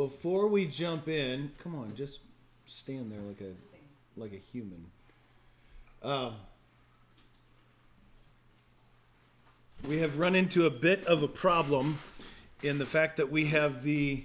[0.00, 2.20] Before we jump in, come on, just
[2.64, 3.52] stand there like a
[4.18, 4.86] like a human.
[6.02, 6.36] Um,
[9.86, 11.98] we have run into a bit of a problem
[12.62, 14.24] in the fact that we have the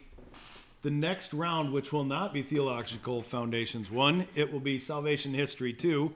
[0.81, 3.91] the next round, which will not be theological foundations.
[3.91, 5.73] One, it will be salvation history.
[5.73, 6.13] Two,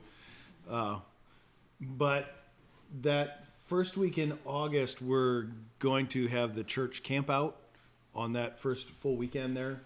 [0.70, 0.99] uh,
[1.81, 2.34] but
[3.01, 5.48] that first week in August, we're
[5.79, 7.59] going to have the church camp out
[8.19, 9.79] on that first full weekend there.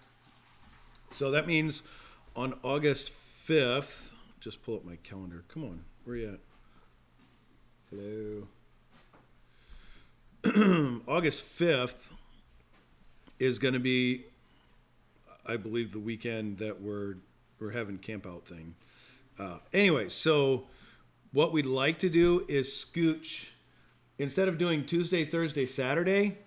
[1.10, 1.84] So that means
[2.34, 3.12] on August
[3.46, 4.10] 5th,
[4.40, 5.44] just pull up my calendar.
[5.46, 6.40] Come on, where are you at?
[10.42, 11.00] Hello.
[11.06, 12.10] August 5th
[13.38, 14.24] is going to be,
[15.46, 17.14] I believe, the weekend that we're
[17.60, 18.74] we're having camp out thing.
[19.38, 20.64] Uh, anyway, so
[21.32, 23.50] what we'd like to do is scooch
[24.18, 26.38] instead of doing Tuesday, Thursday, Saturday,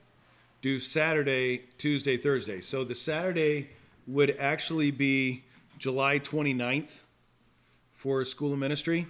[0.67, 2.59] do Saturday, Tuesday, Thursday.
[2.59, 3.69] So the Saturday
[4.05, 5.45] would actually be
[5.77, 7.03] July 29th
[7.93, 9.07] for School of Ministry,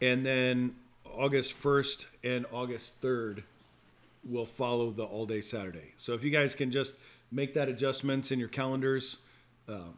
[0.00, 3.42] and then August 1st and August 3rd
[4.22, 5.92] will follow the all day Saturday.
[5.96, 6.94] So if you guys can just
[7.32, 9.16] make that adjustments in your calendars,
[9.68, 9.90] uh,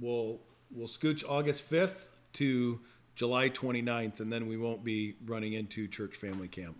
[0.00, 0.38] we'll
[0.70, 2.78] we'll scooch August 5th to
[3.16, 6.76] July 29th, and then we won't be running into church family camp.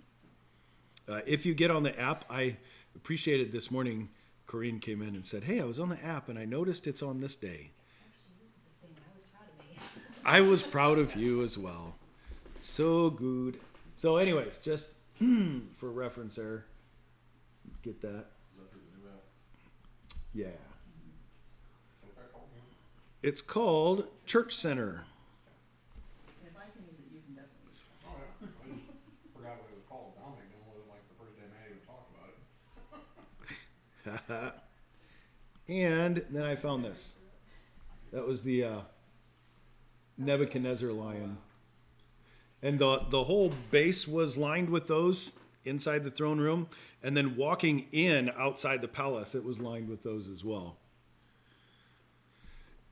[1.08, 2.56] Uh, if you get on the app, I
[2.96, 4.08] appreciated this morning.
[4.46, 7.02] Corinne came in and said, "Hey, I was on the app and I noticed it's
[7.02, 7.70] on this day."
[10.24, 11.94] I was proud of you as well.
[12.60, 13.60] So good.
[13.96, 16.64] So, anyways, just hmm, for reference there,
[17.82, 18.26] get that.
[20.34, 20.48] Yeah.
[23.22, 25.04] It's called Church Center.
[26.44, 28.04] If I can use it, you can definitely use it.
[28.04, 28.44] Oh, yeah.
[28.44, 30.12] I just forgot what it was called.
[30.18, 32.44] Dominic downloaded like the first day Matt even talked about it.
[35.68, 37.12] and then I found this.
[38.12, 38.78] That was the uh,
[40.18, 41.38] Nebuchadnezzar lion.
[42.62, 45.32] And the, the whole base was lined with those
[45.64, 46.68] inside the throne room.
[47.02, 50.76] And then walking in outside the palace, it was lined with those as well.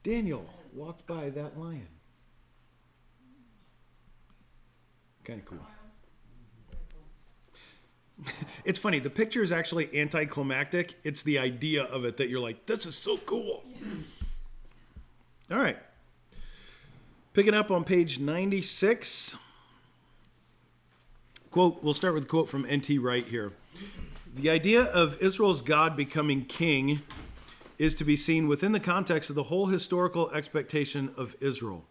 [0.03, 0.45] Daniel
[0.75, 1.87] walked by that lion.
[5.25, 5.67] Kind of cool.
[8.65, 8.99] it's funny.
[8.99, 10.95] The picture is actually anticlimactic.
[11.05, 13.65] It's the idea of it that you're like, this is so cool.
[15.51, 15.79] All right.
[17.33, 19.37] Picking up on page 96.
[21.51, 22.99] Quote, we'll start with a quote from N.T.
[22.99, 23.53] Wright here.
[24.35, 27.03] The idea of Israel's God becoming king
[27.79, 31.85] is to be seen within the context of the whole historical expectation of Israel.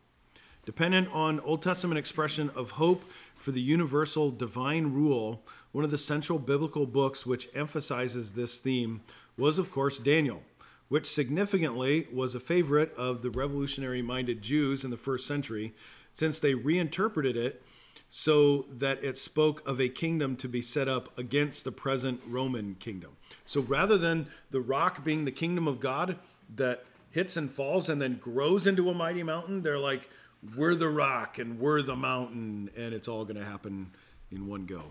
[0.66, 3.03] Dependent on Old Testament expression of hope
[3.41, 9.02] for the universal divine rule, one of the central biblical books which emphasizes this theme
[9.38, 10.44] was, of course, Daniel,
[10.90, 15.74] which significantly was a favorite of the revolutionary minded Jews in the first century,
[16.13, 17.63] since they reinterpreted it
[18.09, 22.75] so that it spoke of a kingdom to be set up against the present Roman
[22.75, 23.12] kingdom.
[23.46, 26.18] So rather than the rock being the kingdom of God
[26.56, 30.09] that hits and falls and then grows into a mighty mountain, they're like,
[30.56, 33.91] we're the rock and we're the mountain, and it's all going to happen
[34.31, 34.84] in one go.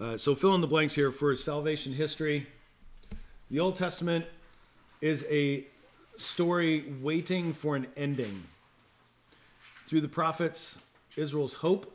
[0.00, 2.46] Uh, so fill in the blanks here for salvation history.
[3.50, 4.24] The Old Testament
[5.00, 5.66] is a
[6.16, 8.42] story waiting for an ending.
[9.86, 10.78] Through the prophets,
[11.16, 11.94] Israel's hope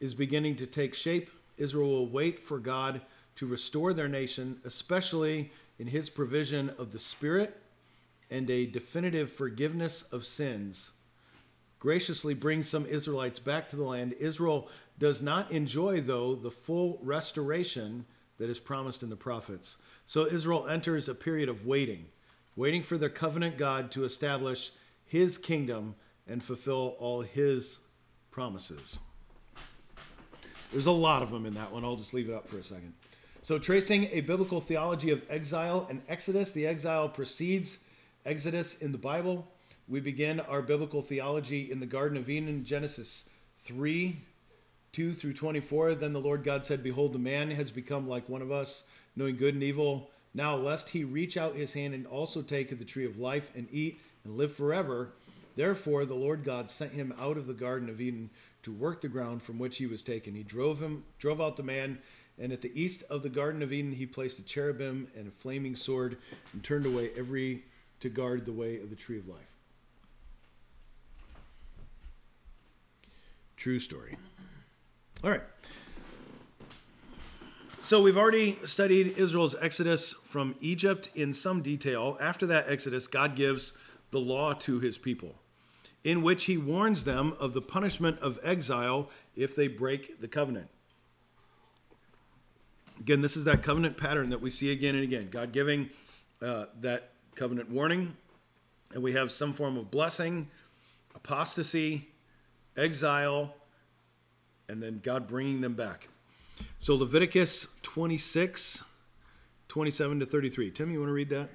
[0.00, 1.30] is beginning to take shape.
[1.56, 3.00] Israel will wait for God
[3.36, 7.56] to restore their nation, especially in his provision of the Spirit
[8.30, 10.90] and a definitive forgiveness of sins.
[11.84, 14.14] Graciously bring some Israelites back to the land.
[14.18, 18.06] Israel does not enjoy, though, the full restoration
[18.38, 19.76] that is promised in the prophets.
[20.06, 22.06] So Israel enters a period of waiting,
[22.56, 24.72] waiting for their covenant God to establish
[25.04, 25.94] his kingdom
[26.26, 27.80] and fulfill all his
[28.30, 28.98] promises.
[30.72, 31.84] There's a lot of them in that one.
[31.84, 32.94] I'll just leave it up for a second.
[33.42, 37.76] So, tracing a biblical theology of exile and exodus, the exile precedes
[38.24, 39.46] exodus in the Bible.
[39.86, 43.28] We begin our biblical theology in the Garden of Eden, Genesis
[43.58, 44.16] 3
[44.92, 45.96] 2 through 24.
[45.96, 48.84] Then the Lord God said, Behold, the man has become like one of us,
[49.14, 50.08] knowing good and evil.
[50.32, 53.50] Now, lest he reach out his hand and also take of the tree of life
[53.54, 55.10] and eat and live forever.
[55.54, 58.30] Therefore, the Lord God sent him out of the Garden of Eden
[58.62, 60.34] to work the ground from which he was taken.
[60.34, 61.98] He drove him, drove out the man,
[62.38, 65.30] and at the east of the Garden of Eden he placed a cherubim and a
[65.30, 66.16] flaming sword,
[66.54, 67.64] and turned away every
[68.00, 69.53] to guard the way of the tree of life.
[73.64, 74.18] True story.
[75.24, 75.40] All right.
[77.80, 82.18] So we've already studied Israel's exodus from Egypt in some detail.
[82.20, 83.72] After that exodus, God gives
[84.10, 85.36] the law to his people,
[86.02, 90.68] in which he warns them of the punishment of exile if they break the covenant.
[93.00, 95.28] Again, this is that covenant pattern that we see again and again.
[95.30, 95.88] God giving
[96.42, 98.14] uh, that covenant warning,
[98.92, 100.50] and we have some form of blessing,
[101.14, 102.10] apostasy,
[102.76, 103.54] exile,
[104.68, 106.08] and then God bringing them back.
[106.78, 108.84] So Leviticus 26,
[109.68, 110.70] 27 to 33.
[110.70, 111.48] Tim, you want to read that?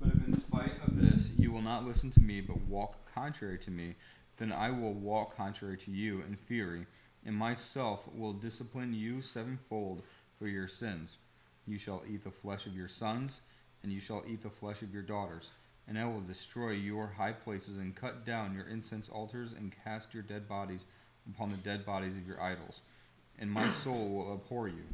[0.00, 3.58] But if in spite of this you will not listen to me, but walk contrary
[3.58, 3.94] to me,
[4.38, 6.86] then I will walk contrary to you in fury,
[7.24, 10.02] and myself will discipline you sevenfold
[10.38, 11.18] for your sins.
[11.66, 13.42] You shall eat the flesh of your sons,
[13.82, 15.50] and you shall eat the flesh of your daughters.
[15.88, 20.14] And I will destroy your high places, and cut down your incense altars, and cast
[20.14, 20.84] your dead bodies
[21.28, 22.80] upon the dead bodies of your idols.
[23.38, 24.84] And my soul will abhor you.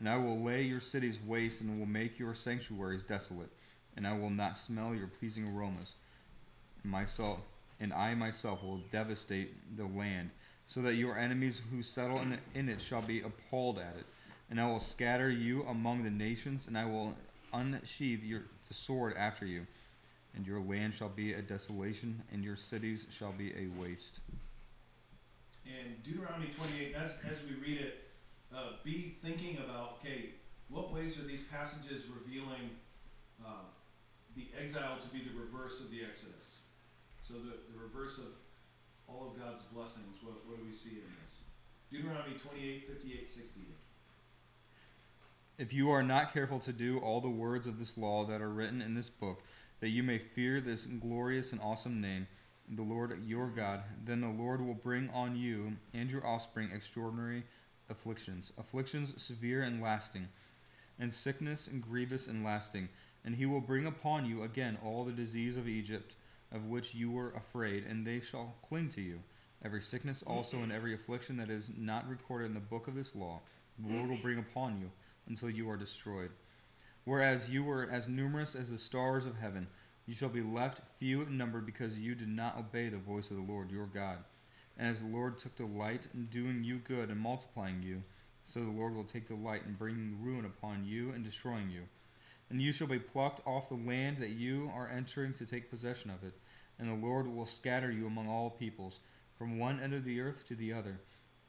[0.00, 3.50] And I will lay your cities waste, and will make your sanctuaries desolate.
[3.96, 5.94] And I will not smell your pleasing aromas.
[6.82, 7.40] And myself,
[7.80, 10.30] and I myself will devastate the land,
[10.66, 14.06] so that your enemies who settle in it, in it shall be appalled at it
[14.50, 17.14] and I will scatter you among the nations, and I will
[17.52, 19.66] unsheathe your the sword after you,
[20.34, 24.20] and your land shall be a desolation, and your cities shall be a waste.
[25.64, 28.08] In Deuteronomy 28, as, as we read it,
[28.54, 30.30] uh, be thinking about okay,
[30.68, 32.70] what ways are these passages revealing
[33.44, 33.64] uh,
[34.36, 36.60] the exile to be the reverse of the Exodus?
[37.26, 38.34] So, the, the reverse of
[39.08, 40.18] all of God's blessings.
[40.22, 41.38] What, what do we see in this?
[41.90, 43.66] Deuteronomy 28, 58, 68.
[45.56, 48.50] If you are not careful to do all the words of this law that are
[48.50, 49.42] written in this book,
[49.84, 52.26] that you may fear this glorious and awesome name,
[52.70, 57.44] the Lord your God, then the Lord will bring on you and your offspring extraordinary
[57.90, 60.26] afflictions, afflictions severe and lasting,
[60.98, 62.88] and sickness and grievous and lasting.
[63.26, 66.14] And he will bring upon you again all the disease of Egypt,
[66.50, 69.20] of which you were afraid, and they shall cling to you.
[69.62, 73.14] Every sickness also and every affliction that is not recorded in the book of this
[73.14, 73.38] law,
[73.78, 74.90] the Lord will bring upon you
[75.28, 76.30] until you are destroyed.
[77.04, 79.66] Whereas you were as numerous as the stars of heaven,
[80.06, 83.36] you shall be left few in number because you did not obey the voice of
[83.36, 84.18] the Lord your God.
[84.76, 88.02] And as the Lord took delight in doing you good and multiplying you,
[88.42, 91.82] so the Lord will take delight in bringing ruin upon you and destroying you.
[92.50, 96.10] And you shall be plucked off the land that you are entering to take possession
[96.10, 96.34] of it.
[96.78, 99.00] And the Lord will scatter you among all peoples,
[99.38, 101.00] from one end of the earth to the other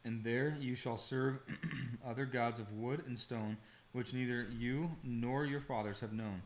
[0.05, 1.39] and there you shall serve
[2.07, 3.57] other gods of wood and stone,
[3.95, 6.42] which neither you nor your fathers have known.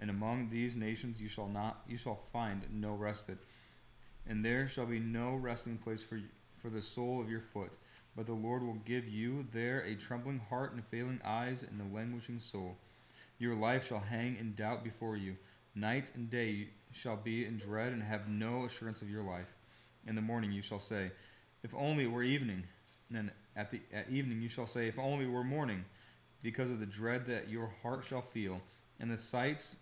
[0.00, 3.36] And among these nations you shall not you shall find no respite.
[4.26, 6.18] And there shall be no resting place for
[6.56, 7.72] for the sole of your foot.
[8.16, 11.94] But the Lord will give you there a trembling heart and failing eyes and a
[11.94, 12.78] languishing soul.
[13.38, 15.36] Your life shall hang in doubt before you.
[15.74, 19.52] Night and day you shall be in dread and have no assurance of your life.
[20.06, 21.10] In the morning you shall say,
[21.62, 22.64] If only it were evening,
[23.14, 25.84] and at the at evening you shall say, If only it were morning,
[26.44, 28.60] because of the dread that your heart shall feel,
[29.00, 29.76] and the sights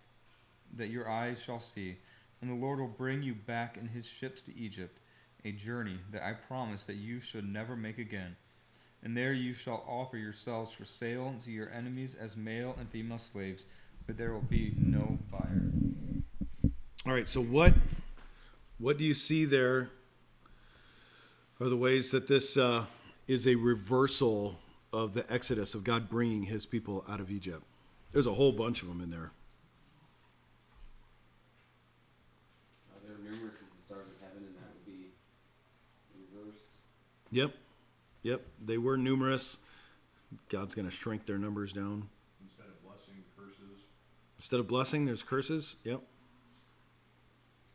[0.77, 1.97] that your eyes shall see.
[2.41, 4.97] And the Lord will bring you back in his ships to Egypt,
[5.43, 8.37] a journey that I promised that you should never make again.
[9.03, 13.17] And there you shall offer yourselves for sale to your enemies as male and female
[13.17, 13.65] slaves,
[14.07, 15.69] but there will be no buyer.
[17.05, 17.73] All right, so what
[18.77, 19.89] what do you see there
[21.59, 22.85] are the ways that this uh,
[23.27, 24.59] is a reversal
[24.93, 27.63] of the exodus of God bringing his people out of Egypt.
[28.11, 29.31] There's a whole bunch of them in there.
[32.91, 35.09] Uh, they're numerous as the stars of heaven, and that would be
[36.31, 36.63] reversed.
[37.31, 37.55] Yep.
[38.21, 38.45] Yep.
[38.63, 39.57] They were numerous.
[40.49, 42.07] God's going to shrink their numbers down.
[42.43, 43.81] Instead of blessing, curses.
[44.37, 45.75] Instead of blessing, there's curses.
[45.83, 46.01] Yep.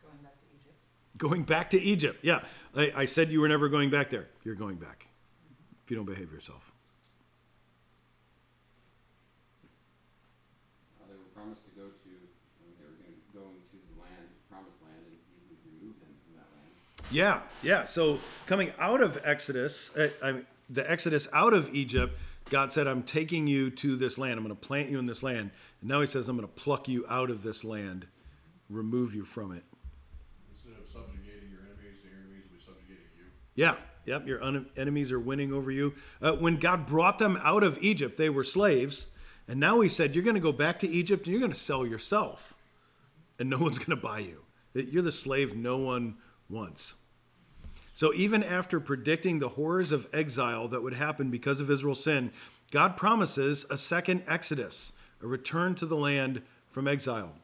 [0.00, 0.76] Going back to Egypt.
[1.18, 2.18] Going back to Egypt.
[2.22, 2.40] Yeah.
[2.76, 4.28] I, I said you were never going back there.
[4.44, 5.08] You're going back
[5.84, 6.72] if you don't behave yourself.
[11.00, 12.12] Uh, they were promised to go to,
[12.60, 16.12] when they were going, going to the land, promised land, and he would remove them
[16.26, 16.74] from that land.
[17.10, 17.84] Yeah, yeah.
[17.84, 22.18] So coming out of Exodus, uh, I mean, the Exodus out of Egypt,
[22.50, 24.34] God said, "I'm taking you to this land.
[24.34, 25.50] I'm going to plant you in this land."
[25.80, 28.06] And now He says, "I'm going to pluck you out of this land,
[28.68, 29.64] remove you from it."
[30.52, 33.24] Instead of subjugating your enemies, the enemies will be subjugating you.
[33.54, 34.26] Yeah, yep.
[34.26, 35.94] Your un- enemies are winning over you.
[36.20, 39.06] Uh, when God brought them out of Egypt, they were slaves,
[39.46, 41.58] and now He said, "You're going to go back to Egypt, and you're going to
[41.58, 42.52] sell yourself,
[43.38, 44.44] and no one's going to buy you.
[44.74, 46.94] You're the slave no one wants."
[47.94, 52.30] So even after predicting the horrors of exile that would happen because of Israel's sin,
[52.70, 57.34] God promises a second Exodus, a return to the land from exile.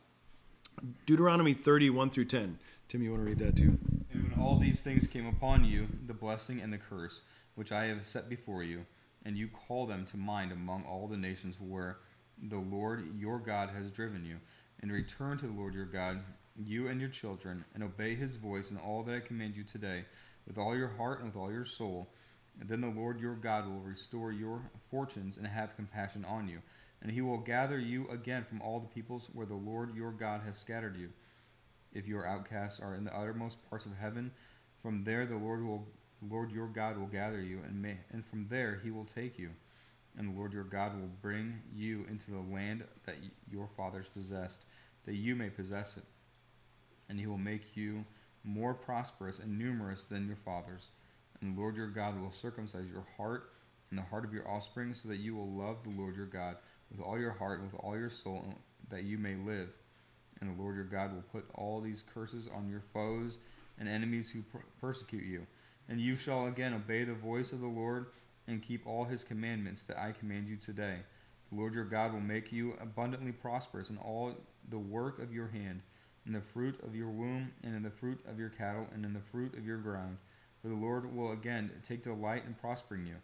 [1.06, 2.58] Deuteronomy 31 through 10.
[2.88, 3.78] Tim, you want to read that too?
[4.12, 7.22] And when all these things came upon you, the blessing and the curse,
[7.54, 8.86] which I have set before you,
[9.24, 11.98] and you call them to mind among all the nations where
[12.40, 14.36] the Lord your God has driven you,
[14.80, 16.22] and return to the Lord your God,
[16.56, 20.04] you and your children, and obey his voice in all that I command you today,
[20.46, 22.08] with all your heart and with all your soul,
[22.60, 26.58] and then the Lord your God will restore your fortunes and have compassion on you,
[27.02, 30.42] and he will gather you again from all the peoples where the Lord your God
[30.46, 31.10] has scattered you.
[31.92, 34.30] If your outcasts are in the uttermost parts of heaven,
[34.80, 35.88] from there the Lord will
[36.30, 39.50] Lord your God will gather you, and may, and from there he will take you.
[40.16, 43.16] And the Lord your God will bring you into the land that
[43.50, 44.64] your fathers possessed,
[45.06, 46.04] that you may possess it.
[47.08, 48.04] And he will make you
[48.44, 50.90] more prosperous and numerous than your fathers.
[51.40, 53.52] And the Lord your God will circumcise your heart
[53.90, 56.56] and the heart of your offspring, so that you will love the Lord your God
[56.90, 58.54] with all your heart and with all your soul,
[58.90, 59.68] that you may live.
[60.40, 63.38] And the Lord your God will put all these curses on your foes
[63.78, 65.46] and enemies who per- persecute you.
[65.88, 68.06] And you shall again obey the voice of the Lord
[68.46, 70.98] and keep all his commandments that I command you today.
[71.50, 74.34] The Lord your God will make you abundantly prosperous in all
[74.68, 75.82] the work of your hand,
[76.26, 79.12] in the fruit of your womb, and in the fruit of your cattle, and in
[79.12, 80.16] the fruit of your ground.
[80.62, 83.16] For the Lord will again take delight in prospering you,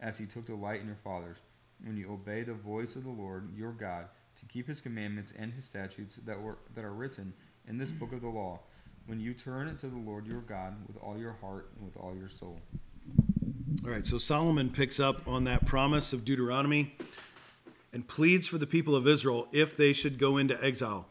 [0.00, 1.38] as he took delight in your fathers,
[1.84, 5.52] when you obey the voice of the Lord your God to keep his commandments and
[5.52, 7.32] his statutes that were that are written
[7.68, 8.60] in this book of the law
[9.06, 12.14] when you turn to the Lord your God with all your heart and with all
[12.14, 12.58] your soul.
[13.84, 16.96] All right, so Solomon picks up on that promise of Deuteronomy
[17.92, 21.06] and pleads for the people of Israel if they should go into exile.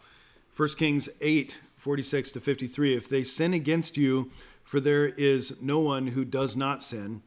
[0.56, 2.96] 1 Kings 8, 46 to 53.
[2.96, 4.32] If they sin against you,
[4.64, 7.22] for there is no one who does not sin,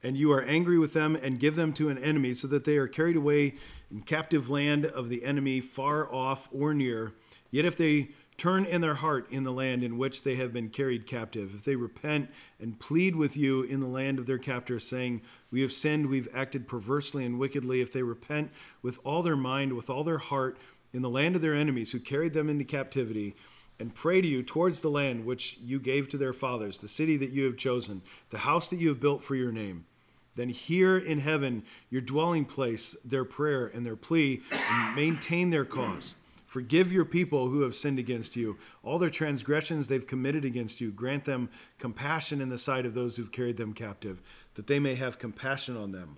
[0.00, 2.76] and you are angry with them and give them to an enemy, so that they
[2.76, 3.56] are carried away
[3.90, 7.14] in captive land of the enemy, far off or near,
[7.50, 10.68] yet if they turn in their heart in the land in which they have been
[10.68, 11.56] carried captive.
[11.56, 12.30] If they repent
[12.60, 16.28] and plead with you in the land of their captors, saying, We have sinned, we've
[16.32, 20.56] acted perversely and wickedly, if they repent with all their mind, with all their heart,
[20.92, 23.34] in the land of their enemies who carried them into captivity,
[23.80, 27.16] and pray to you towards the land which you gave to their fathers, the city
[27.16, 29.86] that you have chosen, the house that you have built for your name,
[30.34, 35.64] then hear in heaven your dwelling place their prayer and their plea, and maintain their
[35.64, 36.14] cause.
[36.46, 38.56] Forgive your people who have sinned against you.
[38.82, 40.90] All their transgressions they've committed against you.
[40.90, 44.22] Grant them compassion in the sight of those who've carried them captive,
[44.54, 46.16] that they may have compassion on them.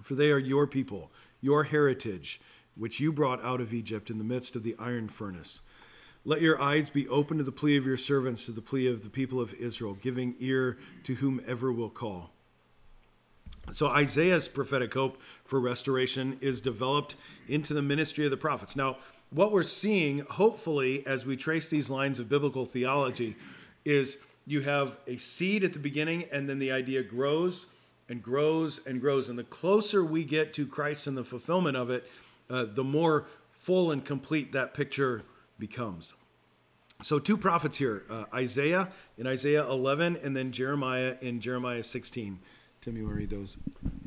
[0.00, 2.40] For they are your people, your heritage,
[2.76, 5.60] which you brought out of Egypt in the midst of the iron furnace.
[6.24, 9.02] Let your eyes be open to the plea of your servants, to the plea of
[9.02, 12.30] the people of Israel, giving ear to whomever will call.
[13.72, 17.16] So Isaiah's prophetic hope for restoration is developed
[17.48, 18.76] into the ministry of the prophets.
[18.76, 18.98] Now,
[19.30, 23.36] what we're seeing, hopefully, as we trace these lines of biblical theology,
[23.84, 27.66] is you have a seed at the beginning, and then the idea grows
[28.08, 29.28] and grows and grows.
[29.28, 32.10] And the closer we get to Christ and the fulfillment of it,
[32.50, 35.22] uh, the more full and complete that picture
[35.58, 36.14] becomes.
[37.02, 42.38] So, two prophets here uh, Isaiah in Isaiah 11, and then Jeremiah in Jeremiah 16.
[42.80, 43.56] Tim, you want to read those?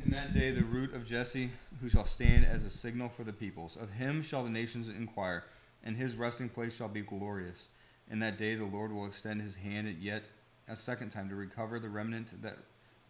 [0.04, 3.32] In that day, the root of Jesse, who shall stand as a signal for the
[3.32, 5.44] peoples, of him shall the nations inquire,
[5.84, 7.70] and his resting place shall be glorious.
[8.10, 10.28] In that day, the Lord will extend his hand yet
[10.68, 12.58] a second time to recover the remnant that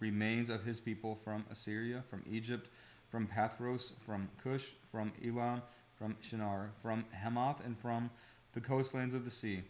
[0.00, 2.68] remains of his people from Assyria, from Egypt,
[3.14, 5.62] from Pathros, from Cush, from Elam,
[5.96, 8.10] from Shinar, from Hamath, and from
[8.54, 9.62] the coastlands of the sea.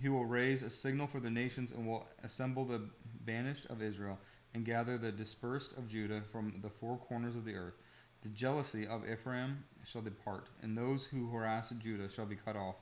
[0.00, 2.82] He will raise a signal for the nations and will assemble the
[3.26, 4.20] banished of Israel
[4.54, 7.74] and gather the dispersed of Judah from the four corners of the earth.
[8.22, 12.76] The jealousy of Ephraim shall depart, and those who harass Judah shall be cut off.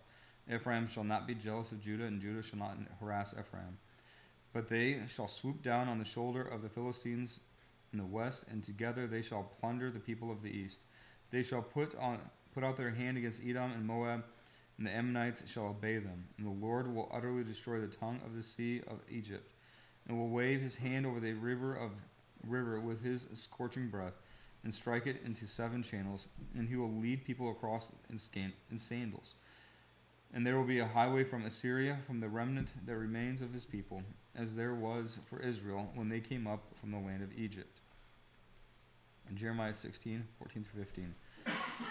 [0.47, 3.79] Ephraim shall not be jealous of Judah, and Judah shall not harass Ephraim.
[4.53, 7.41] But they shall swoop down on the shoulder of the Philistines
[7.93, 10.81] in the west, and together they shall plunder the people of the east.
[11.31, 12.19] They shall put on
[12.55, 14.25] put out their hand against Edom and Moab,
[14.77, 16.27] and the Ammonites shall obey them.
[16.37, 19.53] And the Lord will utterly destroy the tongue of the sea of Egypt
[20.07, 21.93] and will wave his hand over the river of
[22.47, 24.15] river with his scorching breath,
[24.65, 28.79] and strike it into seven channels, and he will lead people across in, scan- in
[28.79, 29.35] sandals.
[30.35, 33.67] And there will be a highway from Assyria, from the remnant that remains of his
[33.67, 34.03] people,
[34.35, 37.81] as there was for Israel when they came up from the land of Egypt.
[39.29, 41.15] And Jeremiah 16, 14 through 15.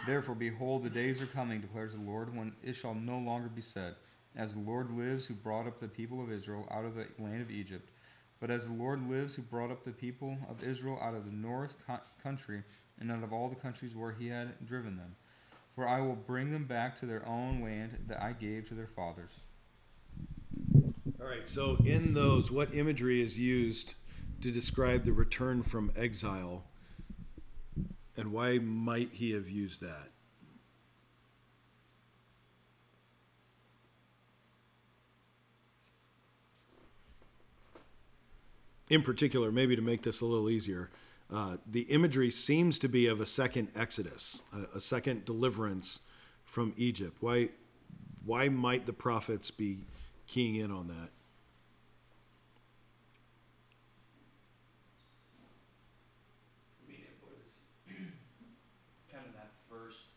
[0.06, 3.62] Therefore, behold, the days are coming, declares the Lord, when it shall no longer be
[3.62, 3.96] said,
[4.36, 7.42] As the Lord lives, who brought up the people of Israel out of the land
[7.42, 7.90] of Egypt,
[8.40, 11.32] but as the Lord lives, who brought up the people of Israel out of the
[11.32, 12.64] north co- country
[13.00, 15.16] and out of all the countries where he had driven them.
[15.76, 18.88] For I will bring them back to their own land that I gave to their
[18.88, 19.32] fathers.
[21.20, 23.94] All right, so in those, what imagery is used
[24.42, 26.64] to describe the return from exile?
[28.18, 30.10] And why might he have used that?
[38.90, 40.90] In particular, maybe to make this a little easier,
[41.32, 46.02] uh, the imagery seems to be of a second exodus, a, a second deliverance
[46.44, 47.16] from Egypt.
[47.22, 47.50] Why,
[48.26, 49.86] why might the prophets be
[50.28, 51.10] keying in on that?
[56.84, 57.64] I mean, it was
[59.10, 60.12] kind of that first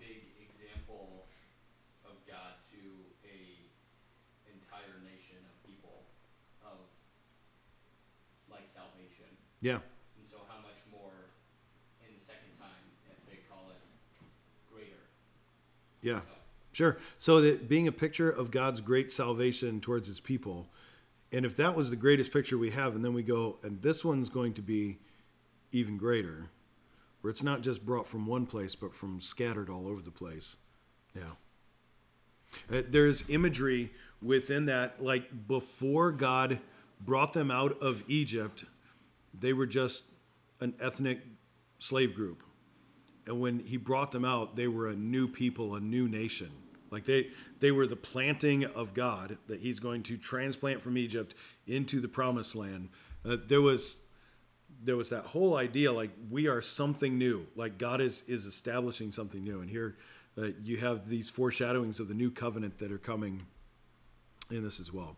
[0.00, 1.26] big example
[2.04, 2.80] of God to
[3.22, 3.38] a
[4.50, 6.02] entire nation of people
[6.66, 6.90] of
[8.50, 9.30] like salvation.
[9.64, 9.80] Yeah.
[10.18, 11.10] And so how much more
[12.06, 12.68] in the second time
[13.08, 13.80] if they call it
[14.70, 15.00] greater.
[16.02, 16.34] Yeah, So,
[16.74, 16.98] sure.
[17.18, 20.68] So that being a picture of God's great salvation towards his people,
[21.32, 24.04] and if that was the greatest picture we have, and then we go, and this
[24.04, 24.98] one's going to be
[25.72, 26.50] even greater,
[27.22, 30.58] where it's not just brought from one place, but from scattered all over the place.
[31.16, 31.22] Yeah.
[32.70, 36.58] Uh, there's imagery within that, like before God
[37.00, 38.66] brought them out of Egypt,
[39.40, 40.04] they were just
[40.60, 41.20] an ethnic
[41.78, 42.42] slave group.
[43.26, 46.50] And when he brought them out they were a new people a new nation.
[46.90, 47.28] Like they
[47.60, 51.34] they were the planting of god that he's going to transplant from egypt
[51.66, 52.90] into the promised land.
[53.24, 53.98] Uh, there was
[54.82, 57.46] there was that whole idea like we are something new.
[57.56, 59.60] Like god is is establishing something new.
[59.60, 59.96] And here
[60.36, 63.46] uh, you have these foreshadowings of the new covenant that are coming
[64.50, 65.16] in this as well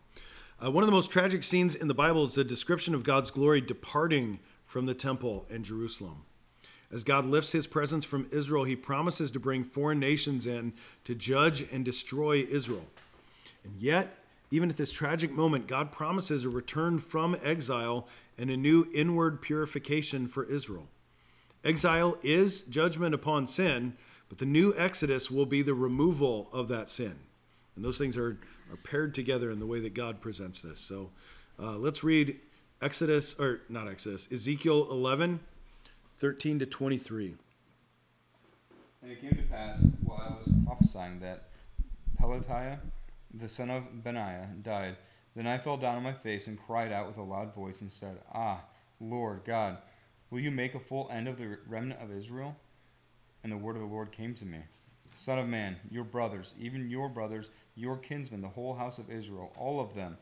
[0.63, 3.31] uh, one of the most tragic scenes in the bible is the description of god's
[3.31, 6.23] glory departing from the temple and jerusalem
[6.91, 11.15] as God lifts his presence from Israel, he promises to bring foreign nations in to
[11.15, 12.85] judge and destroy Israel.
[13.63, 14.15] And yet,
[14.51, 19.41] even at this tragic moment, God promises a return from exile and a new inward
[19.41, 20.87] purification for Israel.
[21.65, 23.97] Exile is judgment upon sin,
[24.29, 27.15] but the new Exodus will be the removal of that sin.
[27.75, 28.37] And those things are,
[28.71, 30.79] are paired together in the way that God presents this.
[30.79, 31.11] So
[31.59, 32.39] uh, let's read
[32.81, 35.39] Exodus, or not Exodus, Ezekiel 11.
[36.19, 37.35] 13 to 23.
[39.03, 41.49] And it came to pass, while I was prophesying, that
[42.19, 42.79] Pelatiah,
[43.35, 44.97] the son of Benaiah, died.
[45.35, 47.91] Then I fell down on my face and cried out with a loud voice and
[47.91, 48.63] said, Ah,
[48.99, 49.77] Lord God,
[50.31, 52.55] will you make a full end of the remnant of Israel?
[53.43, 54.59] And the word of the Lord came to me
[55.13, 59.53] Son of man, your brothers, even your brothers, your kinsmen, the whole house of Israel,
[59.55, 60.17] all of them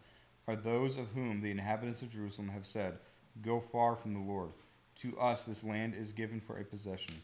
[0.48, 2.98] are those of whom the inhabitants of Jerusalem have said,
[3.42, 4.52] Go far from the Lord.
[4.98, 7.16] To us this land is given for a possession.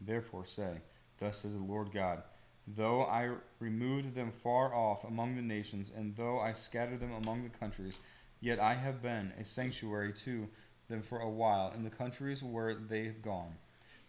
[0.00, 0.74] Therefore say,
[1.18, 2.22] Thus says the Lord God,
[2.66, 7.42] Though I removed them far off among the nations, and though I scattered them among
[7.42, 7.98] the countries,
[8.40, 10.48] yet I have been a sanctuary to
[10.88, 13.54] them for a while in the countries where they have gone.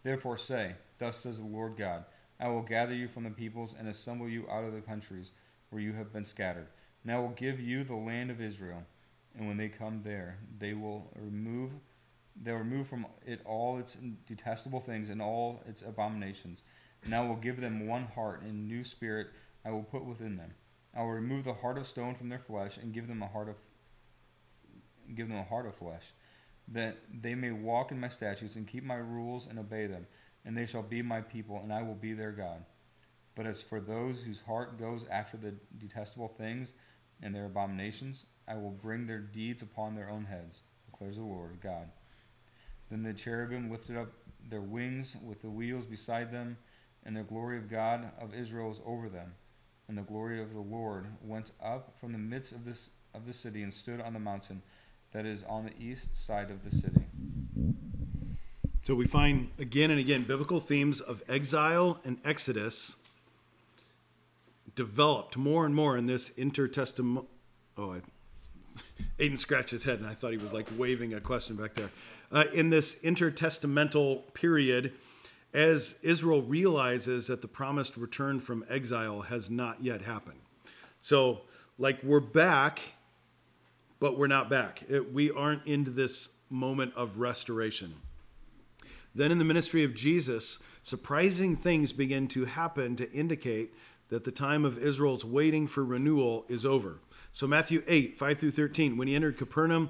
[0.03, 2.05] Therefore say, Thus says the Lord God,
[2.39, 5.31] I will gather you from the peoples and assemble you out of the countries
[5.73, 6.67] where you have been scattered.
[7.03, 8.83] And I will give you the land of Israel.
[9.35, 11.71] And when they come there, they will remove
[12.41, 16.63] they'll remove from it all its detestable things and all its abominations.
[17.03, 19.27] And I will give them one heart and new spirit
[19.63, 20.51] I will put within them.
[20.95, 23.49] I will remove the heart of stone from their flesh and give them a heart
[23.49, 23.55] of
[25.13, 26.13] give them a heart of flesh,
[26.69, 30.07] that they may walk in my statutes and keep my rules and obey them,
[30.45, 32.63] and they shall be my people, and I will be their God.
[33.35, 36.73] But as for those whose heart goes after the detestable things
[37.21, 41.59] and their abominations, I will bring their deeds upon their own heads, declares the Lord
[41.61, 41.89] God.
[42.91, 44.09] Then the cherubim lifted up
[44.49, 46.57] their wings with the wheels beside them,
[47.05, 49.33] and the glory of God of Israel was over them.
[49.87, 53.33] And the glory of the Lord went up from the midst of this of the
[53.33, 54.61] city and stood on the mountain
[55.11, 57.05] that is on the east side of the city.
[58.81, 62.95] So we find again and again biblical themes of exile and exodus
[64.75, 67.27] developed more and more in this intertestament.
[67.77, 68.01] Oh, I,
[69.19, 71.91] Aiden scratched his head, and I thought he was like waving a question back there.
[72.31, 74.93] Uh, in this intertestamental period,
[75.53, 80.39] as Israel realizes that the promised return from exile has not yet happened.
[81.01, 81.41] So,
[81.77, 82.79] like, we're back,
[83.99, 84.83] but we're not back.
[84.89, 87.93] It, we aren't into this moment of restoration.
[89.13, 93.75] Then, in the ministry of Jesus, surprising things begin to happen to indicate
[94.13, 96.99] that the time of Israel's waiting for renewal is over.
[97.31, 99.89] So, Matthew 8, 5 through 13, when he entered Capernaum,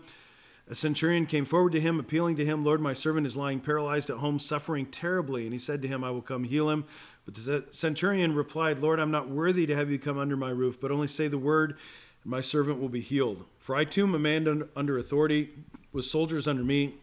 [0.69, 4.09] A centurion came forward to him, appealing to him, Lord, my servant is lying paralyzed
[4.09, 5.43] at home, suffering terribly.
[5.43, 6.85] And he said to him, I will come heal him.
[7.25, 10.79] But the centurion replied, Lord, I'm not worthy to have you come under my roof,
[10.79, 11.77] but only say the word,
[12.23, 13.43] and my servant will be healed.
[13.59, 15.49] For I too am a man under authority,
[15.91, 16.95] with soldiers under me.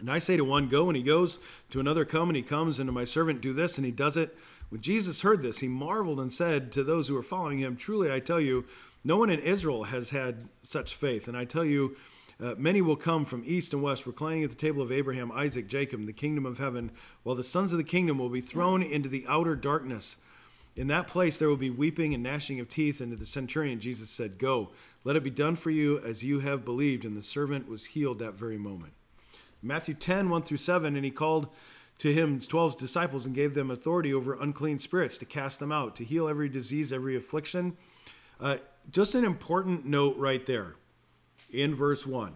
[0.00, 1.38] And I say to one, Go, and he goes,
[1.70, 4.16] to another, Come, and he comes, and to my servant, Do this, and he does
[4.16, 4.34] it.
[4.68, 8.12] When Jesus heard this, he marveled and said to those who were following him, Truly
[8.12, 8.66] I tell you,
[9.02, 11.28] no one in Israel has had such faith.
[11.28, 11.96] And I tell you,
[12.40, 15.66] uh, many will come from east and west, reclining at the table of Abraham, Isaac,
[15.68, 16.90] Jacob, the kingdom of heaven,
[17.22, 20.18] while the sons of the kingdom will be thrown into the outer darkness.
[20.76, 23.00] In that place there will be weeping and gnashing of teeth.
[23.00, 24.70] And to the centurion, Jesus said, Go,
[25.02, 27.04] let it be done for you as you have believed.
[27.04, 28.92] And the servant was healed that very moment.
[29.60, 31.48] Matthew 10, 1 through 7, and he called
[31.98, 35.72] to him his 12 disciples and gave them authority over unclean spirits to cast them
[35.72, 37.76] out, to heal every disease, every affliction.
[38.40, 38.56] Uh,
[38.90, 40.76] just an important note right there
[41.50, 42.32] in verse 1.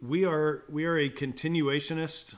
[0.00, 2.34] We are, we are a continuationist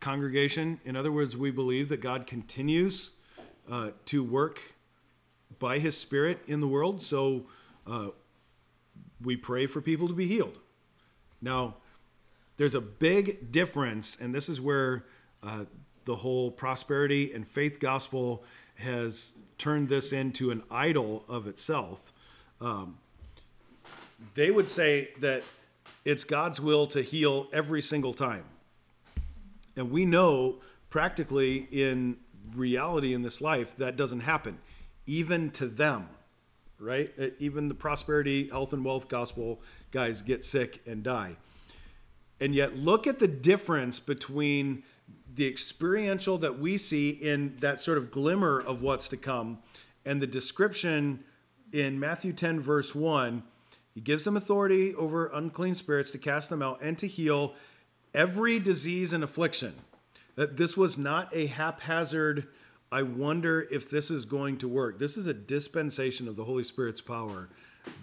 [0.00, 0.80] congregation.
[0.84, 3.12] In other words, we believe that God continues
[3.70, 4.74] uh, to work
[5.58, 7.02] by his Spirit in the world.
[7.02, 7.46] So
[7.86, 8.08] uh,
[9.22, 10.58] we pray for people to be healed.
[11.40, 11.76] Now,
[12.60, 15.06] there's a big difference, and this is where
[15.42, 15.64] uh,
[16.04, 18.44] the whole prosperity and faith gospel
[18.74, 22.12] has turned this into an idol of itself.
[22.60, 22.98] Um,
[24.34, 25.42] they would say that
[26.04, 28.44] it's God's will to heal every single time.
[29.74, 30.56] And we know
[30.90, 32.18] practically in
[32.54, 34.58] reality in this life that doesn't happen,
[35.06, 36.10] even to them,
[36.78, 37.10] right?
[37.38, 41.36] Even the prosperity, health, and wealth gospel guys get sick and die.
[42.40, 44.82] And yet, look at the difference between
[45.34, 49.58] the experiential that we see in that sort of glimmer of what's to come
[50.04, 51.22] and the description
[51.72, 53.42] in Matthew 10, verse 1.
[53.94, 57.54] He gives them authority over unclean spirits to cast them out and to heal
[58.14, 59.74] every disease and affliction.
[60.36, 62.48] That this was not a haphazard,
[62.90, 64.98] I wonder if this is going to work.
[64.98, 67.48] This is a dispensation of the Holy Spirit's power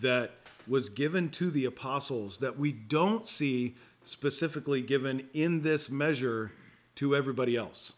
[0.02, 0.32] that
[0.67, 3.76] was given to the apostles that we don't see
[4.08, 6.52] specifically given in this measure
[6.96, 7.93] to everybody else.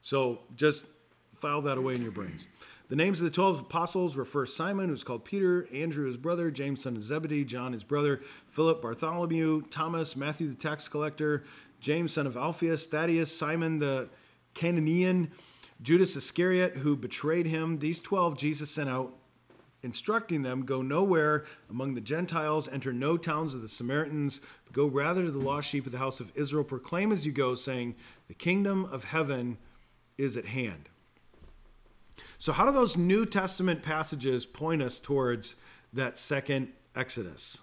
[0.00, 0.84] So just
[1.32, 2.48] file that away in your brains.
[2.88, 6.50] The names of the 12 apostles were first Simon, who's called Peter, Andrew, his brother,
[6.50, 11.44] James, son of Zebedee, John, his brother, Philip, Bartholomew, Thomas, Matthew, the tax collector,
[11.80, 14.10] James, son of Alphaeus, Thaddeus, Simon the
[14.54, 15.30] Cananaean,
[15.80, 17.78] Judas Iscariot, who betrayed him.
[17.78, 19.14] These 12 Jesus sent out,
[19.82, 24.86] instructing them go nowhere among the Gentiles, enter no towns of the Samaritans, but go
[24.86, 26.64] rather to the lost sheep of the house of Israel.
[26.64, 27.94] Proclaim as you go, saying,
[28.28, 29.58] The kingdom of heaven
[30.16, 30.88] is at hand.
[32.38, 35.56] So, how do those New Testament passages point us towards
[35.92, 37.60] that second Exodus?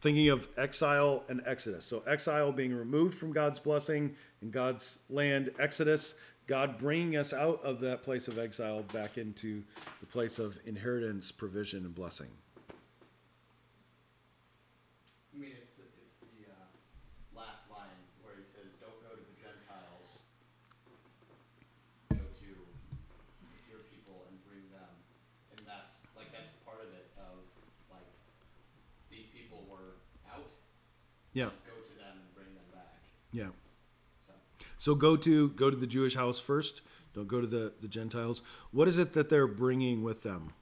[0.00, 1.84] Thinking of exile and Exodus.
[1.84, 6.14] So, exile being removed from God's blessing in God's land, Exodus,
[6.46, 9.64] God bringing us out of that place of exile back into
[10.00, 12.28] the place of inheritance, provision, and blessing.
[15.34, 16.54] I mean, it's the, it's the uh,
[17.34, 17.90] last line
[18.22, 20.22] where he says, "Don't go to the Gentiles.
[22.14, 22.48] Go to
[23.66, 24.88] your people and bring them."
[25.58, 27.10] And that's like that's part of it.
[27.18, 27.42] Of
[27.90, 28.06] like
[29.10, 29.98] these people were
[30.30, 30.46] out.
[31.34, 33.02] Yeah, Go to them and bring them back.
[33.34, 33.50] yeah.
[34.24, 34.32] So
[34.86, 36.80] So go to go to the Jewish house first.
[37.12, 38.40] Don't go to the, the Gentiles.
[38.70, 40.52] What is it that they're bringing with them?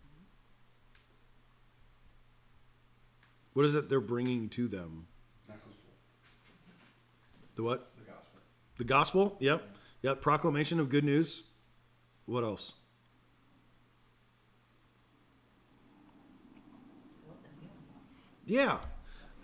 [3.53, 5.09] What is it they're bringing to them?
[7.55, 7.91] The what?
[7.99, 8.41] the gospel.
[8.79, 9.37] The gospel?
[9.41, 9.77] Yep.
[10.01, 10.23] Yep.
[10.23, 11.43] Proclamation of good news.
[12.25, 12.77] What else?
[18.47, 18.79] Yeah.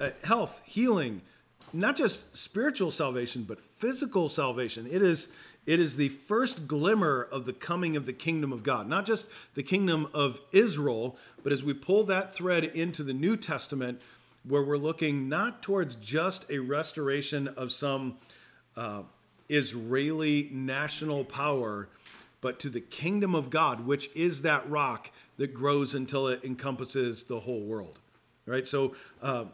[0.01, 1.21] Uh, health, healing,
[1.73, 4.87] not just spiritual salvation, but physical salvation.
[4.91, 5.29] It is
[5.67, 8.89] it is the first glimmer of the coming of the kingdom of God.
[8.89, 13.37] Not just the kingdom of Israel, but as we pull that thread into the New
[13.37, 14.01] Testament,
[14.43, 18.17] where we're looking not towards just a restoration of some
[18.75, 19.03] uh,
[19.51, 21.89] Israeli national power,
[22.41, 27.25] but to the kingdom of God, which is that rock that grows until it encompasses
[27.25, 27.99] the whole world.
[28.47, 28.67] Right?
[28.67, 29.45] So, uh,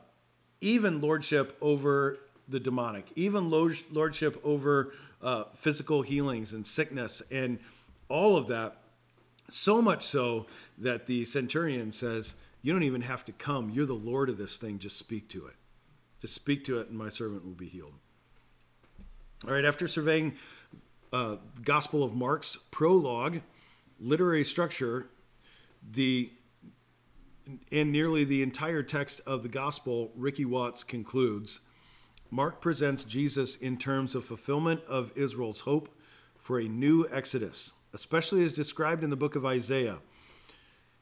[0.60, 4.92] even lordship over the demonic, even lordship over
[5.22, 7.58] uh, physical healings and sickness and
[8.08, 8.76] all of that.
[9.48, 10.46] So much so
[10.78, 13.70] that the centurion says, You don't even have to come.
[13.70, 14.78] You're the Lord of this thing.
[14.78, 15.54] Just speak to it.
[16.20, 17.92] Just speak to it, and my servant will be healed.
[19.46, 20.34] All right, after surveying
[21.12, 23.40] uh, Gospel of Mark's prologue,
[24.00, 25.06] literary structure,
[25.92, 26.30] The
[27.70, 31.60] in nearly the entire text of the gospel, Ricky Watts concludes
[32.30, 35.88] Mark presents Jesus in terms of fulfillment of Israel's hope
[36.36, 39.98] for a new exodus, especially as described in the book of Isaiah.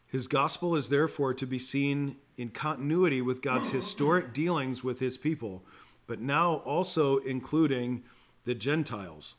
[0.07, 5.17] His gospel is therefore to be seen in continuity with God's historic dealings with his
[5.17, 5.65] people,
[6.07, 8.05] but now also including
[8.45, 9.35] the Gentiles.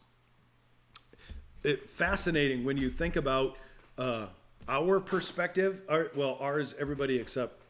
[1.63, 3.56] It, fascinating when you think about
[3.98, 4.28] uh,
[4.67, 5.82] our perspective.
[5.89, 7.62] Our, well, ours, everybody except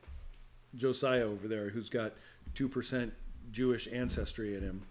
[0.76, 2.14] Josiah over there, who's got
[2.56, 3.12] 2%
[3.52, 4.82] Jewish ancestry in him,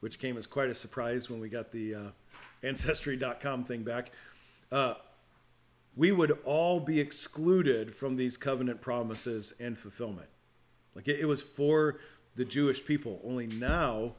[0.00, 2.00] which came as quite a surprise when we got the uh,
[2.62, 4.10] Ancestry.com thing back.
[4.70, 4.94] Uh,
[5.96, 10.28] we would all be excluded from these covenant promises and fulfillment.
[10.94, 11.98] Like it, it was for
[12.36, 13.20] the Jewish people.
[13.24, 14.12] Only now,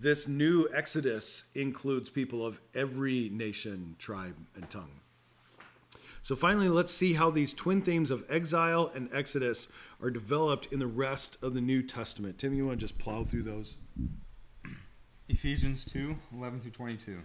[0.00, 5.01] this new Exodus includes people of every nation, tribe, and tongue.
[6.24, 9.66] So, finally, let's see how these twin themes of exile and Exodus
[10.00, 12.38] are developed in the rest of the New Testament.
[12.38, 13.76] Tim, you want to just plow through those?
[15.28, 17.18] Ephesians 2 11 through 22.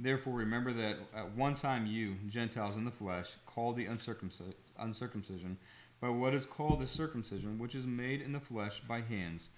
[0.00, 5.56] Therefore, remember that at one time you, Gentiles in the flesh, called the uncircumci- uncircumcision
[6.00, 9.50] by what is called the circumcision, which is made in the flesh by hands.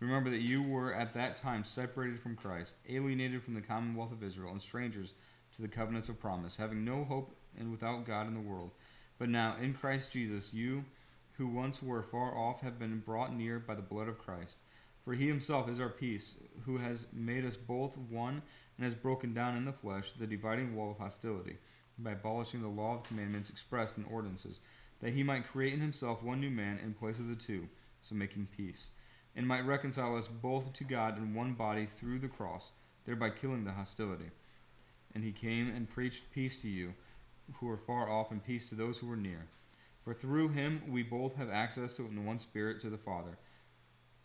[0.00, 4.22] Remember that you were at that time separated from Christ, alienated from the commonwealth of
[4.22, 5.12] Israel, and strangers
[5.56, 8.70] to the covenants of promise, having no hope and without God in the world.
[9.18, 10.84] But now, in Christ Jesus, you
[11.36, 14.58] who once were far off have been brought near by the blood of Christ.
[15.04, 18.42] For he himself is our peace, who has made us both one
[18.76, 21.58] and has broken down in the flesh the dividing wall of hostility,
[21.98, 24.60] by abolishing the law of commandments expressed in ordinances,
[25.00, 27.68] that he might create in himself one new man in place of the two,
[28.00, 28.90] so making peace,
[29.36, 32.72] and might reconcile us both to God in one body through the cross,
[33.04, 34.30] thereby killing the hostility.
[35.14, 36.94] And he came and preached peace to you
[37.54, 39.46] who are far off, and peace to those who are near.
[40.04, 43.38] For through him we both have access to in one spirit to the Father.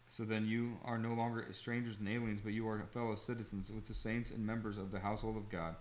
[0.07, 3.85] So then you are no longer strangers and aliens, but you are fellow citizens with
[3.85, 5.75] the saints and members of the household of God,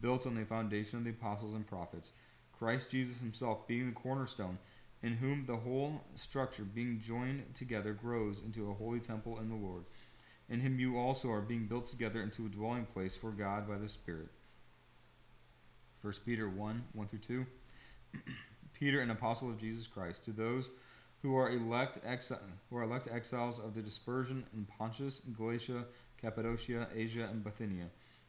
[0.00, 2.12] built on the foundation of the apostles and prophets,
[2.58, 4.58] Christ Jesus himself being the cornerstone,
[5.02, 9.54] in whom the whole structure, being joined together, grows into a holy temple in the
[9.54, 9.84] Lord.
[10.48, 13.76] In him you also are being built together into a dwelling place for God by
[13.76, 14.28] the Spirit.
[16.04, 17.46] 1 Peter 1 1 through 2.
[18.74, 20.68] Peter, an apostle of Jesus Christ, to those
[21.22, 22.38] who are elect exi-
[22.68, 25.86] who are elect exiles of the dispersion in Pontus, Galatia,
[26.20, 27.86] Cappadocia, Asia, and Bithynia,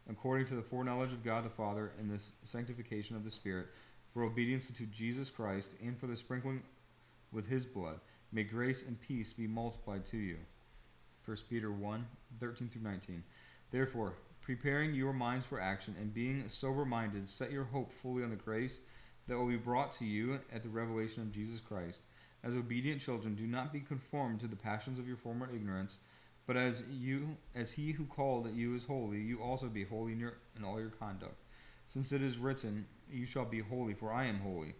[0.09, 3.67] according to the foreknowledge of God the Father and the sanctification of the Spirit,
[4.13, 6.63] for obedience to Jesus Christ and for the sprinkling
[7.33, 7.99] with his blood.
[8.31, 10.37] May grace and peace be multiplied to you.
[11.25, 12.05] 1 Peter 1
[12.39, 13.21] 13 through 19.
[13.69, 14.13] Therefore,
[14.45, 18.35] preparing your minds for action and being sober minded, set your hope fully on the
[18.35, 18.79] grace
[19.27, 22.03] that will be brought to you at the revelation of Jesus Christ.
[22.43, 25.97] As obedient children, do not be conformed to the passions of your former ignorance,
[26.45, 30.19] but as you as he who called you is holy, you also be holy in,
[30.19, 31.41] your, in all your conduct.
[31.87, 34.75] Since it is written, You shall be holy, for I am holy.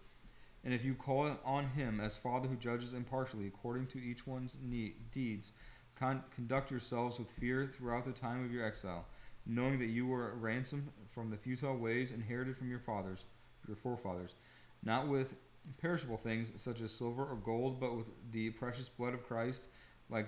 [0.63, 4.57] And if you call on him as Father who judges impartially according to each one's
[4.61, 5.53] need, deeds,
[5.95, 9.05] con- conduct yourselves with fear throughout the time of your exile
[9.45, 13.25] knowing that you were ransomed from the futile ways inherited from your fathers,
[13.67, 14.35] your forefathers,
[14.83, 15.35] not with
[15.81, 19.67] perishable things such as silver or gold, but with the precious blood of Christ,
[20.09, 20.27] like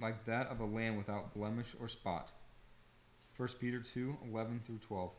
[0.00, 2.32] like that of a lamb without blemish or spot.
[3.36, 5.10] 1 Peter 2 11 through 12.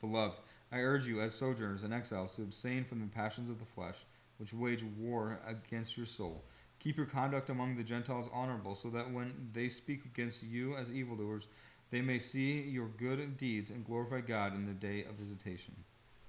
[0.00, 0.38] Beloved,
[0.70, 3.96] I urge you as sojourners and exiles to abstain from the passions of the flesh,
[4.38, 6.44] which wage war against your soul.
[6.78, 10.92] Keep your conduct among the Gentiles honorable, so that when they speak against you as
[10.92, 11.48] evildoers,
[11.90, 15.74] they may see your good deeds and glorify God in the day of visitation.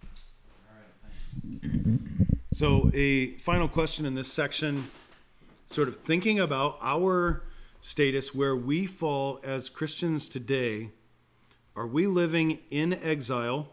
[0.03, 2.29] All right, thanks.
[2.53, 4.89] So, a final question in this section,
[5.67, 7.43] sort of thinking about our
[7.81, 10.91] status where we fall as Christians today.
[11.75, 13.69] Are we living in exile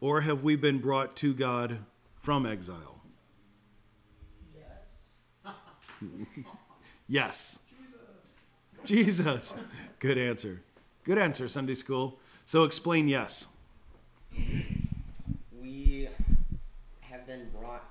[0.00, 1.78] or have we been brought to God
[2.16, 3.00] from exile?
[4.54, 5.52] Yes.
[7.08, 7.60] Yes.
[8.94, 9.52] Jesus.
[9.98, 10.62] Good answer.
[11.02, 12.20] Good answer, Sunday school.
[12.44, 13.48] So explain yes.
[15.60, 16.08] we
[17.00, 17.82] have been brought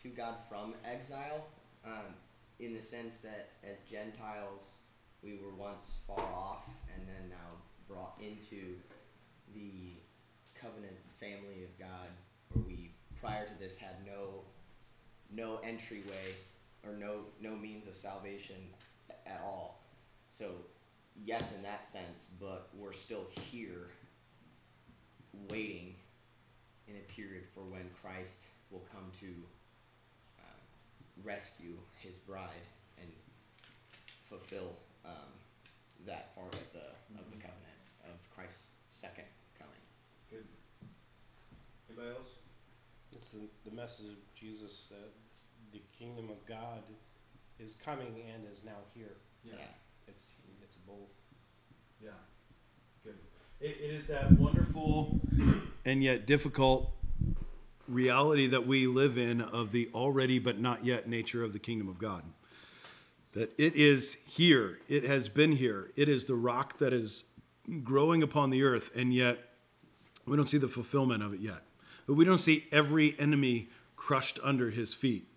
[0.00, 1.44] to God from exile,
[1.84, 2.14] um,
[2.60, 4.74] in the sense that as Gentiles
[5.24, 7.58] we were once far off and then now
[7.88, 8.76] brought into
[9.56, 9.94] the
[10.54, 12.06] covenant family of God,
[12.52, 14.42] where we prior to this had no
[15.34, 16.36] no entryway
[16.86, 18.68] or no no means of salvation
[19.26, 19.81] at all.
[20.32, 20.46] So
[21.26, 23.90] yes in that sense, but we're still here
[25.50, 25.94] waiting
[26.88, 30.60] in a period for when Christ will come to um,
[31.22, 32.48] rescue his bride
[32.98, 33.08] and
[34.24, 34.72] fulfill
[35.04, 35.12] um,
[36.06, 36.88] that part of the
[37.20, 39.24] of the covenant of Christ's second
[39.58, 39.72] coming.
[40.30, 40.46] Good.
[41.90, 42.28] Anybody else?
[43.12, 45.12] It's the, the message of Jesus that
[45.72, 46.82] the kingdom of God
[47.58, 49.16] is coming and is now here.
[49.44, 49.54] Yeah.
[50.06, 51.10] It's it's both.
[52.02, 52.10] Yeah,
[53.04, 53.18] good.
[53.60, 55.20] It, it is that wonderful
[55.84, 56.92] and yet difficult
[57.88, 61.88] reality that we live in of the already but not yet nature of the kingdom
[61.88, 62.22] of God.
[63.32, 67.24] That it is here, it has been here, it is the rock that is
[67.82, 69.38] growing upon the earth, and yet
[70.26, 71.62] we don't see the fulfillment of it yet.
[72.06, 75.28] But we don't see every enemy crushed under his feet.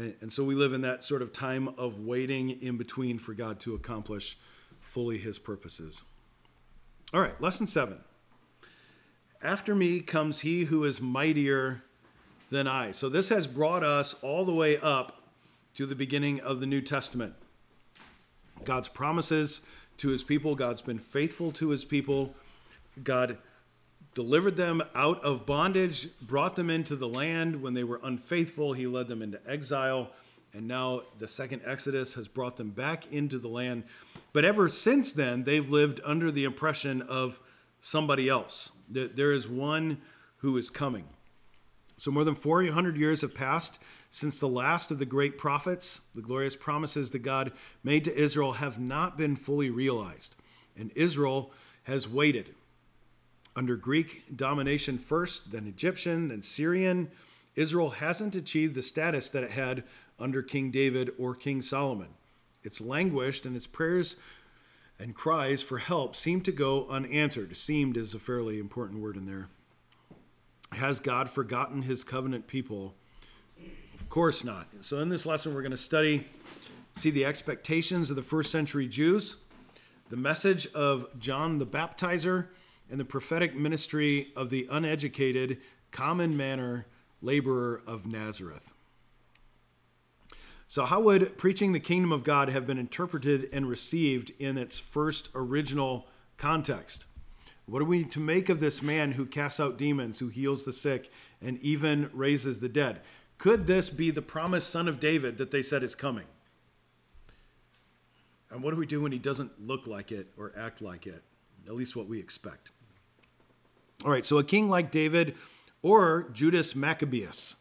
[0.00, 3.34] And, and so we live in that sort of time of waiting in between for
[3.34, 4.38] God to accomplish
[4.80, 6.04] fully his purposes.
[7.12, 7.98] All right, lesson seven.
[9.42, 11.82] After me comes he who is mightier
[12.48, 12.92] than I.
[12.92, 15.22] So this has brought us all the way up
[15.74, 17.34] to the beginning of the New Testament.
[18.64, 19.60] God's promises
[19.98, 22.34] to his people, God's been faithful to his people.
[23.04, 23.36] God
[24.14, 28.72] delivered them out of bondage, brought them into the land when they were unfaithful.
[28.72, 30.10] He led them into exile.
[30.52, 33.84] And now the second Exodus has brought them back into the land.
[34.32, 37.40] But ever since then, they've lived under the impression of
[37.80, 38.72] somebody else.
[38.90, 40.00] That there is one
[40.38, 41.04] who is coming.
[41.96, 43.78] So more than 400 years have passed
[44.10, 46.00] since the last of the great prophets.
[46.14, 47.52] The glorious promises that God
[47.84, 50.34] made to Israel have not been fully realized.
[50.76, 51.52] And Israel
[51.84, 52.54] has waited
[53.56, 57.10] under Greek domination first, then Egyptian, then Syrian.
[57.56, 59.84] Israel hasn't achieved the status that it had
[60.18, 62.08] under King David or King Solomon.
[62.62, 64.16] It's languished, and its prayers
[64.98, 67.56] and cries for help seem to go unanswered.
[67.56, 69.48] Seemed is a fairly important word in there.
[70.72, 72.94] Has God forgotten his covenant people?
[73.98, 74.66] Of course not.
[74.82, 76.26] So, in this lesson, we're going to study,
[76.96, 79.36] see the expectations of the first century Jews,
[80.10, 82.46] the message of John the Baptizer,
[82.90, 85.58] and the prophetic ministry of the uneducated,
[85.90, 86.86] common manner
[87.22, 88.72] laborer of Nazareth.
[90.68, 94.78] So, how would preaching the kingdom of God have been interpreted and received in its
[94.78, 97.06] first original context?
[97.66, 100.72] What are we to make of this man who casts out demons, who heals the
[100.72, 103.00] sick, and even raises the dead?
[103.38, 106.26] Could this be the promised son of David that they said is coming?
[108.50, 111.22] And what do we do when he doesn't look like it or act like it?
[111.66, 112.70] At least what we expect.
[114.02, 115.34] All right, so a king like David
[115.82, 117.56] or Judas Maccabeus.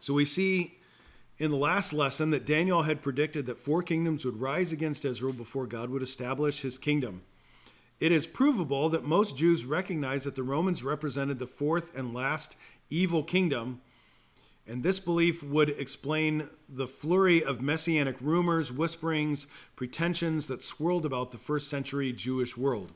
[0.00, 0.78] So we see
[1.38, 5.34] in the last lesson that Daniel had predicted that four kingdoms would rise against Israel
[5.34, 7.22] before God would establish his kingdom.
[8.00, 12.56] It is provable that most Jews recognize that the Romans represented the fourth and last
[12.88, 13.82] evil kingdom,
[14.66, 21.32] and this belief would explain the flurry of messianic rumors, whisperings, pretensions that swirled about
[21.32, 22.92] the first century Jewish world.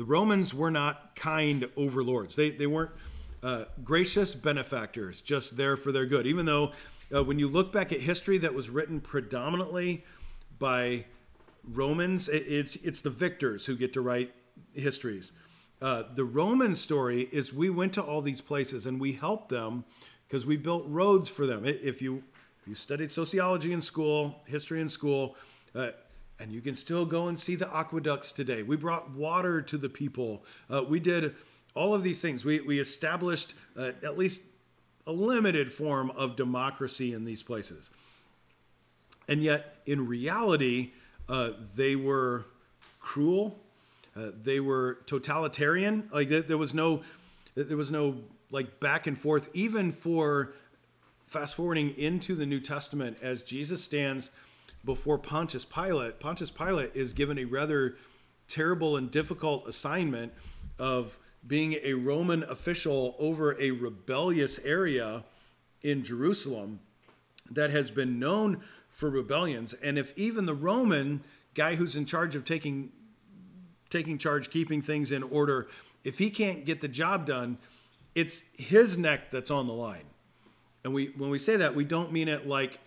[0.00, 2.34] The Romans were not kind overlords.
[2.34, 2.92] They, they weren't
[3.42, 6.26] uh, gracious benefactors, just there for their good.
[6.26, 6.72] Even though,
[7.14, 10.06] uh, when you look back at history that was written predominantly
[10.58, 11.04] by
[11.70, 14.32] Romans, it, it's, it's the victors who get to write
[14.72, 15.32] histories.
[15.82, 19.84] Uh, the Roman story is we went to all these places and we helped them
[20.26, 21.66] because we built roads for them.
[21.66, 22.22] If you,
[22.62, 25.36] if you studied sociology in school, history in school,
[25.74, 25.90] uh,
[26.40, 28.62] and you can still go and see the aqueducts today.
[28.62, 30.42] We brought water to the people.
[30.70, 31.34] Uh, we did
[31.74, 32.44] all of these things.
[32.44, 34.42] We, we established uh, at least
[35.06, 37.90] a limited form of democracy in these places.
[39.28, 40.92] And yet, in reality,
[41.28, 42.46] uh, they were
[43.00, 43.58] cruel.
[44.16, 46.08] Uh, they were totalitarian.
[46.12, 47.02] Like there was no,
[47.54, 48.16] there was no
[48.50, 49.48] like back and forth.
[49.52, 50.54] Even for
[51.26, 54.30] fast forwarding into the New Testament, as Jesus stands
[54.84, 57.96] before Pontius Pilate, Pontius Pilate is given a rather
[58.48, 60.32] terrible and difficult assignment
[60.78, 65.24] of being a Roman official over a rebellious area
[65.82, 66.80] in Jerusalem
[67.50, 69.72] that has been known for rebellions.
[69.74, 71.22] And if even the Roman
[71.54, 72.92] guy who's in charge of taking
[73.88, 75.66] taking charge, keeping things in order,
[76.04, 77.58] if he can't get the job done,
[78.14, 80.04] it's his neck that's on the line.
[80.84, 82.78] And we when we say that, we don't mean it like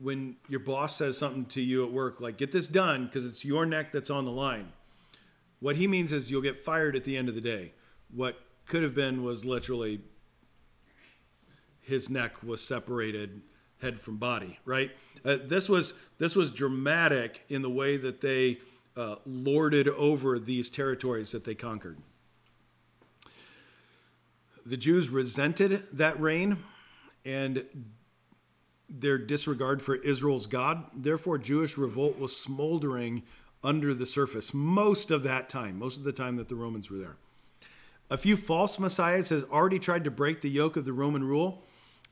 [0.00, 3.44] when your boss says something to you at work, like get this done because it's
[3.44, 4.72] your neck that's on the line.
[5.60, 7.72] What he means is you'll get fired at the end of the day.
[8.14, 10.00] What could have been was literally
[11.80, 13.42] his neck was separated
[13.80, 14.90] head from body, right?
[15.24, 18.58] Uh, this was this was dramatic in the way that they
[18.96, 21.98] uh, lorded over these territories that they conquered.
[24.66, 26.58] The Jews resented that reign
[27.24, 27.64] and
[28.88, 30.84] their disregard for Israel's God.
[30.94, 33.22] Therefore, Jewish revolt was smoldering
[33.62, 36.98] under the surface most of that time, most of the time that the Romans were
[36.98, 37.16] there.
[38.10, 41.64] A few false messiahs has already tried to break the yoke of the Roman rule,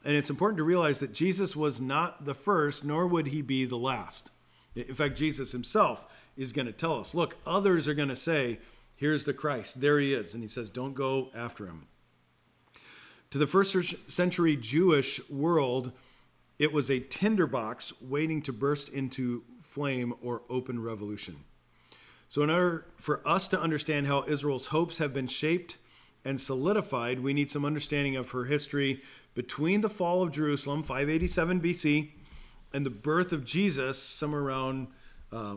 [0.05, 3.65] and it's important to realize that Jesus was not the first, nor would he be
[3.65, 4.31] the last.
[4.75, 6.07] In fact, Jesus himself
[6.37, 8.59] is going to tell us, look, others are going to say,
[8.95, 11.87] here's the Christ, there he is, and he says, don't go after him.
[13.31, 13.75] To the first
[14.11, 15.93] century Jewish world,
[16.59, 21.37] it was a tinderbox waiting to burst into flame or open revolution.
[22.29, 25.77] So, in order for us to understand how Israel's hopes have been shaped
[26.25, 29.03] and solidified, we need some understanding of her history
[29.35, 32.11] between the fall of Jerusalem, 587 BC,
[32.73, 34.89] and the birth of Jesus, somewhere around
[35.31, 35.57] uh,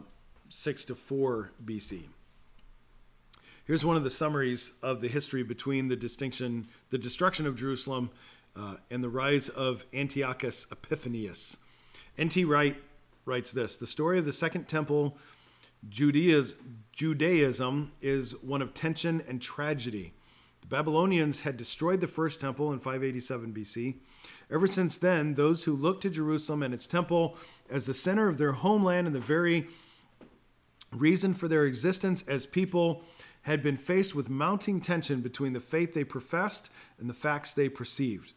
[0.49, 2.03] 6 to 4 BC.
[3.65, 8.09] Here's one of the summaries of the history between the distinction, the destruction of Jerusalem,
[8.59, 11.57] uh, and the rise of Antiochus Epiphanes.
[12.17, 12.43] N.T.
[12.43, 12.75] Wright
[13.25, 15.17] writes this The story of the Second Temple
[15.87, 20.13] Judaism is one of tension and tragedy.
[20.59, 23.95] The Babylonians had destroyed the first temple in 587 BC.
[24.51, 27.37] Ever since then, those who looked to Jerusalem and its temple
[27.69, 29.67] as the center of their homeland and the very
[30.91, 33.03] reason for their existence as people
[33.43, 37.69] had been faced with mounting tension between the faith they professed and the facts they
[37.69, 38.33] perceived.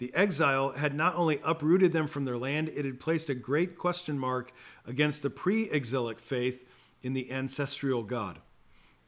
[0.00, 3.76] The exile had not only uprooted them from their land, it had placed a great
[3.76, 4.50] question mark
[4.86, 6.66] against the pre exilic faith
[7.02, 8.38] in the ancestral God.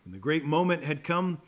[0.05, 1.41] When the great moment had come,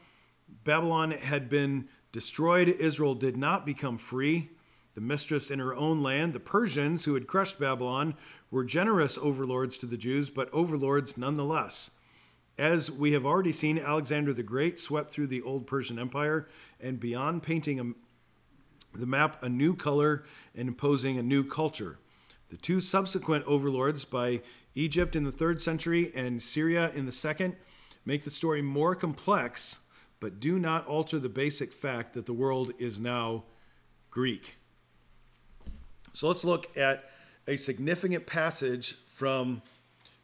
[0.64, 4.48] Babylon had been destroyed, Israel did not become free.
[4.94, 8.14] The mistress in her own land, the Persians who had crushed Babylon,
[8.50, 11.90] were generous overlords to the Jews, but overlords nonetheless.
[12.56, 16.48] As we have already seen, Alexander the Great swept through the old Persian Empire
[16.80, 17.92] and beyond painting a
[18.94, 20.24] the map a new color
[20.54, 21.98] and imposing a new culture.
[22.50, 24.42] The two subsequent overlords by
[24.74, 27.56] Egypt in the third century and Syria in the second
[28.04, 29.80] make the story more complex,
[30.20, 33.44] but do not alter the basic fact that the world is now
[34.10, 34.56] Greek.
[36.12, 37.10] So let's look at
[37.48, 39.62] a significant passage from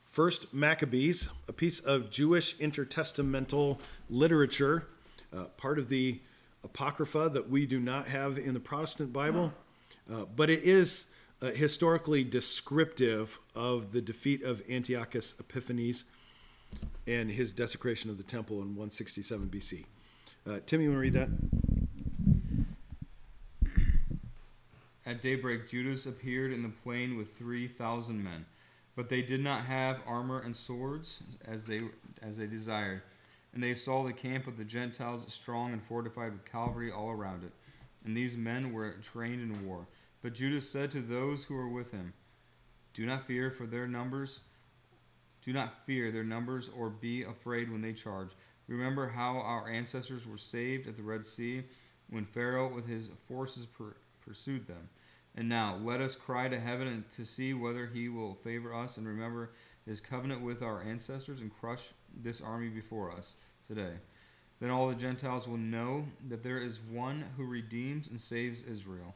[0.04, 4.88] First Maccabees, a piece of Jewish intertestamental literature,
[5.32, 6.20] uh, part of the
[6.64, 9.52] Apocrypha that we do not have in the Protestant Bible,
[10.12, 11.06] uh, but it is
[11.42, 16.04] uh, historically descriptive of the defeat of Antiochus Epiphanes
[17.06, 19.84] and his desecration of the temple in 167 BC.
[20.46, 21.28] Uh, Tim, you want to read that?
[25.06, 28.44] At daybreak, Judas appeared in the plain with 3,000 men,
[28.94, 31.80] but they did not have armor and swords as they,
[32.22, 33.02] as they desired
[33.52, 37.44] and they saw the camp of the Gentiles strong and fortified with cavalry all around
[37.44, 37.52] it.
[38.04, 39.86] And these men were trained in war.
[40.22, 42.12] But Judas said to those who were with him,
[42.94, 44.40] Do not fear for their numbers.
[45.44, 48.30] Do not fear their numbers or be afraid when they charge.
[48.68, 51.64] Remember how our ancestors were saved at the Red Sea
[52.08, 54.88] when Pharaoh with his forces per- pursued them.
[55.34, 59.06] And now let us cry to heaven to see whether he will favor us and
[59.06, 59.52] remember
[59.86, 61.82] his covenant with our ancestors and crush
[62.22, 63.34] this army before us
[63.66, 63.94] today.
[64.60, 69.14] Then all the Gentiles will know that there is one who redeems and saves Israel.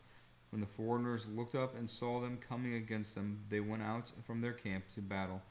[0.51, 4.41] When the foreigners looked up and saw them coming against them, they went out from
[4.41, 5.43] their camp to battle.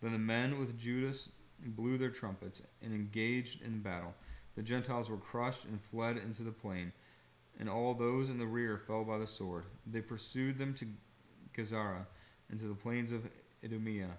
[0.00, 1.28] Then the men with Judas
[1.64, 4.14] blew their trumpets and engaged in battle.
[4.56, 6.92] The Gentiles were crushed and fled into the plain,
[7.58, 9.64] and all those in the rear fell by the sword.
[9.86, 10.86] They pursued them to
[11.56, 12.06] Gazara,
[12.50, 13.28] and to the plains of
[13.64, 14.10] Idumea,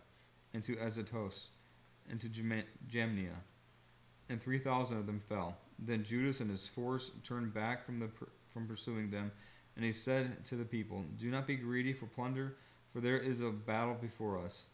[0.54, 1.50] and to Azotus
[2.10, 3.36] and to Jamnia,
[4.30, 5.58] and three thousand of them fell.
[5.80, 8.10] Then Judas and his force turned back from the
[8.54, 9.32] from pursuing them,
[9.76, 12.58] and he said to the people, "Do not be greedy for plunder,
[12.91, 14.66] for there is a battle before us.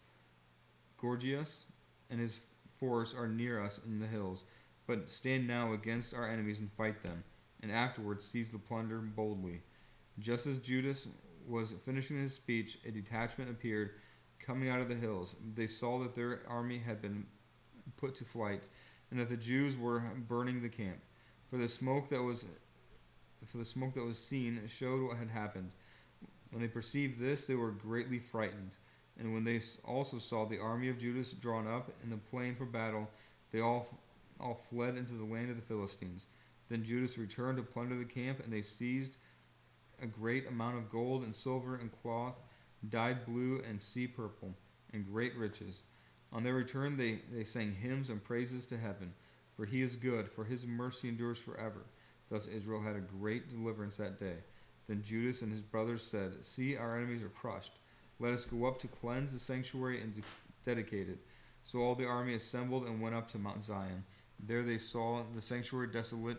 [0.97, 1.65] Gorgias
[2.09, 2.41] and his
[2.77, 4.43] force are near us in the hills,
[4.87, 7.23] but stand now against our enemies and fight them,
[7.61, 9.61] and afterwards seize the plunder boldly."
[10.19, 11.07] Just as Judas
[11.47, 13.91] was finishing his speech, a detachment appeared
[14.45, 15.35] coming out of the hills.
[15.55, 17.25] They saw that their army had been
[17.97, 18.63] put to flight,
[19.11, 20.99] and that the Jews were burning the camp.
[21.49, 22.45] For the smoke that was
[23.45, 25.71] for the smoke that was seen showed what had happened.
[26.51, 28.75] When they perceived this, they were greatly frightened.
[29.17, 32.65] And when they also saw the army of Judas drawn up in the plain for
[32.65, 33.09] battle,
[33.51, 33.87] they all
[34.39, 36.25] all fled into the land of the Philistines.
[36.69, 39.17] Then Judas returned to plunder the camp, and they seized
[40.01, 42.35] a great amount of gold and silver and cloth
[42.87, 44.53] dyed blue and sea purple,
[44.93, 45.81] and great riches.
[46.31, 49.13] On their return, they, they sang hymns and praises to heaven,
[49.55, 51.85] for he is good, for his mercy endures forever.
[52.29, 54.37] Thus Israel had a great deliverance that day.
[54.87, 57.73] Then Judas and his brothers said, See, our enemies are crushed.
[58.19, 60.21] Let us go up to cleanse the sanctuary and to
[60.65, 61.19] dedicate it.
[61.63, 64.03] So all the army assembled and went up to Mount Zion.
[64.39, 66.37] There they saw the sanctuary desolate,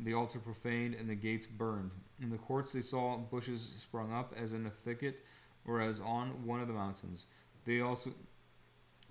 [0.00, 1.90] the altar profaned, and the gates burned.
[2.20, 5.24] In the courts they saw bushes sprung up as in a thicket
[5.68, 7.26] or as on one of the mountains.
[7.64, 8.10] They also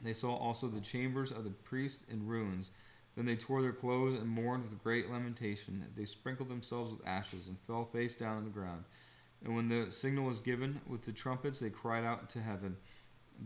[0.01, 2.71] they saw also the chambers of the priests in ruins.
[3.15, 5.85] Then they tore their clothes and mourned with great lamentation.
[5.95, 8.83] They sprinkled themselves with ashes and fell face down on the ground.
[9.43, 12.77] And when the signal was given with the trumpets, they cried out to heaven.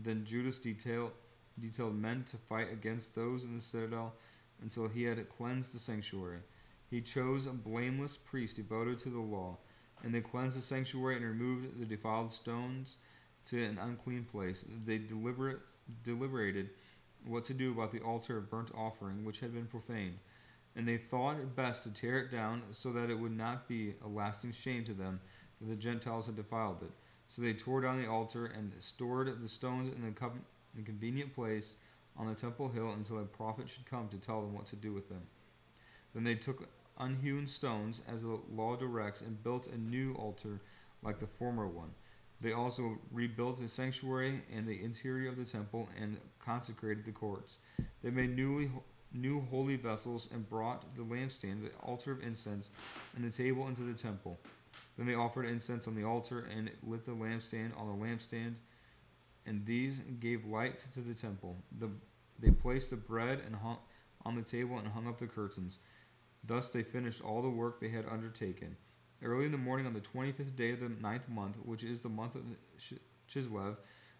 [0.02, 1.12] Then Judas detailed,
[1.58, 4.14] detailed men to fight against those in the citadel
[4.62, 6.40] until he had cleansed the sanctuary.
[6.90, 9.56] He chose a blameless priest devoted to the law,
[10.02, 12.96] and they cleansed the sanctuary and removed the defiled stones
[13.46, 14.64] to an unclean place.
[14.84, 15.60] They deliberate,
[16.04, 16.70] deliberated
[17.24, 20.18] what to do about the altar of burnt offering, which had been profaned.
[20.74, 23.94] And they thought it best to tear it down so that it would not be
[24.04, 25.20] a lasting shame to them
[25.60, 26.90] that the Gentiles had defiled it.
[27.28, 31.34] So they tore down the altar and stored the stones in a, in a convenient
[31.34, 31.76] place
[32.16, 34.92] on the temple hill until a prophet should come to tell them what to do
[34.92, 35.22] with them.
[36.14, 36.68] Then they took
[36.98, 40.60] unhewn stones, as the law directs, and built a new altar
[41.02, 41.90] like the former one.
[42.40, 47.58] They also rebuilt the sanctuary and the interior of the temple and consecrated the courts.
[48.02, 48.70] They made newly
[49.14, 52.70] new holy vessels and brought the lampstand, the altar of incense,
[53.14, 54.38] and the table into the temple.
[54.96, 58.54] Then they offered incense on the altar and lit the lampstand on the lampstand,
[59.46, 61.56] and these gave light to the temple.
[61.78, 61.90] The,
[62.38, 63.78] they placed the bread and hung
[64.24, 65.78] on the table and hung up the curtains.
[66.44, 68.76] Thus they finished all the work they had undertaken.
[69.22, 72.08] Early in the morning on the 25th day of the ninth month, which is the
[72.08, 72.42] month of
[73.32, 73.76] Chislev,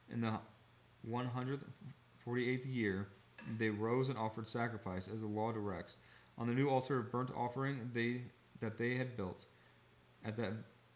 [0.09, 0.39] in the
[1.09, 3.09] 148th year,
[3.59, 5.97] they rose and offered sacrifice, as the law directs,
[6.39, 8.23] on the new altar of burnt offering they
[8.61, 9.47] that they had built.
[10.25, 10.53] At that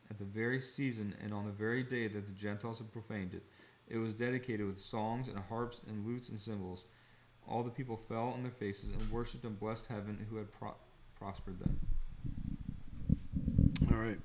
[0.09, 3.43] at the very season and on the very day that the Gentiles had profaned it,
[3.89, 6.85] it was dedicated with songs and harps and lutes and cymbals.
[7.49, 10.75] All the people fell on their faces and worshipped and blessed heaven who had pro-
[11.19, 11.79] prospered then.
[13.91, 14.19] All right.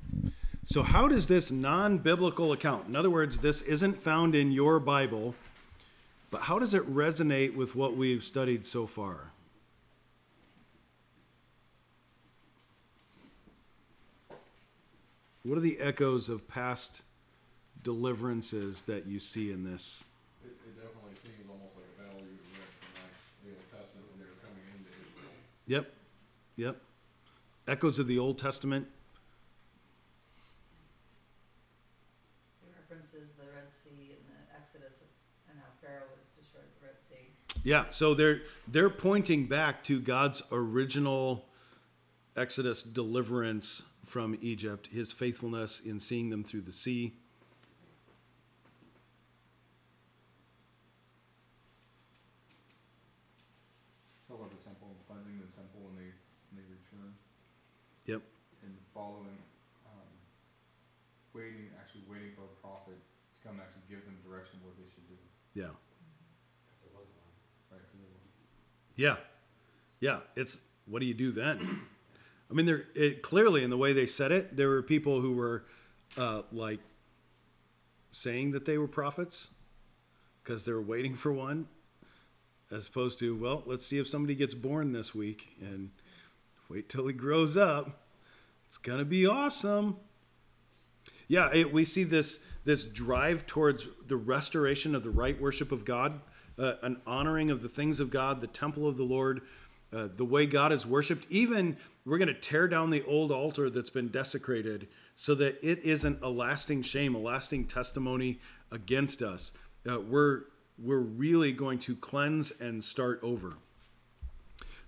[0.65, 4.79] So, how does this non biblical account, in other words, this isn't found in your
[4.79, 5.35] Bible,
[6.29, 9.31] but how does it resonate with what we've studied so far?
[15.43, 17.01] What are the echoes of past
[17.83, 20.05] deliverances that you see in this?
[20.43, 23.65] It, it definitely seems almost like a battle you would read from like the Old
[23.73, 25.33] Testament when they were coming into Israel.
[25.65, 26.00] Yep.
[26.61, 26.79] Yep.
[27.67, 28.87] Echoes of the Old Testament.
[32.61, 34.99] It references the Red Sea and the Exodus
[35.49, 37.31] and how Pharaoh was destroyed the Red Sea.
[37.63, 41.47] Yeah, so they're they're pointing back to God's original
[42.37, 47.13] Exodus deliverance from Egypt, his faithfulness in seeing them through the sea.
[54.27, 56.11] Talk about the temple, cleansing the temple when they
[56.51, 57.11] when they return.
[58.07, 58.23] Yep.
[58.63, 59.39] And following,
[59.87, 60.11] um,
[61.31, 64.75] waiting, actually waiting for a prophet to come and actually give them direction of what
[64.75, 65.15] they should do.
[65.15, 65.19] Yeah.
[65.19, 65.19] Because there wasn't one.
[65.19, 65.19] Right?
[65.19, 65.71] 'cause they were-
[68.95, 69.17] Yeah.
[69.99, 71.81] Yeah, it's what do you do then?
[72.49, 75.33] I mean, there it, clearly in the way they said it, there were people who
[75.33, 75.65] were
[76.17, 76.79] uh, like
[78.11, 79.49] saying that they were prophets
[80.43, 81.67] because they were waiting for one,
[82.71, 85.91] as opposed to well, let's see if somebody gets born this week and
[86.67, 88.01] wait till he grows up.
[88.67, 89.97] It's gonna be awesome.
[91.27, 95.85] Yeah, it, we see this this drive towards the restoration of the right worship of
[95.85, 96.21] God,
[96.59, 99.41] uh, an honoring of the things of God, the temple of the Lord,
[99.93, 101.25] uh, the way God is worshipped.
[101.29, 105.79] Even we're going to tear down the old altar that's been desecrated so that it
[105.83, 108.39] isn't a lasting shame, a lasting testimony
[108.71, 109.51] against us.
[109.89, 110.43] Uh, we're
[110.77, 113.53] we're really going to cleanse and start over.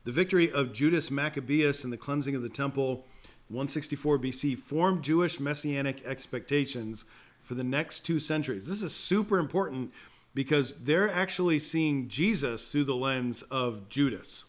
[0.06, 3.06] The victory of Judas Maccabeus and the cleansing of the temple,
[3.50, 7.06] 164 BC, formed Jewish messianic expectations
[7.44, 8.66] for the next two centuries.
[8.66, 9.92] This is super important
[10.34, 14.46] because they're actually seeing Jesus through the lens of Judas.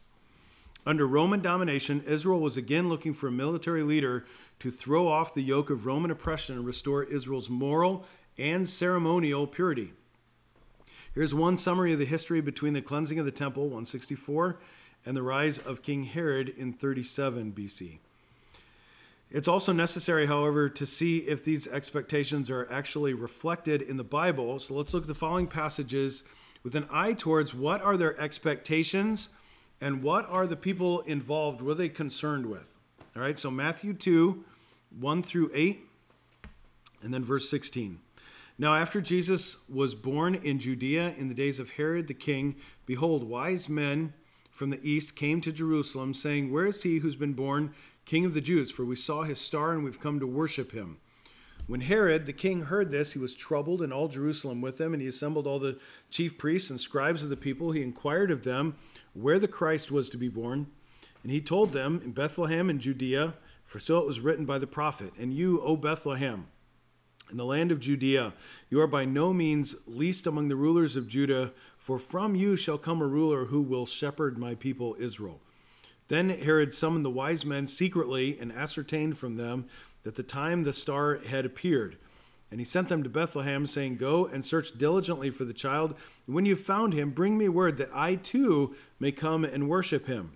[0.86, 4.24] Under Roman domination, Israel was again looking for a military leader
[4.60, 8.06] to throw off the yoke of Roman oppression and restore Israel's moral
[8.38, 9.92] and ceremonial purity.
[11.14, 14.58] Here's one summary of the history between the cleansing of the temple, 164,
[15.06, 17.98] and the rise of King Herod in 37 BC.
[19.34, 24.60] It's also necessary, however, to see if these expectations are actually reflected in the Bible.
[24.60, 26.22] So let's look at the following passages
[26.62, 29.30] with an eye towards what are their expectations
[29.80, 32.78] and what are the people involved, what are they concerned with?
[33.16, 34.44] All right, so Matthew 2,
[35.00, 35.84] 1 through 8,
[37.02, 37.98] and then verse 16.
[38.56, 42.54] Now, after Jesus was born in Judea in the days of Herod the king,
[42.86, 44.14] behold, wise men
[44.52, 47.74] from the east came to Jerusalem, saying, Where is he who's been born
[48.04, 48.70] king of the Jews?
[48.70, 50.98] For we saw his star and we've come to worship him.
[51.66, 55.00] When Herod the king heard this, he was troubled, and all Jerusalem with him, and
[55.00, 55.78] he assembled all the
[56.10, 57.72] chief priests and scribes of the people.
[57.72, 58.76] He inquired of them
[59.14, 60.66] where the Christ was to be born.
[61.22, 63.34] And he told them, In Bethlehem in Judea,
[63.64, 66.48] for so it was written by the prophet, And you, O Bethlehem,
[67.30, 68.34] in the land of Judea,
[68.68, 72.76] you are by no means least among the rulers of Judah, for from you shall
[72.76, 75.40] come a ruler who will shepherd my people Israel.
[76.08, 79.66] Then Herod summoned the wise men secretly and ascertained from them
[80.02, 81.96] that the time the star had appeared.
[82.50, 85.94] And he sent them to Bethlehem, saying, Go and search diligently for the child.
[86.26, 90.06] And when you've found him, bring me word that I too may come and worship
[90.06, 90.32] him.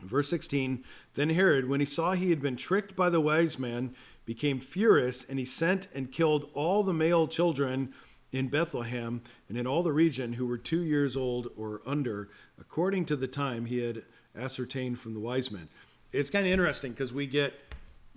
[0.00, 3.94] Verse 16 Then Herod, when he saw he had been tricked by the wise men,
[4.26, 7.92] became furious, and he sent and killed all the male children
[8.30, 12.28] in Bethlehem and in all the region who were two years old or under,
[12.60, 14.04] according to the time he had
[14.36, 15.68] ascertained from the wise men.
[16.12, 17.54] It's kind of interesting because we get,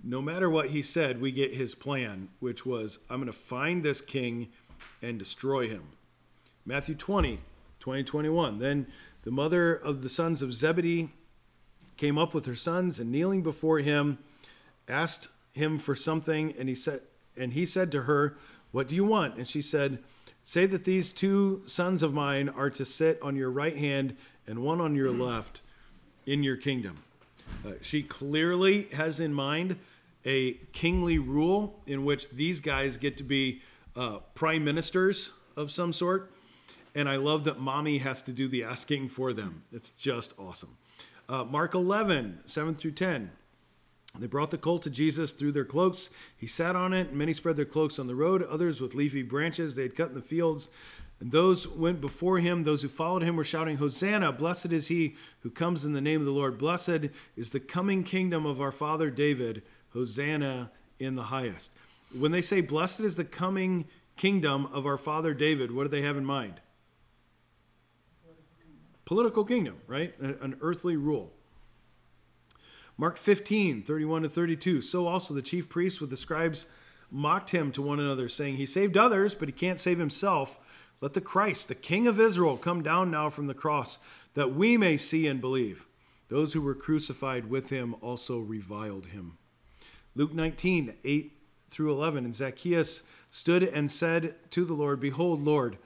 [0.02, 3.82] no matter what he said, we get his plan, which was, I'm going to find
[3.82, 4.48] this king
[5.02, 5.82] and destroy him.
[6.64, 7.40] Matthew 20,
[7.80, 8.58] 20, 21.
[8.58, 8.86] Then
[9.22, 11.10] the mother of the sons of Zebedee
[11.96, 14.18] came up with her sons and kneeling before him
[14.88, 17.00] asked him for something and he said
[17.36, 18.36] and he said to her
[18.70, 19.98] what do you want and she said
[20.44, 24.16] say that these two sons of mine are to sit on your right hand
[24.46, 25.60] and one on your left
[26.28, 26.98] in your kingdom
[27.66, 29.76] uh, she clearly has in mind
[30.24, 33.60] a kingly rule in which these guys get to be
[33.96, 36.30] uh, prime ministers of some sort
[36.94, 40.76] and i love that mommy has to do the asking for them it's just awesome
[41.28, 43.30] uh, Mark 11, 7 through 10.
[44.18, 46.08] They brought the colt to Jesus, threw their cloaks.
[46.36, 49.22] He sat on it, and many spread their cloaks on the road, others with leafy
[49.22, 50.68] branches they had cut in the fields.
[51.20, 52.62] And those went before him.
[52.62, 54.32] Those who followed him were shouting, Hosanna!
[54.32, 56.58] Blessed is he who comes in the name of the Lord.
[56.58, 59.62] Blessed is the coming kingdom of our father David.
[59.94, 61.72] Hosanna in the highest.
[62.16, 66.02] When they say, Blessed is the coming kingdom of our father David, what do they
[66.02, 66.60] have in mind?
[69.08, 70.12] political kingdom, right?
[70.20, 71.32] An earthly rule.
[72.98, 74.82] Mark 15, 31 to 32.
[74.82, 76.66] So also the chief priests with the scribes
[77.10, 80.58] mocked him to one another, saying, He saved others, but he can't save himself.
[81.00, 83.98] Let the Christ, the King of Israel, come down now from the cross,
[84.34, 85.86] that we may see and believe.
[86.28, 89.38] Those who were crucified with him also reviled him.
[90.14, 91.32] Luke 19, 8
[91.70, 92.24] through 11.
[92.24, 95.78] And Zacchaeus stood and said to the Lord, Behold, Lord,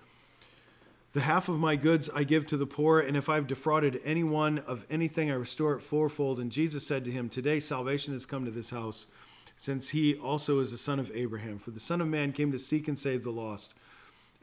[1.12, 4.60] the half of my goods I give to the poor, and if I've defrauded anyone
[4.60, 6.40] of anything, I restore it fourfold.
[6.40, 9.06] And Jesus said to him, Today salvation has come to this house,
[9.54, 11.58] since he also is the son of Abraham.
[11.58, 13.74] For the Son of Man came to seek and save the lost.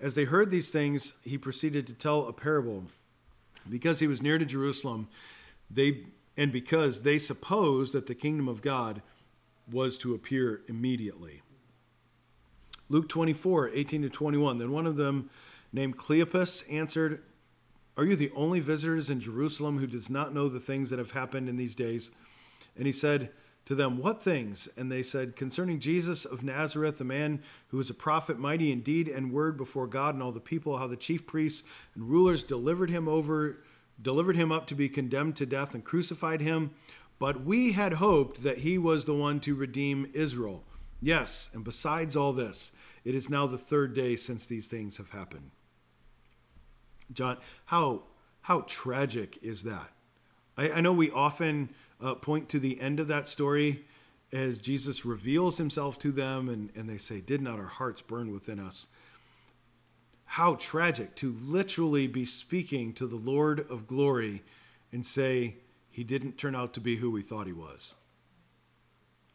[0.02, 2.86] As they heard these things, he proceeded to tell a parable.
[3.70, 5.08] Because he was near to Jerusalem,
[5.70, 6.06] they
[6.38, 9.02] and because they supposed that the kingdom of God
[9.70, 11.42] was to appear immediately.
[12.88, 14.58] Luke 24, 18 to 21.
[14.58, 15.30] Then one of them
[15.74, 17.22] named Cleopas answered,
[17.98, 21.12] Are you the only visitors in Jerusalem who does not know the things that have
[21.12, 22.10] happened in these days?
[22.78, 23.32] And he said
[23.70, 24.68] to them, What things?
[24.76, 28.82] And they said, Concerning Jesus of Nazareth, a man who was a prophet, mighty in
[28.82, 31.62] deed and word before God and all the people, how the chief priests
[31.94, 33.62] and rulers delivered him over,
[34.02, 36.72] delivered him up to be condemned to death and crucified him.
[37.20, 40.64] But we had hoped that he was the one to redeem Israel.
[41.00, 42.72] Yes, and besides all this,
[43.06, 45.52] it is now the third day since these things have happened.
[47.14, 48.02] John, how
[48.42, 49.92] how tragic is that?
[50.58, 51.70] I, I know we often
[52.02, 53.84] uh, point to the end of that story
[54.32, 58.32] as Jesus reveals himself to them and, and they say, Did not our hearts burn
[58.32, 58.88] within us?
[60.26, 64.44] How tragic to literally be speaking to the Lord of glory
[64.92, 65.56] and say,
[65.90, 67.96] He didn't turn out to be who we thought he was.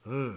[0.07, 0.37] Ugh.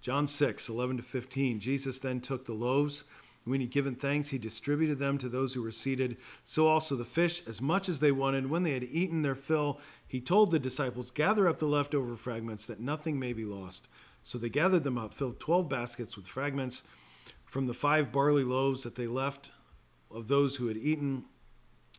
[0.00, 1.58] John 6, 11 to 15.
[1.58, 3.02] Jesus then took the loaves
[3.46, 6.16] when he'd given thanks, he distributed them to those who were seated.
[6.42, 8.50] So also the fish, as much as they wanted.
[8.50, 12.66] When they had eaten their fill, he told the disciples, Gather up the leftover fragments,
[12.66, 13.88] that nothing may be lost.
[14.24, 16.82] So they gathered them up, filled twelve baskets with fragments
[17.44, 19.52] from the five barley loaves that they left
[20.10, 21.24] of those who had eaten.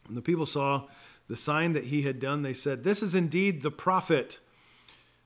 [0.05, 0.87] When the people saw
[1.29, 4.39] the sign that he had done, they said, This is indeed the prophet.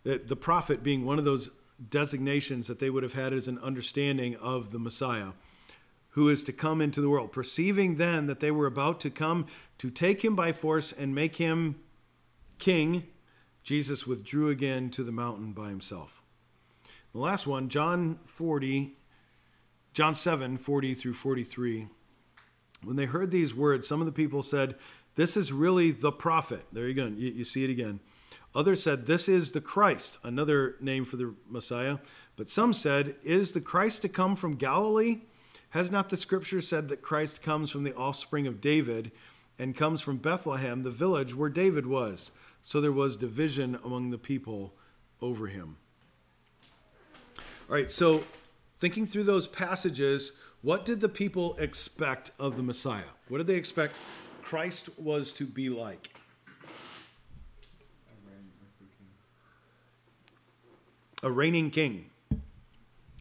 [0.04, 1.50] The prophet being one of those
[1.90, 5.32] designations that they would have had as an understanding of the Messiah
[6.12, 7.32] who is to come into the world.
[7.32, 9.46] Perceiving then that they were about to come
[9.78, 11.76] to take him by force and make him
[12.60, 13.08] king,
[13.64, 16.22] Jesus withdrew again to the mountain by himself.
[17.14, 18.96] The last one, John 40,
[19.94, 21.88] John 7, 40 through 43.
[22.84, 24.76] When they heard these words, some of the people said,
[25.16, 26.66] This is really the prophet.
[26.72, 27.08] There you go.
[27.08, 28.00] You, you see it again.
[28.56, 32.00] Others said, This is the Christ, another name for the Messiah.
[32.36, 35.22] But some said, Is the Christ to come from Galilee?
[35.72, 39.12] Has not the scripture said that Christ comes from the offspring of David
[39.58, 42.32] and comes from Bethlehem, the village where David was?
[42.62, 44.74] So there was division among the people
[45.22, 45.78] over him.
[47.70, 48.24] All right, so
[48.80, 53.04] thinking through those passages, what did the people expect of the Messiah?
[53.30, 53.96] What did they expect
[54.44, 56.14] Christ was to be like?
[61.24, 62.10] A reigning king,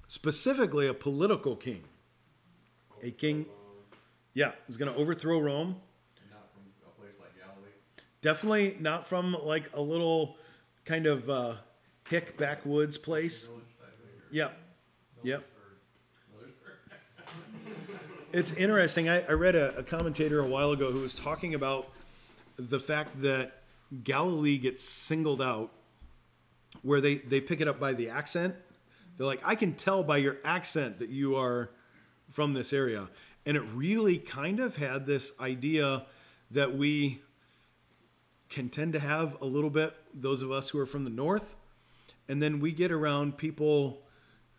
[0.09, 1.85] specifically a political king.
[3.03, 3.47] A king,
[4.35, 5.77] yeah, is going to overthrow Rome.
[6.31, 7.73] Not from a place like Galilee.
[8.21, 10.37] Definitely not from like a little
[10.85, 11.55] kind of uh,
[12.09, 13.47] hick backwoods place.
[13.47, 13.65] Village
[14.33, 14.59] Yep,
[15.23, 15.45] yep.
[18.33, 19.09] It's interesting.
[19.09, 21.91] I, I read a, a commentator a while ago who was talking about
[22.57, 23.63] the fact that
[24.05, 25.73] Galilee gets singled out,
[26.83, 28.55] where they, they pick it up by the accent.
[29.17, 31.71] They're like, I can tell by your accent that you are
[32.31, 33.09] from this area.
[33.45, 36.05] And it really kind of had this idea
[36.51, 37.23] that we
[38.49, 41.57] can tend to have a little bit, those of us who are from the north.
[42.29, 44.03] And then we get around people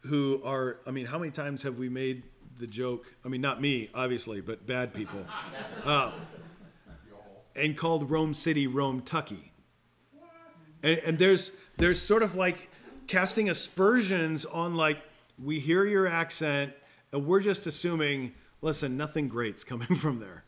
[0.05, 2.23] who are, I mean, how many times have we made
[2.57, 3.05] the joke?
[3.23, 5.25] I mean, not me, obviously, but bad people.
[5.85, 6.11] Uh,
[7.55, 9.51] and called Rome City Rome Tucky.
[10.83, 12.69] And, and there's there's sort of like
[13.07, 14.99] casting aspersions on like
[15.41, 16.73] we hear your accent
[17.19, 20.43] we're just assuming, listen, nothing great's coming from there.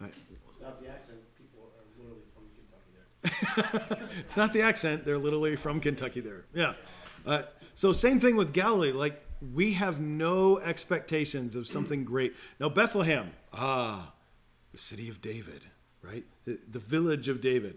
[0.00, 1.18] It's not the accent.
[1.36, 4.08] People are literally from Kentucky there.
[4.20, 6.20] It's not the accent; they're literally from Kentucky.
[6.20, 6.74] There, yeah.
[7.26, 7.42] Uh,
[7.74, 8.92] so same thing with Galilee.
[8.92, 9.22] Like
[9.54, 12.34] we have no expectations of something great.
[12.60, 14.12] Now Bethlehem, ah,
[14.72, 15.66] the city of David,
[16.02, 16.24] right?
[16.44, 17.76] The, the village of David.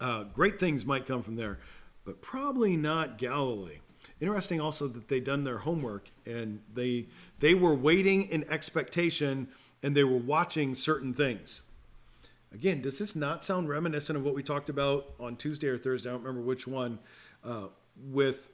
[0.00, 1.58] Uh, great things might come from there,
[2.04, 3.78] but probably not Galilee.
[4.20, 7.06] Interesting also that they done their homework and they
[7.38, 9.48] they were waiting in expectation
[9.82, 11.62] and they were watching certain things.
[12.52, 16.08] Again, does this not sound reminiscent of what we talked about on Tuesday or Thursday?
[16.08, 16.98] I don't remember which one.
[17.44, 17.66] Uh,
[18.10, 18.50] with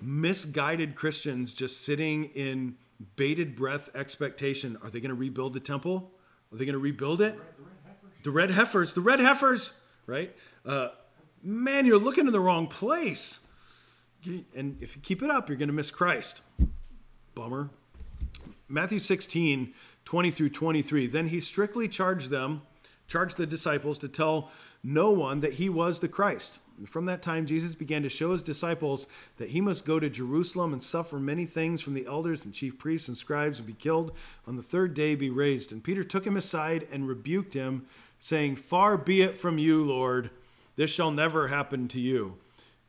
[0.00, 2.76] misguided Christians just sitting in
[3.16, 4.76] bated breath expectation.
[4.82, 6.10] Are they going to rebuild the temple?
[6.52, 7.38] Are they going to rebuild it?
[8.22, 8.94] The red heifers.
[8.94, 9.72] The red heifers,
[10.06, 10.34] right?
[10.64, 10.88] Uh,
[11.42, 13.40] man, you're looking in the wrong place.
[14.54, 16.42] And if you keep it up, you're going to miss Christ.
[17.34, 17.70] Bummer.
[18.68, 19.72] Matthew 16,
[20.04, 21.06] 20 through 23.
[21.06, 22.62] Then he strictly charged them,
[23.06, 24.50] charged the disciples to tell
[24.82, 26.60] no one that he was the Christ.
[26.78, 29.06] And from that time, Jesus began to show his disciples
[29.36, 32.78] that he must go to Jerusalem and suffer many things from the elders and chief
[32.78, 34.12] priests and scribes and be killed,
[34.46, 35.70] on the third day be raised.
[35.70, 37.86] And Peter took him aside and rebuked him,
[38.18, 40.30] saying, Far be it from you, Lord,
[40.76, 42.38] this shall never happen to you.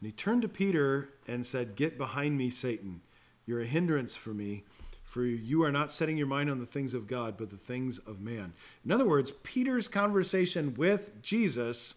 [0.05, 3.01] And he turned to Peter and said, Get behind me, Satan.
[3.47, 4.63] You're a hindrance for me,
[5.03, 7.97] for you are not setting your mind on the things of God, but the things
[7.97, 8.53] of man.
[8.85, 11.95] In other words, Peter's conversation with Jesus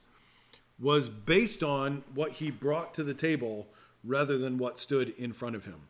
[0.81, 3.67] was based on what he brought to the table
[4.03, 5.83] rather than what stood in front of him.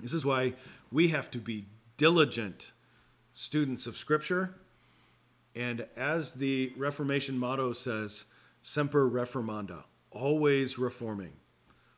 [0.00, 0.52] This is why
[0.92, 1.66] we have to be
[1.96, 2.70] diligent
[3.32, 4.54] students of Scripture.
[5.56, 8.26] And as the Reformation motto says,
[8.62, 9.82] semper reformanda,
[10.16, 11.32] always reforming.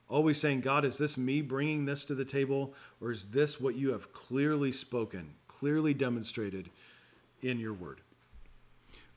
[0.08, 3.76] Always saying, God, is this me bringing this to the table, or is this what
[3.76, 6.70] you have clearly spoken, clearly demonstrated
[7.42, 8.00] in your word?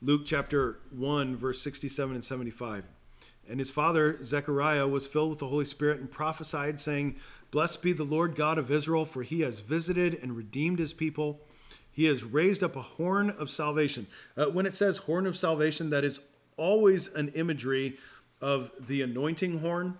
[0.00, 2.88] Luke chapter 1, verse 67 and 75.
[3.48, 7.16] And his father, Zechariah, was filled with the Holy Spirit and prophesied, saying,
[7.50, 11.40] Blessed be the Lord God of Israel, for he has visited and redeemed his people.
[11.90, 14.06] He has raised up a horn of salvation.
[14.36, 16.20] Uh, when it says horn of salvation, that is
[16.56, 17.98] always an imagery
[18.42, 19.96] of the anointing horn,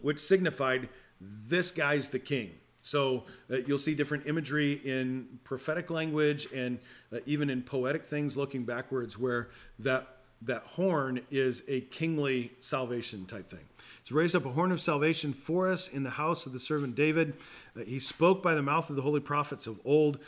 [0.00, 0.88] which signified
[1.20, 2.52] this guy's the king.
[2.80, 6.78] So uh, you'll see different imagery in prophetic language and
[7.12, 9.50] uh, even in poetic things looking backwards where
[9.80, 13.66] that that horn is a kingly salvation type thing.
[14.04, 16.94] He's raised up a horn of salvation for us in the house of the servant
[16.94, 17.34] David.
[17.76, 20.20] Uh, he spoke by the mouth of the holy prophets of old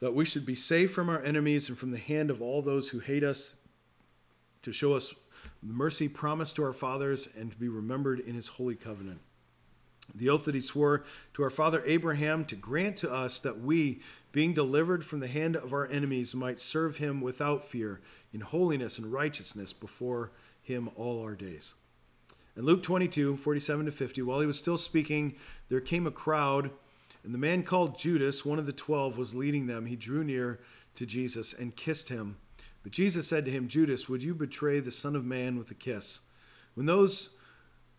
[0.00, 2.88] that we should be saved from our enemies and from the hand of all those
[2.88, 3.54] who hate us,
[4.62, 5.14] to show us
[5.62, 9.20] the mercy promised to our fathers and to be remembered in his holy covenant
[10.14, 11.04] the oath that he swore
[11.34, 14.00] to our father Abraham to grant to us that we,
[14.32, 18.00] being delivered from the hand of our enemies, might serve him without fear
[18.32, 20.32] in holiness and righteousness before
[20.62, 21.74] him all our days.
[22.56, 25.36] In Luke 22, 47 to 50, while he was still speaking,
[25.68, 26.70] there came a crowd,
[27.22, 29.86] and the man called Judas, one of the twelve, was leading them.
[29.86, 30.58] He drew near
[30.96, 32.36] to Jesus and kissed him.
[32.88, 35.74] But Jesus said to him, Judas, would you betray the Son of Man with a
[35.74, 36.20] kiss?
[36.72, 37.28] When those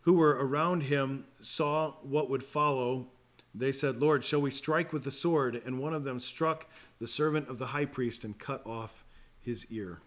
[0.02, 3.10] who were around him saw what would follow,
[3.54, 5.62] they said, Lord, shall we strike with the sword?
[5.64, 6.66] And one of them struck
[7.00, 9.06] the servant of the high priest and cut off
[9.40, 10.02] his ear.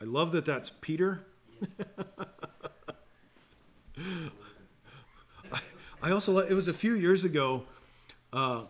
[0.00, 1.26] I love that that's Peter.
[5.52, 5.60] I,
[6.02, 7.64] I also, it was a few years ago
[8.32, 8.62] uh,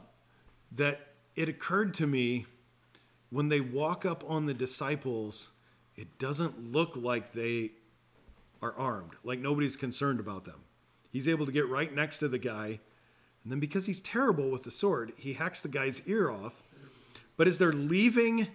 [0.72, 2.46] that it occurred to me
[3.30, 5.50] when they walk up on the disciples,
[5.96, 7.72] it doesn't look like they
[8.62, 10.60] are armed, like nobody's concerned about them.
[11.10, 12.80] He's able to get right next to the guy,
[13.42, 16.62] and then because he's terrible with the sword, he hacks the guy's ear off.
[17.36, 18.48] But as they're leaving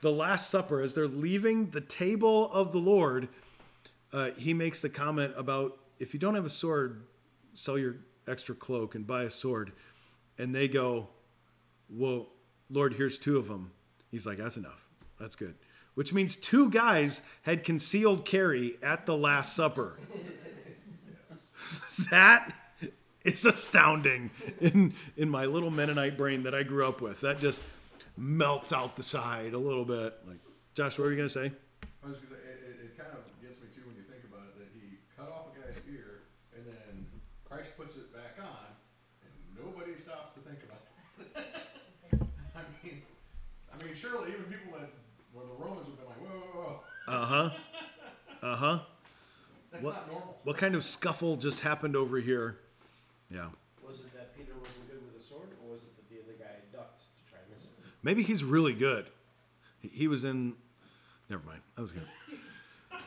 [0.00, 3.28] the Last Supper, as they're leaving the table of the Lord,
[4.12, 7.02] uh, he makes the comment about if you don't have a sword,
[7.54, 7.96] sell your
[8.28, 9.72] extra cloak and buy a sword.
[10.38, 11.08] And they go,
[11.88, 12.28] Well,
[12.68, 13.70] Lord, here's two of them.
[14.10, 14.86] He's like, That's enough.
[15.18, 15.54] That's good.
[15.94, 19.98] Which means two guys had concealed carry at the Last Supper.
[22.10, 22.52] that
[23.24, 24.30] is astounding
[24.60, 27.20] in, in my little Mennonite brain that I grew up with.
[27.22, 27.62] That just
[28.16, 30.14] melts out the side a little bit.
[30.26, 30.38] Like,
[30.74, 31.52] Josh, what were you going to say?
[32.04, 34.46] I was gonna, it, it, it kind of gets me too when you think about
[34.46, 36.22] it, that he cut off a guy's ear,
[36.54, 37.02] and then
[37.42, 38.70] Christ puts it back on,
[39.26, 40.86] and nobody stops to think about
[41.34, 41.66] that.
[42.54, 43.02] I mean,
[43.74, 44.94] I mean, surely even people that,
[45.34, 46.74] where the Romans have been like, whoa, whoa, whoa,
[47.08, 47.50] Uh huh.
[48.42, 48.78] Uh huh.
[49.72, 50.40] that's What- not normal.
[50.44, 52.58] What kind of scuffle just happened over here?
[53.30, 53.48] Yeah.
[53.86, 56.38] Was it that Peter wasn't good with a sword, or was it that the other
[56.38, 57.70] guy ducked to try and miss it?
[58.02, 59.06] Maybe he's really good.
[59.80, 60.54] He, he was in.
[61.28, 61.60] Never mind.
[61.76, 62.06] I was gonna.
[62.92, 62.98] I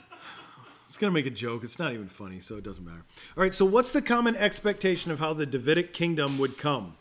[0.87, 1.63] was gonna make a joke.
[1.63, 3.05] It's not even funny, so it doesn't matter.
[3.37, 3.53] All right.
[3.53, 6.95] So, what's the common expectation of how the Davidic kingdom would come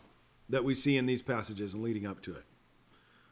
[0.47, 2.43] that we see in these passages and leading up to it?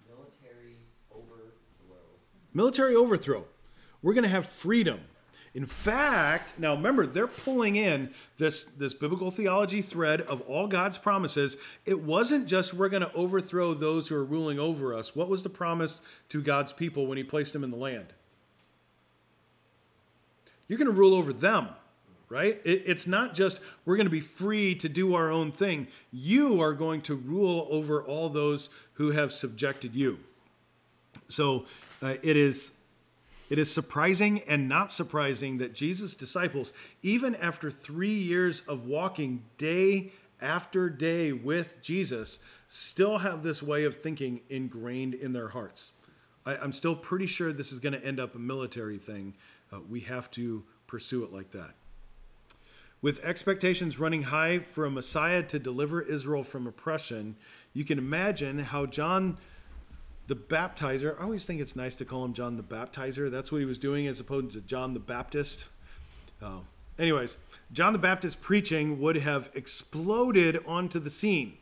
[0.10, 0.76] Military
[1.14, 2.04] overthrow.
[2.54, 3.46] Military overthrow.
[4.02, 5.00] We're going to have freedom.
[5.54, 11.00] In fact, now remember, they're pulling in this, this biblical theology thread of all God's
[11.00, 11.58] promises.
[11.84, 15.16] It wasn't just we're going to overthrow those who are ruling over us.
[15.16, 18.14] What was the promise to God's people when He placed them in the land?
[20.68, 21.70] You're going to rule over them,
[22.30, 22.62] right?
[22.64, 25.88] It, it's not just we're going to be free to do our own thing.
[26.12, 30.20] You are going to rule over all those who have subjected you.
[31.30, 31.66] So
[32.02, 32.72] uh, it is
[33.50, 39.44] it is surprising and not surprising that Jesus' disciples, even after three years of walking
[39.58, 45.92] day after day with Jesus, still have this way of thinking ingrained in their hearts.
[46.46, 49.36] I, I'm still pretty sure this is going to end up a military thing.
[49.72, 51.76] Uh, we have to pursue it like that.
[53.02, 57.36] With expectations running high for a Messiah to deliver Israel from oppression,
[57.74, 59.38] you can imagine how John
[60.28, 63.32] the baptizer, I always think it's nice to call him John the Baptizer.
[63.32, 65.68] That's what he was doing as opposed to John the Baptist.
[66.42, 66.64] Oh.
[67.00, 67.38] Anyways,
[67.72, 71.58] John the Baptist preaching would have exploded onto the scene.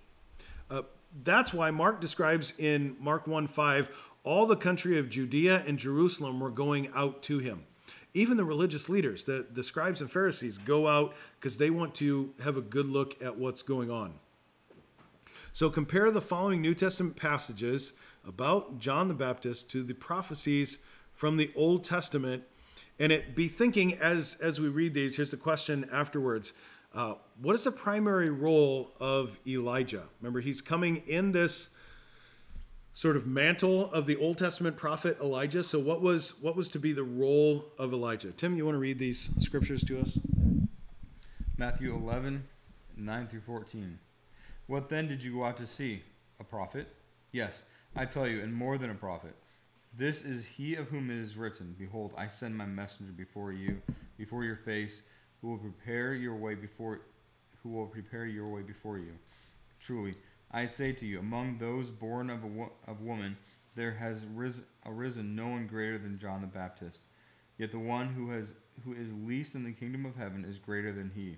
[0.69, 0.81] Uh,
[1.23, 3.89] that's why Mark describes in Mark 1 5,
[4.23, 7.65] all the country of Judea and Jerusalem were going out to him.
[8.13, 12.33] Even the religious leaders, the, the scribes and Pharisees, go out because they want to
[12.41, 14.13] have a good look at what's going on.
[15.53, 17.93] So compare the following New Testament passages
[18.25, 20.79] about John the Baptist to the prophecies
[21.13, 22.43] from the Old Testament,
[22.99, 25.15] and it be thinking as as we read these.
[25.15, 26.53] Here's the question afterwards:
[26.93, 30.03] uh, What is the primary role of Elijah?
[30.21, 31.69] Remember, he's coming in this
[32.95, 35.63] sort of mantle of the Old Testament prophet Elijah.
[35.63, 38.31] So, what was what was to be the role of Elijah?
[38.31, 40.17] Tim, you want to read these scriptures to us?
[41.57, 42.43] Matthew 11,
[42.97, 43.99] 9 through 14.
[44.67, 46.03] What then did you go out to see?
[46.39, 46.87] A prophet?
[47.31, 47.63] Yes,
[47.95, 49.35] I tell you, and more than a prophet.
[49.97, 53.81] This is he of whom it is written, Behold, I send my messenger before you,
[54.17, 55.01] before your face,
[55.41, 57.01] who will prepare your way before
[57.63, 59.13] who will prepare your way before you.
[59.79, 60.15] Truly,
[60.51, 63.37] I say to you, among those born of wo- of woman,
[63.75, 67.01] there has ris- arisen no one greater than John the Baptist.
[67.57, 70.91] Yet the one who has who is least in the kingdom of heaven is greater
[70.91, 71.37] than he.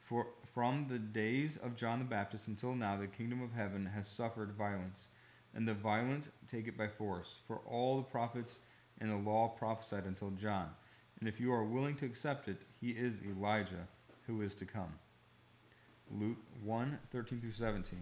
[0.00, 4.08] For from the days of John the Baptist until now, the kingdom of heaven has
[4.08, 5.08] suffered violence,
[5.54, 7.40] and the violent take it by force.
[7.46, 8.60] For all the prophets
[9.00, 10.68] and the law prophesied until John.
[11.18, 13.88] And if you are willing to accept it, he is Elijah
[14.26, 14.94] who is to come.
[16.10, 17.98] Luke 1 13 through 17.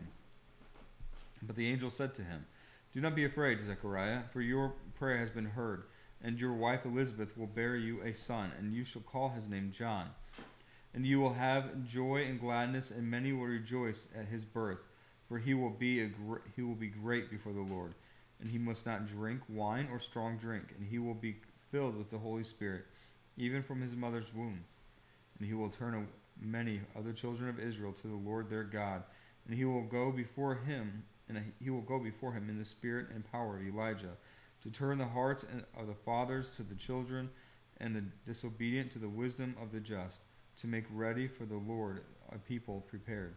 [1.43, 2.47] But the angel said to him,
[2.93, 5.85] Do not be afraid, Zechariah, for your prayer has been heard.
[6.21, 9.71] and your wife Elizabeth will bear you a son, and you shall call his name
[9.71, 10.11] John.
[10.93, 14.88] And you will have joy and gladness, and many will rejoice at his birth,
[15.29, 16.11] for he will be a
[16.57, 17.95] he will be great before the Lord,
[18.41, 21.37] and he must not drink wine or strong drink, and he will be
[21.71, 22.87] filled with the Holy Spirit,
[23.37, 24.65] even from his mother's womb.
[25.39, 26.09] And he will turn
[26.41, 29.03] many other children of Israel to the Lord their God,
[29.47, 33.09] and he will go before him, and he will go before him in the spirit
[33.15, 34.17] and power of Elijah
[34.63, 35.45] to turn the hearts
[35.79, 37.31] of the fathers to the children,
[37.81, 40.21] and the disobedient to the wisdom of the just,
[40.57, 42.03] to make ready for the Lord
[42.33, 43.35] a people prepared.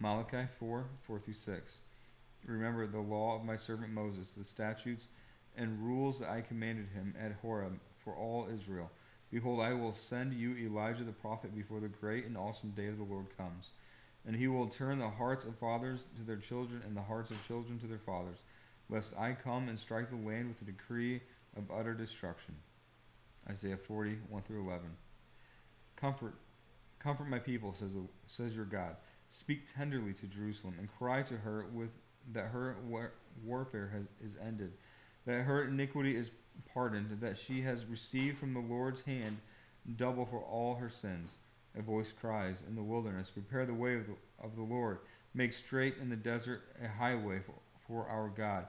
[0.00, 1.78] Malachi 4 4 through 6.
[2.46, 5.08] Remember the law of my servant Moses, the statutes
[5.56, 8.90] and rules that I commanded him at Horeb for all Israel.
[9.30, 12.96] Behold, I will send you Elijah the prophet before the great and awesome day of
[12.96, 13.72] the Lord comes.
[14.26, 17.46] And he will turn the hearts of fathers to their children, and the hearts of
[17.46, 18.38] children to their fathers
[18.90, 21.20] lest I come and strike the land with a decree
[21.56, 22.54] of utter destruction.
[23.48, 24.86] Isaiah 40, 1 through 11.
[25.96, 26.34] Comfort,
[26.98, 27.96] comfort my people, says,
[28.26, 28.96] says your God.
[29.30, 31.90] Speak tenderly to Jerusalem and cry to her with
[32.32, 33.12] that her war,
[33.44, 34.72] warfare has, is ended,
[35.26, 36.30] that her iniquity is
[36.72, 39.38] pardoned, that she has received from the Lord's hand
[39.96, 41.36] double for all her sins.
[41.78, 44.98] A voice cries in the wilderness, Prepare the way of the, of the Lord,
[45.34, 47.54] make straight in the desert a highway for,
[47.86, 48.66] for our God.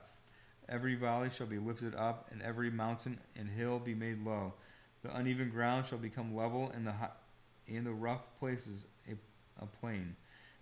[0.68, 4.54] Every valley shall be lifted up, and every mountain and hill be made low.
[5.02, 7.10] The uneven ground shall become level, and the high,
[7.68, 9.14] and the rough places a,
[9.64, 10.16] a plain.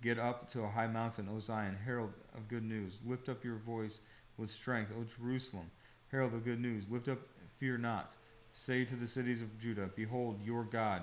[0.00, 2.98] Get up to a high mountain, O Zion, herald of good news.
[3.04, 4.00] Lift up your voice
[4.36, 5.70] with strength, O Jerusalem,
[6.12, 6.88] herald of good news.
[6.88, 7.18] Lift up,
[7.58, 8.14] fear not.
[8.52, 11.02] Say to the cities of Judah, Behold your God.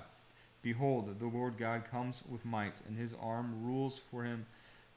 [0.62, 4.46] Behold, the Lord God comes with might, and his arm rules for him.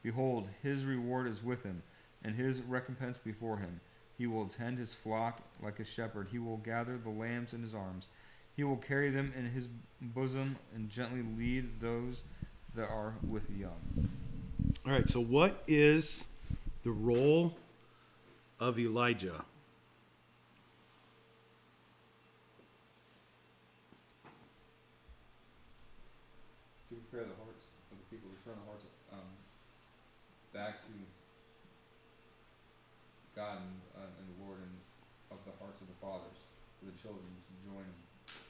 [0.02, 1.84] Behold, his reward is with him,
[2.24, 3.82] and his recompense before him.
[4.18, 6.28] He will tend his flock like a shepherd.
[6.32, 8.08] He will gather the lambs in his arms.
[8.56, 9.68] He will carry them in his
[10.02, 12.24] bosom and gently lead those
[12.76, 14.10] that are with the young.
[14.86, 16.28] All right, so what is
[16.84, 17.58] the role
[18.60, 19.44] of Elijah?
[26.90, 29.20] To prepare the hearts of the people, to turn the hearts um,
[30.54, 30.94] back to
[33.36, 34.76] God and, uh, and the Lord and
[35.32, 36.36] of the hearts of the fathers
[36.82, 37.86] for the children to join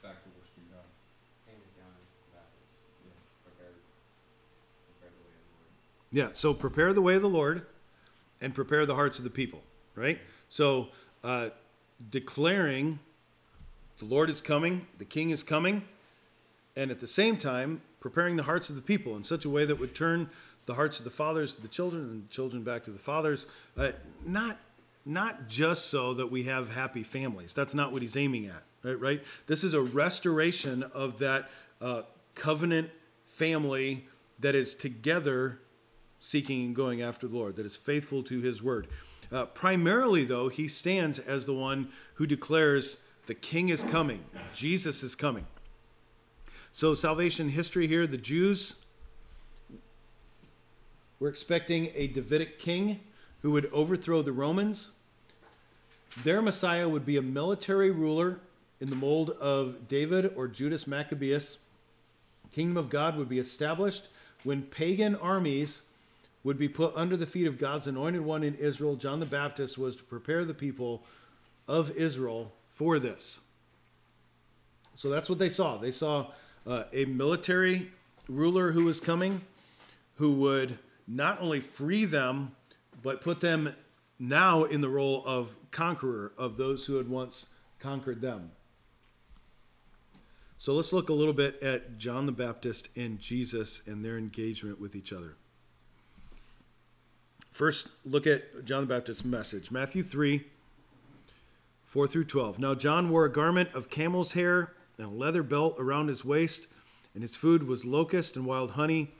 [0.00, 0.88] back to worshiping God.
[1.44, 2.72] Same as John the Baptist.
[3.04, 3.14] Yeah.
[3.44, 3.76] Prepare,
[4.88, 5.72] prepare the way of the Lord.
[6.12, 7.66] Yeah, so prepare the way of the Lord
[8.40, 9.62] and prepare the hearts of the people,
[9.94, 10.18] right?
[10.48, 10.88] So
[11.22, 11.50] uh,
[12.10, 12.98] declaring
[13.98, 15.84] the Lord is coming, the King is coming,
[16.74, 19.64] and at the same time preparing the hearts of the people in such a way
[19.64, 20.28] that would turn
[20.66, 23.46] the hearts of the fathers to the children and the children back to the fathers.
[23.76, 23.92] Uh,
[24.24, 24.58] not
[25.06, 27.54] not just so that we have happy families.
[27.54, 29.00] That's not what he's aiming at, right?
[29.00, 29.24] Right.
[29.46, 31.50] This is a restoration of that
[31.80, 32.02] uh,
[32.34, 32.90] covenant
[33.24, 34.06] family
[34.40, 35.58] that is together
[36.20, 38.86] seeking and going after the Lord, that is faithful to his word.
[39.32, 45.02] Uh, primarily, though, he stands as the one who declares the king is coming, Jesus
[45.02, 45.46] is coming.
[46.72, 48.74] So, salvation history here the Jews
[51.18, 53.00] were expecting a Davidic king
[53.42, 54.90] who would overthrow the Romans.
[56.24, 58.40] Their Messiah would be a military ruler
[58.80, 61.58] in the mold of David or Judas Maccabeus.
[62.52, 64.08] Kingdom of God would be established
[64.42, 65.82] when pagan armies
[66.42, 68.96] would be put under the feet of God's anointed one in Israel.
[68.96, 71.04] John the Baptist was to prepare the people
[71.68, 73.40] of Israel for this.
[74.94, 75.76] So that's what they saw.
[75.78, 76.28] They saw
[76.66, 77.90] uh, a military
[78.28, 79.42] ruler who was coming,
[80.16, 82.52] who would not only free them,
[83.02, 83.74] but put them
[84.18, 87.46] now in the role of conqueror of those who had once
[87.78, 88.52] conquered them.
[90.58, 94.78] So let's look a little bit at John the Baptist and Jesus and their engagement
[94.78, 95.36] with each other.
[97.50, 100.44] First, look at John the Baptist's message Matthew 3
[101.86, 102.60] 4 through 12.
[102.60, 106.68] Now, John wore a garment of camel's hair and a leather belt around his waist,
[107.14, 109.12] and his food was locust and wild honey.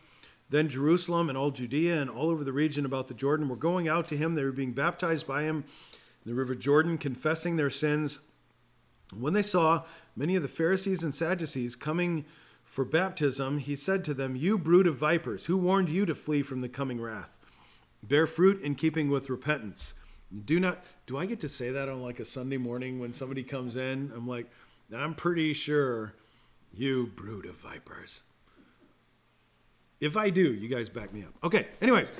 [0.50, 3.88] Then Jerusalem and all Judea and all over the region about the Jordan were going
[3.88, 4.34] out to him.
[4.34, 5.64] They were being baptized by him
[6.24, 8.20] in the river Jordan, confessing their sins
[9.12, 9.82] When they saw
[10.14, 12.24] many of the Pharisees and Sadducees coming
[12.64, 16.42] for baptism, he said to them, You brood of vipers, who warned you to flee
[16.42, 17.36] from the coming wrath?
[18.02, 19.94] Bear fruit in keeping with repentance.
[20.44, 23.42] Do not, do I get to say that on like a Sunday morning when somebody
[23.42, 24.12] comes in?
[24.14, 24.46] I'm like,
[24.94, 26.14] I'm pretty sure
[26.72, 28.22] you brood of vipers.
[30.00, 31.34] If I do, you guys back me up.
[31.44, 32.10] Okay, anyways,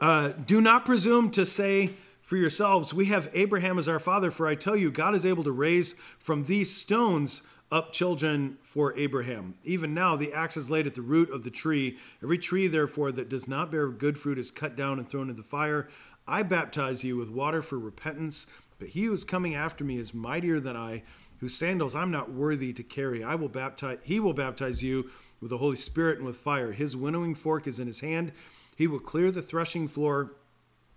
[0.00, 1.90] uh, do not presume to say
[2.22, 5.44] for yourselves, We have Abraham as our father, for I tell you, God is able
[5.44, 7.42] to raise from these stones
[7.72, 9.54] up children for Abraham.
[9.64, 11.96] Even now, the axe is laid at the root of the tree.
[12.22, 15.42] Every tree, therefore, that does not bear good fruit is cut down and thrown into
[15.42, 15.88] the fire.
[16.28, 18.46] I baptize you with water for repentance,
[18.78, 21.02] but he who is coming after me is mightier than I,
[21.38, 23.24] whose sandals I'm not worthy to carry.
[23.24, 25.10] I will baptize he will baptize you
[25.40, 26.72] with the Holy Spirit and with fire.
[26.72, 28.32] His winnowing fork is in his hand.
[28.76, 30.34] He will clear the threshing floor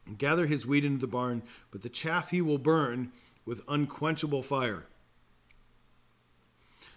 [0.05, 3.13] and gather his wheat into the barn, but the chaff he will burn
[3.45, 4.87] with unquenchable fire.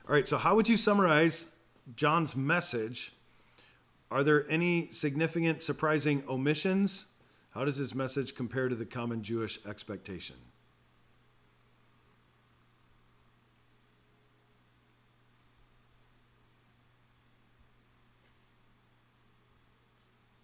[0.09, 1.47] All right, so how would you summarize
[1.95, 3.13] John's message?
[4.11, 7.05] Are there any significant, surprising omissions?
[7.51, 10.37] How does his message compare to the common Jewish expectation?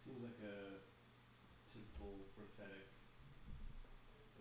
[0.05, 0.77] Seems like a
[1.73, 2.85] typical prophetic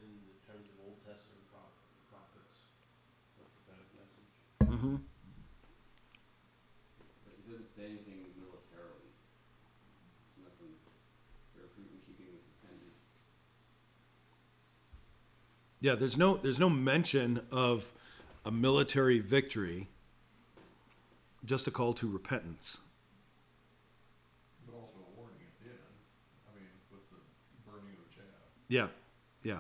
[0.04, 1.72] in the terms of Old Testament pro-
[2.12, 2.68] prophets,
[3.40, 4.28] a prophetic message.
[4.68, 4.96] Mm-hmm.
[7.24, 9.12] But it doesn't say anything militarily.
[10.36, 10.74] There's nothing,
[11.56, 13.00] bear fruit in keeping with repentance.
[15.84, 17.92] Yeah, there's no there's no mention of
[18.46, 19.90] a military victory.
[21.44, 22.80] Just a call to repentance.
[24.66, 25.80] But also a warning at the end,
[26.48, 27.18] I mean, with the
[27.70, 28.24] burning of the chaff.
[28.70, 28.88] Yeah,
[29.44, 29.60] yeah.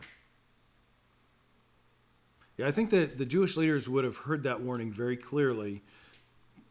[2.55, 5.81] Yeah, I think that the Jewish leaders would have heard that warning very clearly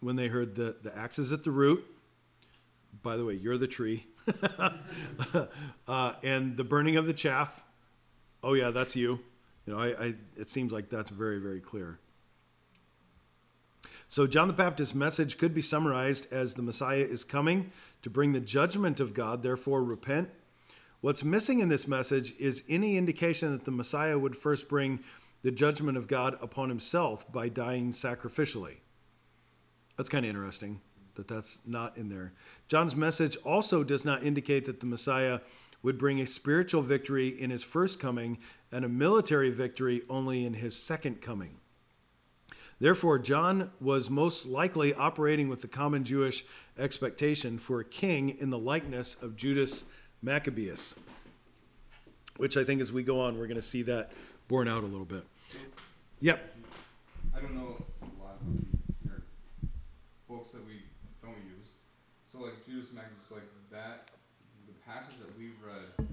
[0.01, 1.85] when they heard the, the axe is at the root.
[3.03, 4.07] By the way, you're the tree.
[5.87, 7.63] uh, and the burning of the chaff.
[8.43, 9.21] Oh, yeah, that's you.
[9.67, 11.99] You know, I, I, it seems like that's very, very clear.
[14.09, 17.71] So, John the Baptist's message could be summarized as the Messiah is coming
[18.03, 20.29] to bring the judgment of God, therefore, repent.
[21.01, 25.01] What's missing in this message is any indication that the Messiah would first bring
[25.43, 28.77] the judgment of God upon himself by dying sacrificially.
[29.97, 30.81] That's kind of interesting
[31.15, 32.33] that that's not in there.
[32.69, 35.41] John's message also does not indicate that the Messiah
[35.83, 38.39] would bring a spiritual victory in his first coming
[38.73, 41.59] and a military victory only in his second coming.
[42.81, 46.45] Therefore, John was most likely operating with the common Jewish
[46.77, 49.85] expectation for a king in the likeness of Judas
[50.21, 50.97] Maccabeus,
[52.39, 54.11] which I think as we go on, we're going to see that
[54.49, 55.25] borne out a little bit.
[56.21, 56.57] Yep.
[57.37, 59.23] I don't know a lot of or
[60.29, 60.83] books that we
[61.23, 61.69] don't use.
[62.33, 64.09] So like Judas Maccabeus, like that,
[64.67, 66.09] the passage that we read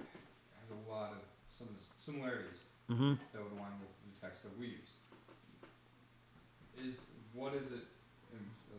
[0.00, 1.18] has a lot of
[1.48, 1.68] some
[2.06, 3.18] similarities Mm-hmm.
[3.34, 4.94] that would align with the text that we use.
[6.78, 6.94] Is
[7.34, 7.82] what is it?
[8.30, 8.38] In,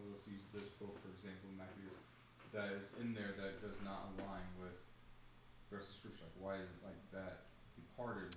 [0.10, 2.00] let's use this book for example, Maccabeus,
[2.54, 4.72] that is in there that does not align with
[5.70, 6.24] the rest of Scripture.
[6.24, 7.40] Like, why is it like that
[7.76, 8.34] departed?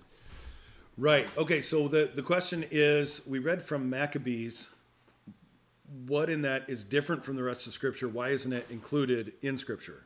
[0.97, 1.29] Right.
[1.37, 1.61] Okay.
[1.61, 4.71] So the, the question is we read from Maccabees.
[6.05, 8.09] What in that is different from the rest of Scripture?
[8.09, 10.03] Why isn't it included in Scripture?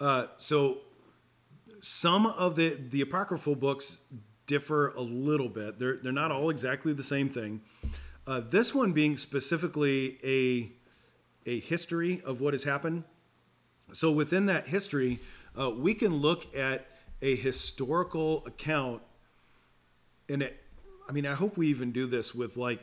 [0.00, 0.78] Uh, so
[1.80, 4.00] some of the, the apocryphal books
[4.46, 5.78] differ a little bit.
[5.78, 7.60] They're, they're not all exactly the same thing.
[8.26, 10.72] Uh, this one being specifically a,
[11.48, 13.04] a history of what has happened.
[13.92, 15.20] So within that history,
[15.58, 16.86] uh, we can look at
[17.22, 19.02] a historical account
[20.28, 20.62] and it,
[21.08, 22.80] I mean, I hope we even do this with like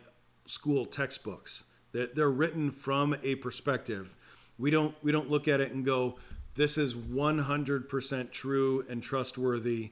[0.48, 4.16] school textbooks that they're written from a perspective.
[4.58, 6.18] We don't we don't look at it and go,
[6.56, 9.92] this is 100% true and trustworthy.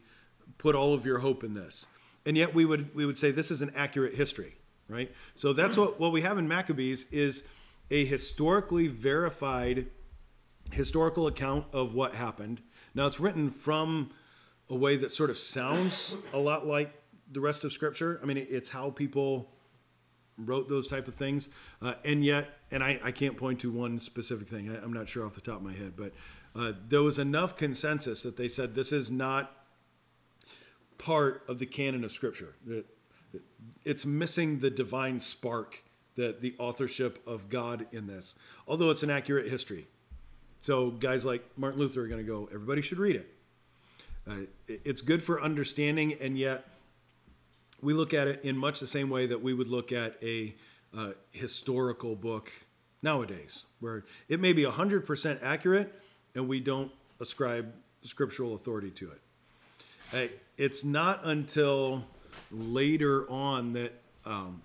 [0.57, 1.85] Put all of your hope in this.
[2.26, 4.56] And yet we would we would say this is an accurate history,
[4.88, 5.11] right?
[5.35, 7.44] So that's what what we have in Maccabees is
[7.91, 9.88] a historically verified
[10.72, 12.61] historical account of what happened.
[12.95, 14.11] Now it's written from
[14.69, 16.94] a way that sort of sounds a lot like
[17.30, 18.19] the rest of Scripture.
[18.23, 19.52] I mean, it's how people
[20.38, 21.49] wrote those type of things,
[21.81, 24.76] uh, and yet, and I, I can't point to one specific thing.
[24.76, 26.14] I, I'm not sure off the top of my head, but
[26.55, 29.51] uh, there was enough consensus that they said this is not
[30.97, 32.55] part of the canon of Scripture.
[32.65, 32.85] That
[33.84, 35.84] it's missing the divine spark,
[36.15, 38.35] that the authorship of God in this,
[38.67, 39.88] although it's an accurate history.
[40.61, 42.47] So guys like Martin Luther are going to go.
[42.53, 43.30] Everybody should read it.
[44.25, 46.65] Uh, it's good for understanding, and yet
[47.81, 50.55] we look at it in much the same way that we would look at a
[50.95, 52.49] uh, historical book
[53.01, 55.93] nowadays, where it may be 100% accurate
[56.35, 59.22] and we don't ascribe scriptural authority to it.
[60.14, 62.03] Uh, It's not until
[62.51, 63.93] later on that
[64.26, 64.61] um,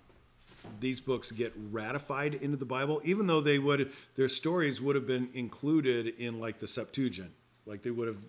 [0.79, 5.07] these books get ratified into the Bible, even though they would, their stories would have
[5.07, 7.31] been included in like the Septuagint,
[7.65, 8.21] like they would have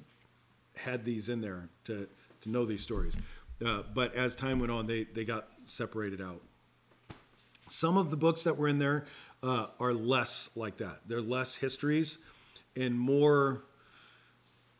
[0.74, 2.08] had these in there to,
[2.40, 3.18] to know these stories.
[3.64, 6.40] Uh, but as time went on, they, they got separated out.
[7.68, 9.04] Some of the books that were in there
[9.42, 11.00] uh, are less like that.
[11.06, 12.18] They're less histories
[12.80, 13.62] and more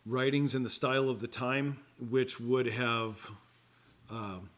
[0.07, 3.31] writings in the style of the time, which would have
[4.09, 4.49] um,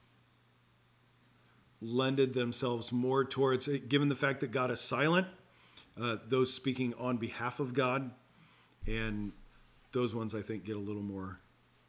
[1.81, 5.27] lended themselves more towards, given the fact that God is silent,
[6.01, 8.13] uh, those speaking on behalf of God,
[8.87, 9.33] and
[9.93, 11.41] those ones I think get a little more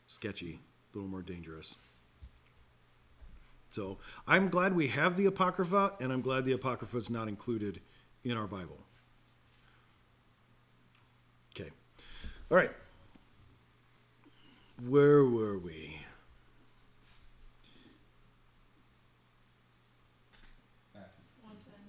[0.08, 0.60] sketchy,
[0.94, 1.76] a little more dangerous.
[3.70, 7.80] So I'm glad we have the Apocrypha, and I'm glad the Apocrypha is not included
[8.24, 8.80] in our Bible.
[11.56, 11.70] Okay.
[12.54, 12.70] All right.
[14.88, 15.98] Where were we?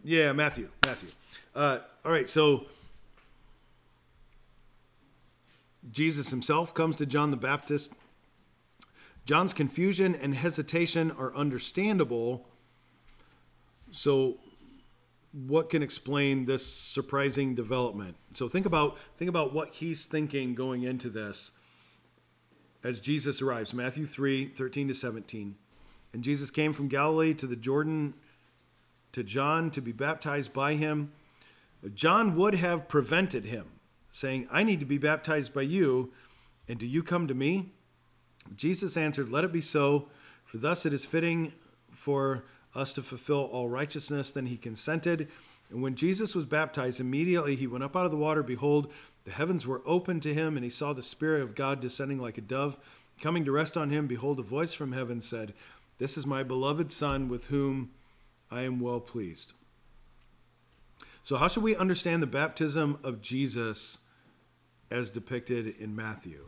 [0.02, 0.70] Yeah, Matthew.
[0.86, 1.10] Matthew.
[1.54, 2.64] Uh, all right, so
[5.92, 7.92] Jesus himself comes to John the Baptist.
[9.26, 12.48] John's confusion and hesitation are understandable.
[13.92, 14.38] So,
[15.35, 18.16] what can explain this surprising development?
[18.35, 21.51] So think about think about what he's thinking going into this
[22.85, 23.74] as Jesus arrives.
[23.74, 25.56] Matthew 3, 13 to 17.
[26.12, 28.15] And Jesus came from Galilee to the Jordan
[29.12, 31.12] to John to be baptized by him.
[31.94, 33.66] John would have prevented him,
[34.11, 36.12] saying, I need to be baptized by you,
[36.69, 37.73] and do you come to me?
[38.56, 40.09] Jesus answered, Let it be so,
[40.44, 41.52] for thus it is fitting
[41.90, 42.44] for
[42.74, 44.32] us to fulfill all righteousness.
[44.32, 45.28] Then he consented.
[45.70, 48.42] And when Jesus was baptized, immediately he went up out of the water.
[48.42, 48.92] Behold,
[49.24, 52.38] the heavens were opened to him, and he saw the Spirit of God descending like
[52.38, 52.76] a dove,
[53.20, 54.06] coming to rest on him.
[54.06, 55.55] Behold, a voice from heaven said,
[55.98, 57.90] This is my beloved Son, with whom
[58.51, 59.55] I am well pleased.
[61.24, 63.98] So, how should we understand the baptism of Jesus
[64.90, 66.44] as depicted in Matthew?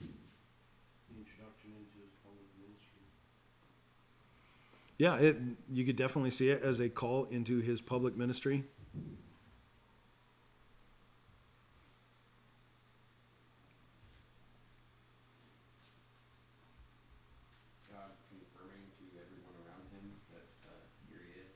[0.00, 0.06] The
[1.14, 3.04] introduction into his public ministry.
[5.00, 5.38] Yeah, it,
[5.72, 8.64] you could definitely see it as a call into his public ministry.
[17.90, 20.72] God confirming to everyone around him that uh,
[21.08, 21.46] here he is.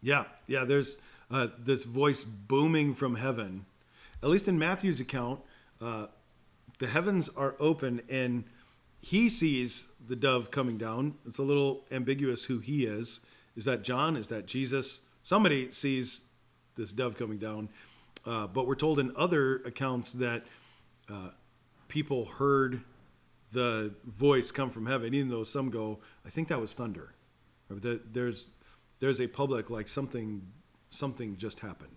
[0.00, 0.98] Yeah, yeah, there's
[1.28, 3.66] uh, this voice booming from heaven.
[4.22, 5.40] At least in Matthew's account,
[5.80, 6.06] uh,
[6.78, 8.44] the heavens are open and
[9.02, 11.16] he sees the dove coming down.
[11.26, 13.20] It's a little ambiguous who he is.
[13.56, 14.16] Is that John?
[14.16, 15.00] Is that Jesus?
[15.24, 16.22] Somebody sees
[16.76, 17.68] this dove coming down.
[18.24, 20.44] Uh, but we're told in other accounts that
[21.10, 21.30] uh,
[21.88, 22.82] people heard
[23.50, 27.12] the voice come from heaven, even though some go, I think that was thunder.
[27.68, 28.48] There's
[29.00, 30.42] there's a public like something
[30.90, 31.96] something just happened.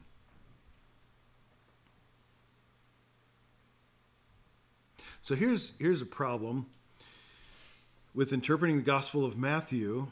[5.22, 6.68] So here's here's a problem
[8.16, 10.08] with interpreting the Gospel of Matthew.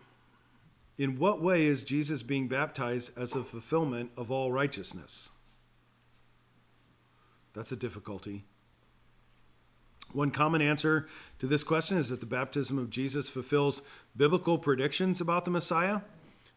[0.98, 5.30] In what way is Jesus being baptized as a fulfillment of all righteousness?
[7.54, 8.44] That's a difficulty.
[10.12, 11.08] One common answer
[11.40, 13.82] to this question is that the baptism of Jesus fulfills
[14.16, 16.02] biblical predictions about the Messiah,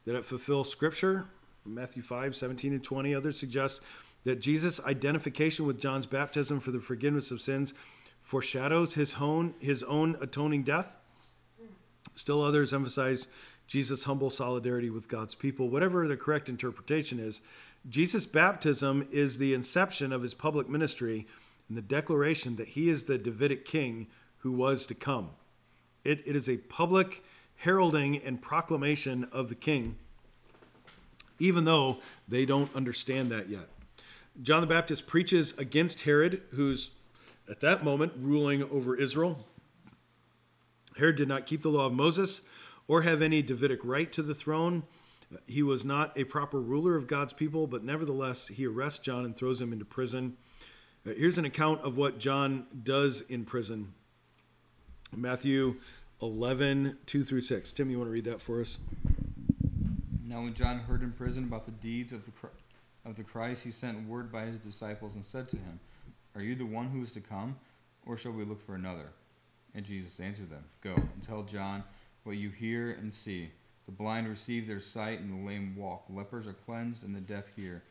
[0.05, 1.27] that it fulfills Scripture,
[1.65, 3.15] Matthew 5, 17 and 20.
[3.15, 3.81] Others suggest
[4.25, 7.73] that Jesus' identification with John's baptism for the forgiveness of sins
[8.21, 10.97] foreshadows his own, his own atoning death.
[12.17, 13.29] Still, others emphasize
[13.67, 15.69] Jesus' humble solidarity with God's people.
[15.69, 17.41] Whatever the correct interpretation is,
[17.89, 21.27] Jesus' baptism is the inception of his public ministry
[21.69, 24.07] and the declaration that he is the Davidic king
[24.39, 25.31] who was to come.
[26.05, 27.23] It, it is a public
[27.57, 29.97] heralding and proclamation of the king,
[31.39, 33.69] even though they don't understand that yet.
[34.43, 36.91] John the Baptist preaches against Herod, who's
[37.49, 39.45] at that moment ruling over Israel.
[40.97, 42.43] Herod did not keep the law of Moses
[42.89, 44.85] or have any Davidic right to the throne.
[45.47, 49.37] He was not a proper ruler of God's people, but nevertheless, he arrests John and
[49.37, 50.37] throws him into prison.
[51.07, 53.93] Uh, Here's an account of what John does in prison
[55.15, 55.77] Matthew
[56.23, 57.73] 11, 2 through 6.
[57.73, 58.79] Tim, you want to read that for us?
[60.25, 62.33] Now, when John heard in prison about the deeds of the
[63.05, 65.79] of the Christ, he sent word by his disciples and said to him,
[66.35, 67.57] "Are you the one who is to come,
[68.05, 69.13] or shall we look for another?"
[69.77, 71.85] And Jesus answered them, Go and tell John
[72.25, 73.51] what you hear and see.
[73.85, 76.07] The blind receive their sight, and the lame walk.
[76.09, 77.85] Lepers are cleansed, and the deaf hear.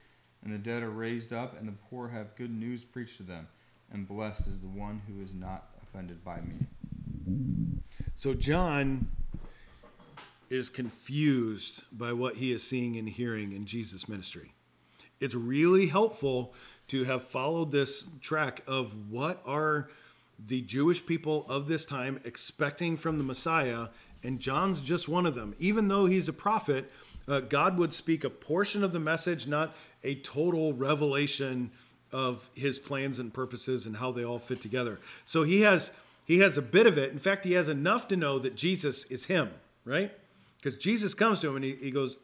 [0.44, 3.48] And the dead are raised up, and the poor have good news preached to them.
[3.94, 7.78] And blessed is the one who is not offended by me.
[8.16, 9.12] So John
[10.50, 14.54] is confused by what he is seeing and hearing in Jesus' ministry.
[15.20, 16.54] It's really helpful
[16.88, 19.88] to have followed this track of what are
[20.38, 23.88] the Jewish people of this time expecting from the Messiah,
[24.24, 25.56] and John's just one of them.
[25.60, 26.92] Even though he's a prophet,
[27.28, 31.72] uh, God would speak a portion of the message, not a total revelation
[32.12, 35.00] of his plans and purposes and how they all fit together.
[35.26, 35.92] So he has
[36.26, 37.12] he has a bit of it.
[37.12, 39.52] In fact, he has enough to know that Jesus is him,
[39.86, 40.12] right?
[40.58, 42.18] Because Jesus comes to him and he, he goes,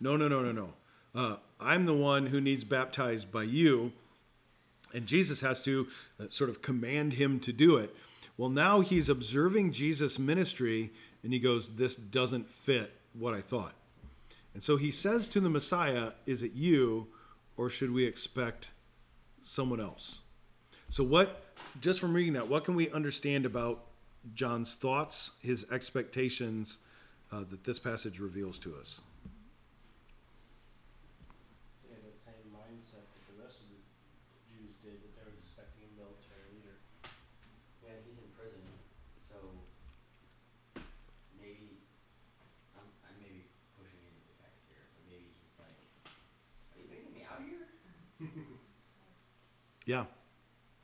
[0.00, 0.72] No, no, no, no, no.
[1.14, 3.92] Uh, I'm the one who needs baptized by you.
[4.94, 5.88] And Jesus has to
[6.20, 7.94] uh, sort of command him to do it.
[8.36, 10.92] Well, now he's observing Jesus' ministry
[11.22, 13.74] and he goes, This doesn't fit what I thought.
[14.54, 17.08] And so he says to the Messiah, Is it you
[17.56, 18.70] or should we expect
[19.42, 20.20] someone else?
[20.88, 21.42] So, what,
[21.80, 23.86] just from reading that, what can we understand about
[24.34, 26.78] John's thoughts, his expectations
[27.32, 29.00] uh, that this passage reveals to us?
[31.82, 33.82] They had that same mindset that the rest of the
[34.46, 36.78] Jews did, that they were expecting a military leader.
[37.82, 38.62] Yeah, he's in prison,
[39.18, 39.34] so
[41.42, 41.82] maybe
[42.78, 45.74] I'm I'm maybe pushing into the text here, but maybe he's like,
[46.70, 47.66] "Are you bringing me out here?"
[49.86, 50.04] Yeah.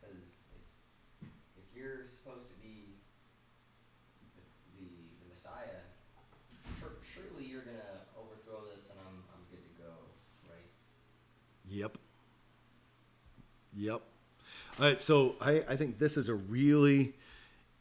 [0.00, 0.16] Because
[1.22, 2.84] if, if you're supposed to be
[4.36, 4.42] the,
[4.76, 5.80] the, the Messiah,
[6.78, 9.92] sure, surely you're gonna overthrow this, and I'm I'm good to go,
[10.48, 10.68] right?
[11.68, 11.96] Yep.
[13.76, 14.02] Yep.
[14.78, 17.14] All right, so I, I think this is a really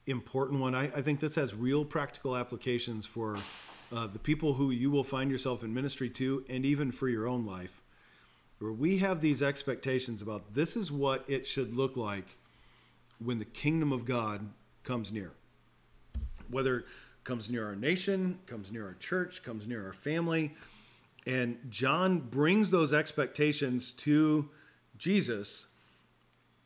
[0.06, 0.76] important one.
[0.76, 3.38] I, I think this has real practical applications for
[3.91, 7.28] uh, the people who you will find yourself in ministry to, and even for your
[7.28, 7.82] own life,
[8.60, 12.38] where we have these expectations about this is what it should look like
[13.23, 14.49] when the kingdom of God
[14.84, 15.31] comes near.
[16.49, 16.86] Whether it
[17.23, 20.53] comes near our nation, comes near our church, comes near our family.
[21.26, 24.49] And John brings those expectations to
[24.98, 25.68] Jesus.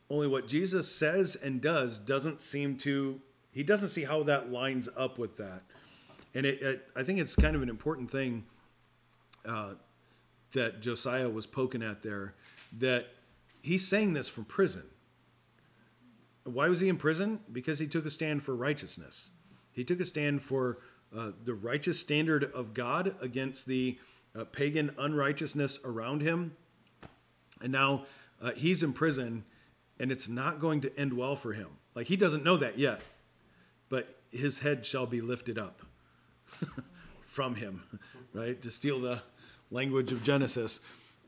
[0.10, 3.20] Only what Jesus says and does doesn't seem to,
[3.52, 5.62] he doesn't see how that lines up with that.
[6.34, 8.46] And it, it, I think it's kind of an important thing
[9.46, 9.74] uh,
[10.54, 12.34] that Josiah was poking at there
[12.80, 13.08] that
[13.62, 14.84] he's saying this from prison.
[16.44, 17.40] Why was he in prison?
[17.52, 19.30] Because he took a stand for righteousness.
[19.72, 20.80] He took a stand for
[21.16, 23.98] uh, the righteous standard of God against the
[24.36, 26.56] uh, pagan unrighteousness around him.
[27.62, 28.06] And now
[28.42, 29.46] uh, he's in prison
[30.00, 31.70] and it's not going to end well for him.
[31.96, 33.02] Like he doesn't know that yet,
[33.90, 35.82] but his head shall be lifted up
[37.22, 37.84] from him,
[38.34, 38.60] right?
[38.62, 39.22] To steal the
[39.74, 40.80] language of Genesis.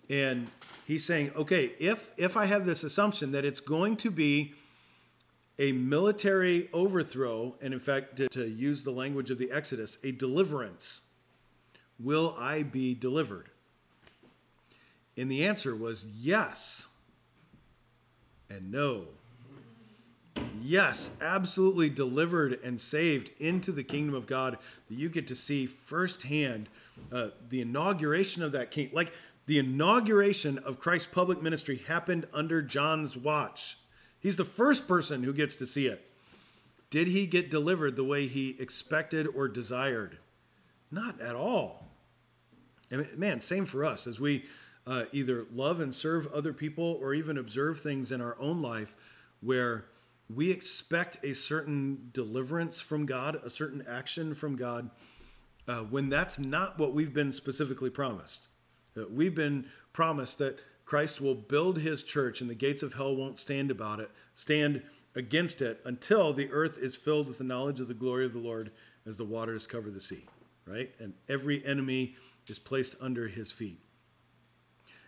[0.09, 0.47] And
[0.85, 4.53] he's saying, okay, if if I have this assumption that it's going to be
[5.57, 10.11] a military overthrow, and in fact, to, to use the language of the Exodus, a
[10.11, 11.01] deliverance,
[11.99, 13.49] will I be delivered?
[15.17, 16.87] And the answer was yes
[18.49, 19.05] and no.
[20.61, 24.57] Yes, absolutely delivered and saved into the kingdom of God
[24.89, 26.69] that you get to see firsthand
[27.11, 28.89] uh, the inauguration of that king.
[28.93, 29.13] Like
[29.45, 33.77] the inauguration of Christ's public ministry happened under John's watch.
[34.19, 36.09] He's the first person who gets to see it.
[36.89, 40.17] Did he get delivered the way he expected or desired?
[40.91, 41.87] Not at all.
[42.89, 44.45] And man, same for us as we
[44.87, 48.95] uh, either love and serve other people or even observe things in our own life
[49.41, 49.85] where
[50.33, 54.89] we expect a certain deliverance from God, a certain action from God,
[55.67, 58.47] uh, when that's not what we've been specifically promised.
[58.97, 63.15] Uh, we've been promised that Christ will build his church and the gates of hell
[63.15, 64.83] won't stand about it, stand
[65.15, 68.39] against it until the earth is filled with the knowledge of the glory of the
[68.39, 68.71] Lord
[69.05, 70.25] as the waters cover the sea,
[70.67, 70.93] right?
[70.99, 72.15] And every enemy
[72.47, 73.79] is placed under his feet.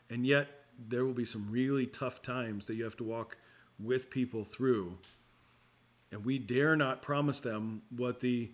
[0.10, 0.48] And yet,
[0.80, 3.38] there will be some really tough times that you have to walk
[3.80, 4.98] with people through.
[6.12, 8.52] And we dare not promise them what the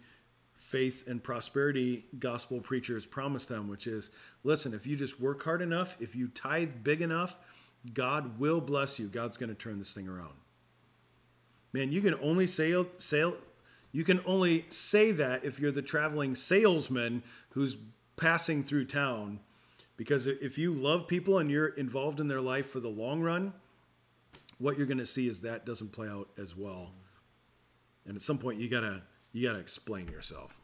[0.74, 4.10] faith and prosperity gospel preachers promise them, which is
[4.44, 7.38] listen, if you just work hard enough, if you tithe big enough,
[7.94, 9.08] God will bless you.
[9.08, 10.34] God's going to turn this thing around.
[11.74, 13.38] Man, you can only sail, sail,
[13.92, 17.22] you can only say that if you're the traveling salesman
[17.52, 17.78] who's
[18.16, 19.42] passing through town
[19.96, 23.54] because if you love people and you're involved in their life for the long run,
[24.58, 26.94] what you're going to see is that doesn't play out as well.
[28.08, 30.63] And at some point, you gotta you gotta explain yourself.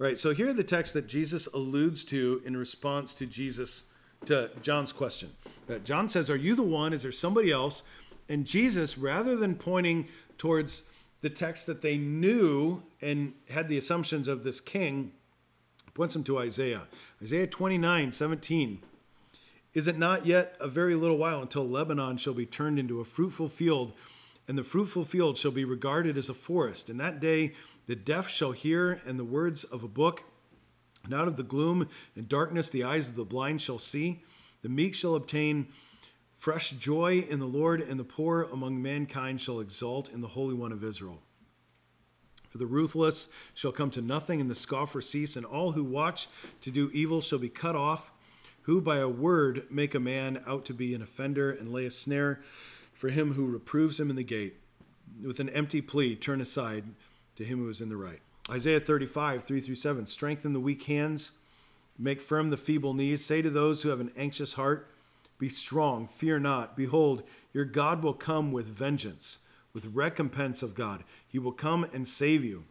[0.00, 0.18] Right.
[0.18, 3.84] So here are the texts that Jesus alludes to in response to Jesus
[4.24, 5.28] to John's question.
[5.66, 6.94] That John says, "Are you the one?
[6.94, 7.82] Is there somebody else?"
[8.26, 10.08] And Jesus, rather than pointing
[10.38, 10.84] towards
[11.20, 15.12] the text that they knew and had the assumptions of this king,
[15.92, 16.88] points them to Isaiah.
[17.20, 18.80] Isaiah 29, 17.
[19.74, 23.04] Is it not yet a very little while until Lebanon shall be turned into a
[23.04, 23.92] fruitful field,
[24.48, 26.88] and the fruitful field shall be regarded as a forest?
[26.88, 27.52] In that day
[27.90, 30.22] the deaf shall hear, and the words of a book.
[31.02, 34.22] And out of the gloom and darkness the eyes of the blind shall see.
[34.62, 35.66] The meek shall obtain
[36.36, 40.54] fresh joy in the Lord, and the poor among mankind shall exult in the Holy
[40.54, 41.20] One of Israel.
[42.50, 46.28] For the ruthless shall come to nothing, and the scoffer cease, and all who watch
[46.60, 48.12] to do evil shall be cut off,
[48.62, 51.90] who by a word make a man out to be an offender and lay a
[51.90, 52.40] snare
[52.92, 54.58] for him who reproves him in the gate.
[55.20, 56.84] With an empty plea, turn aside
[57.40, 58.20] to him who is in the right.
[58.48, 60.06] Isaiah 35, 3 through 7.
[60.06, 61.32] Strengthen the weak hands,
[61.98, 63.24] make firm the feeble knees.
[63.24, 64.88] Say to those who have an anxious heart,
[65.38, 66.76] Be strong, fear not.
[66.76, 67.22] Behold,
[67.52, 69.38] your God will come with vengeance,
[69.72, 71.02] with recompense of God.
[71.26, 72.64] He will come and save you.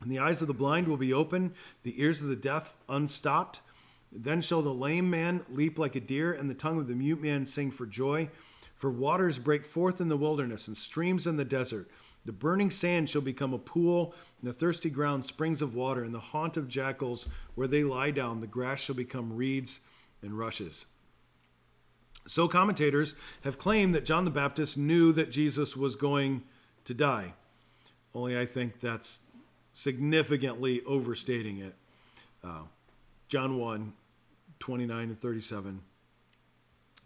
[0.00, 3.60] And the eyes of the blind will be open, the ears of the deaf unstopped.
[4.12, 7.20] Then shall the lame man leap like a deer, and the tongue of the mute
[7.20, 8.30] man sing for joy.
[8.76, 11.90] For waters break forth in the wilderness, and streams in the desert.
[12.28, 16.14] The burning sand shall become a pool, and the thirsty ground springs of water, and
[16.14, 18.42] the haunt of jackals where they lie down.
[18.42, 19.80] The grass shall become reeds
[20.20, 20.84] and rushes.
[22.26, 23.14] So, commentators
[23.44, 26.42] have claimed that John the Baptist knew that Jesus was going
[26.84, 27.32] to die.
[28.14, 29.20] Only I think that's
[29.72, 31.76] significantly overstating it.
[32.44, 32.64] Uh,
[33.30, 33.94] John 1
[34.58, 35.80] 29 and 37.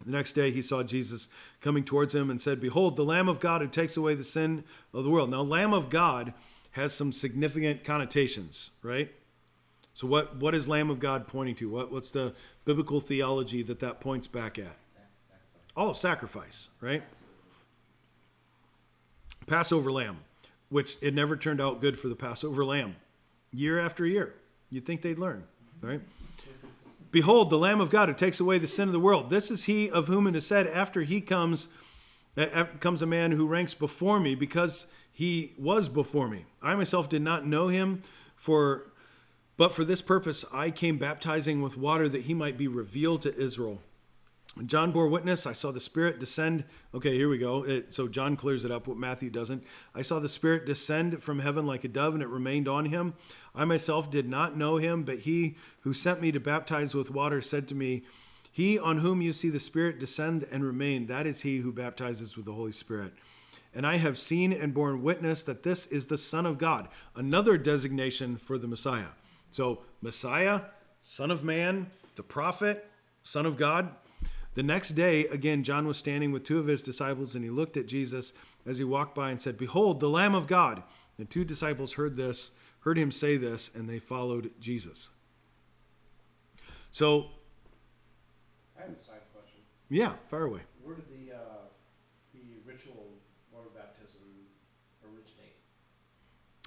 [0.05, 1.29] The next day he saw Jesus
[1.61, 4.63] coming towards him and said, Behold, the Lamb of God who takes away the sin
[4.93, 5.29] of the world.
[5.29, 6.33] Now, Lamb of God
[6.71, 9.11] has some significant connotations, right?
[9.93, 11.69] So, what, what is Lamb of God pointing to?
[11.69, 12.33] What, what's the
[12.65, 14.75] biblical theology that that points back at?
[15.75, 17.03] All of sacrifice, right?
[19.47, 20.17] Passover lamb,
[20.69, 22.95] which it never turned out good for the Passover lamb.
[23.51, 24.33] Year after year.
[24.69, 25.43] You'd think they'd learn,
[25.81, 26.01] right?
[27.13, 29.29] Behold, the Lamb of God who takes away the sin of the world.
[29.29, 31.67] This is he of whom it is said, After he comes,
[32.79, 36.45] comes a man who ranks before me because he was before me.
[36.59, 38.01] I myself did not know him,
[38.35, 38.91] for
[39.57, 43.37] but for this purpose I came baptizing with water that he might be revealed to
[43.37, 43.79] Israel.
[44.67, 45.47] John bore witness.
[45.47, 46.63] I saw the Spirit descend.
[46.93, 47.63] Okay, here we go.
[47.63, 49.63] It, so John clears it up, what Matthew doesn't.
[49.95, 53.15] I saw the Spirit descend from heaven like a dove, and it remained on him.
[53.55, 57.41] I myself did not know him, but he who sent me to baptize with water
[57.41, 58.03] said to me,
[58.51, 62.37] He on whom you see the Spirit descend and remain, that is he who baptizes
[62.37, 63.13] with the Holy Spirit.
[63.73, 67.57] And I have seen and borne witness that this is the Son of God, another
[67.57, 69.13] designation for the Messiah.
[69.49, 70.61] So, Messiah,
[71.01, 72.87] Son of Man, the prophet,
[73.23, 73.89] Son of God,
[74.55, 77.77] the next day, again, John was standing with two of his disciples, and he looked
[77.77, 78.33] at Jesus
[78.65, 80.83] as he walked by and said, Behold, the Lamb of God.
[81.17, 82.51] The two disciples heard this,
[82.81, 85.09] heard him say this, and they followed Jesus.
[86.91, 87.27] So,
[88.77, 89.59] I have a side question.
[89.89, 90.61] yeah, fire away.
[90.83, 91.39] Where did the, uh,
[92.33, 93.07] the ritual
[93.51, 94.21] of water baptism
[95.03, 95.55] originate?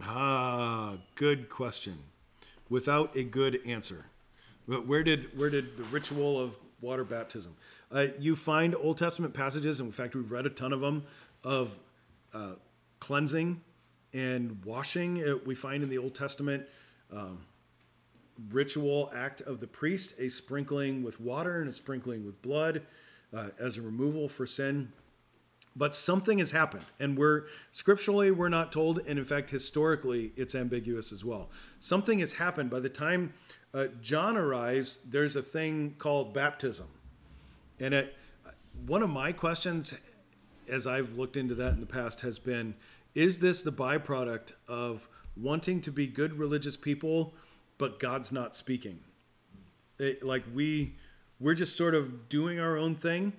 [0.02, 1.98] Ah, good question.
[2.68, 4.06] Without a good answer.
[4.66, 7.54] But Where did where did the ritual of water baptism?
[7.90, 11.04] Uh, you find Old Testament passages, and in fact, we've read a ton of them
[11.44, 11.78] of
[12.34, 12.52] uh,
[12.98, 13.60] cleansing
[14.12, 15.22] and washing.
[15.22, 16.66] Uh, we find in the Old Testament
[17.12, 17.46] um,
[18.50, 22.82] ritual act of the priest a sprinkling with water and a sprinkling with blood
[23.34, 24.92] uh, as a removal for sin.
[25.74, 30.54] But something has happened and we're scripturally we're not told and in fact historically it's
[30.54, 31.50] ambiguous as well.
[31.80, 32.70] Something has happened.
[32.70, 33.34] By the time
[33.74, 36.86] uh, john arrives there's a thing called baptism
[37.81, 38.15] and it
[38.86, 39.94] one of my questions
[40.69, 42.74] as i've looked into that in the past has been
[43.15, 47.35] is this the byproduct of wanting to be good religious people
[47.78, 48.98] but god's not speaking
[49.98, 50.94] it, like we
[51.40, 53.32] we're just sort of doing our own thing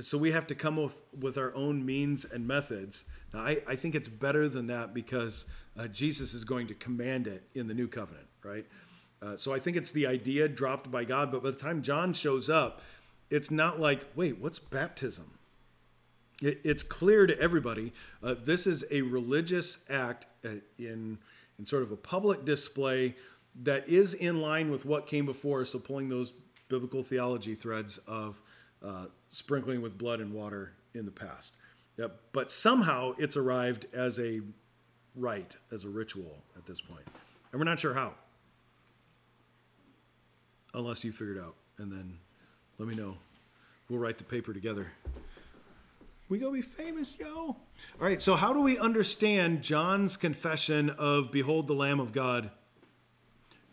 [0.00, 3.04] so we have to come with, with our own means and methods.
[3.32, 5.44] Now, I, I think it's better than that because
[5.78, 8.66] uh, Jesus is going to command it in the new covenant, right?
[9.22, 12.12] Uh, so I think it's the idea dropped by God, but by the time John
[12.12, 12.82] shows up,
[13.34, 15.28] it's not like, wait, what's baptism?
[16.40, 17.92] It, it's clear to everybody
[18.22, 21.18] uh, this is a religious act uh, in,
[21.58, 23.16] in sort of a public display
[23.62, 25.64] that is in line with what came before.
[25.64, 26.32] So pulling those
[26.68, 28.40] biblical theology threads of
[28.84, 31.56] uh, sprinkling with blood and water in the past.
[32.32, 34.42] But somehow it's arrived as a
[35.16, 37.06] rite, as a ritual at this point.
[37.50, 38.14] And we're not sure how.
[40.72, 41.54] Unless you figure it out.
[41.78, 42.18] And then
[42.78, 43.16] let me know.
[43.88, 44.92] We'll write the paper together.
[46.28, 47.28] We gonna be famous, yo.
[47.28, 47.56] All
[47.98, 52.50] right, so how do we understand John's confession of Behold the Lamb of God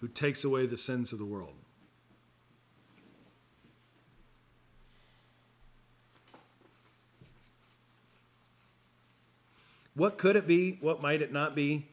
[0.01, 1.53] who takes away the sins of the world?
[9.93, 10.77] What could it be?
[10.79, 11.85] What might it not be?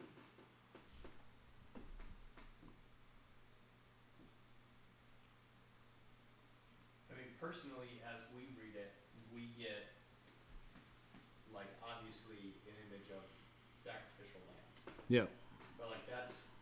[7.11, 8.95] I mean, personally, as we read it,
[9.35, 9.91] we get,
[11.53, 13.27] like, obviously an image of
[13.83, 14.95] sacrificial lamb.
[15.09, 15.25] Yeah.
[15.81, 16.53] But like that's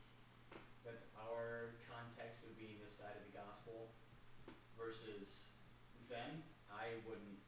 [0.87, 3.91] that's our context of being this side of the gospel
[4.79, 5.51] versus
[6.07, 6.39] then
[6.71, 7.43] I wouldn't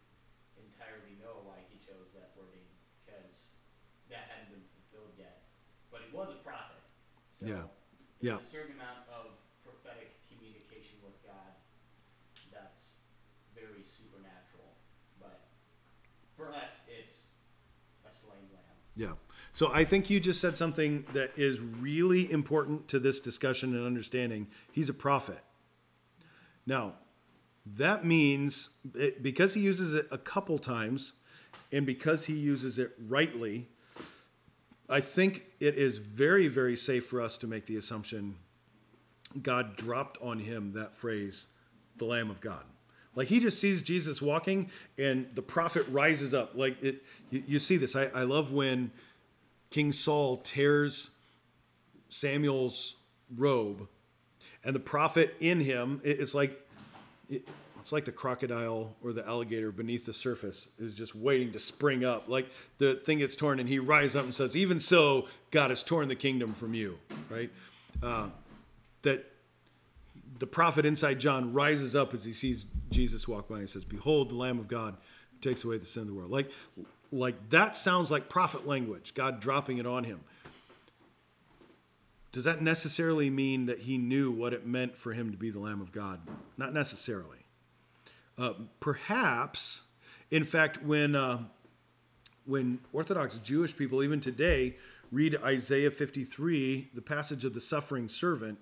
[0.59, 2.67] entirely know why he chose that wording
[3.07, 3.55] because
[4.11, 5.47] that hadn't been fulfilled yet.
[5.87, 6.83] But he was a prophet.
[7.31, 7.63] So Yeah.
[8.19, 8.43] Yeah.
[8.43, 11.55] a certain amount of prophetic communication with God
[12.51, 12.99] that's
[13.55, 14.75] very supernatural.
[15.15, 15.47] But
[16.35, 17.31] for us it's
[18.03, 18.77] a slain lamb.
[18.99, 19.15] Yeah.
[19.59, 23.85] So I think you just said something that is really important to this discussion and
[23.85, 24.47] understanding.
[24.71, 25.41] He's a prophet.
[26.65, 26.93] Now,
[27.65, 31.11] that means it, because he uses it a couple times
[31.73, 33.67] and because he uses it rightly,
[34.87, 38.37] I think it is very, very safe for us to make the assumption
[39.41, 41.47] God dropped on him that phrase,
[41.97, 42.63] the Lamb of God.
[43.13, 46.53] Like he just sees Jesus walking and the prophet rises up.
[46.55, 47.93] Like it, you, you see this.
[47.93, 48.91] I, I love when
[49.69, 51.11] King Saul tears
[52.09, 52.95] Samuel's
[53.35, 53.87] robe
[54.63, 56.59] and the prophet in him, it's like,
[57.29, 62.03] it's like the crocodile or the alligator beneath the surface is just waiting to spring
[62.03, 62.27] up.
[62.27, 65.81] Like the thing gets torn and he rises up and says, even so, God has
[65.81, 67.49] torn the kingdom from you, right?
[68.03, 68.29] Uh,
[69.03, 69.25] that
[70.39, 74.29] the prophet inside John rises up as he sees Jesus walk by and says, Behold
[74.29, 74.97] the Lamb of God
[75.41, 76.31] takes away the sin of the world.
[76.31, 76.51] Like,
[77.11, 80.21] like that sounds like prophet language, God dropping it on him.
[82.31, 85.59] Does that necessarily mean that he knew what it meant for him to be the
[85.59, 86.21] Lamb of God?
[86.57, 87.39] Not necessarily.
[88.37, 89.83] Uh, perhaps,
[90.29, 91.39] in fact, when uh,
[92.45, 94.75] when Orthodox Jewish people, even today,
[95.11, 98.59] read Isaiah 53, the passage of the suffering servant,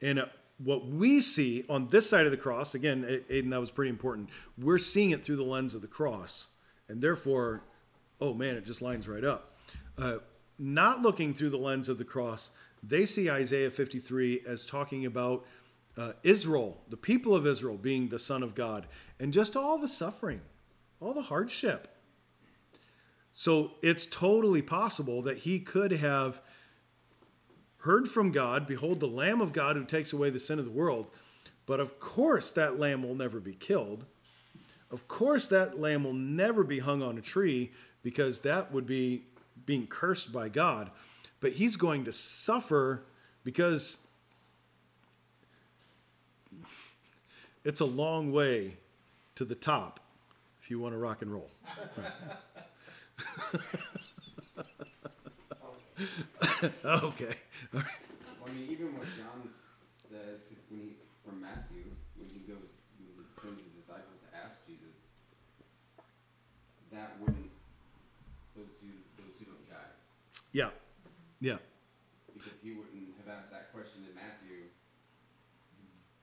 [0.00, 0.26] and uh,
[0.58, 4.30] what we see on this side of the cross, again, Aiden, that was pretty important.
[4.56, 6.48] We're seeing it through the lens of the cross.
[6.88, 7.62] And therefore,
[8.20, 9.56] oh man, it just lines right up.
[9.96, 10.18] Uh,
[10.58, 12.50] not looking through the lens of the cross,
[12.82, 15.44] they see Isaiah 53 as talking about
[15.96, 18.86] uh, Israel, the people of Israel, being the Son of God,
[19.18, 20.40] and just all the suffering,
[21.00, 21.88] all the hardship.
[23.32, 26.40] So it's totally possible that he could have
[27.78, 30.70] heard from God, Behold, the Lamb of God who takes away the sin of the
[30.70, 31.08] world.
[31.66, 34.04] But of course, that lamb will never be killed.
[34.90, 39.24] Of course, that lamb will never be hung on a tree because that would be
[39.66, 40.90] being cursed by God.
[41.40, 43.02] But he's going to suffer
[43.44, 43.98] because
[47.64, 48.76] it's a long way
[49.34, 50.00] to the top
[50.62, 51.50] if you want to rock and roll.
[56.84, 57.34] okay.
[57.74, 59.48] I mean, even what John
[60.10, 61.84] says, because when he, from Matthew,
[62.16, 64.94] when he goes, when he sends his disciples to ask Jesus,
[66.92, 67.50] that wouldn't,
[68.56, 69.96] those two, those two don't jive.
[70.52, 70.70] Yeah.
[71.44, 71.58] Yeah.
[72.32, 74.64] Because he wouldn't have asked that question in Matthew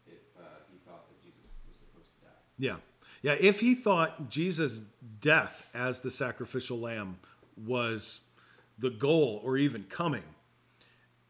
[0.07, 0.41] if uh,
[0.71, 2.31] he thought that Jesus was supposed to die.
[2.57, 2.77] Yeah.
[3.21, 3.35] Yeah.
[3.39, 4.81] If he thought Jesus'
[5.19, 7.19] death as the sacrificial lamb
[7.55, 8.21] was
[8.79, 10.23] the goal or even coming,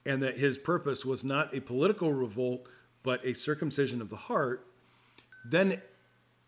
[0.05, 2.67] and that his purpose was not a political revolt,
[3.03, 4.65] but a circumcision of the heart,
[5.43, 5.81] then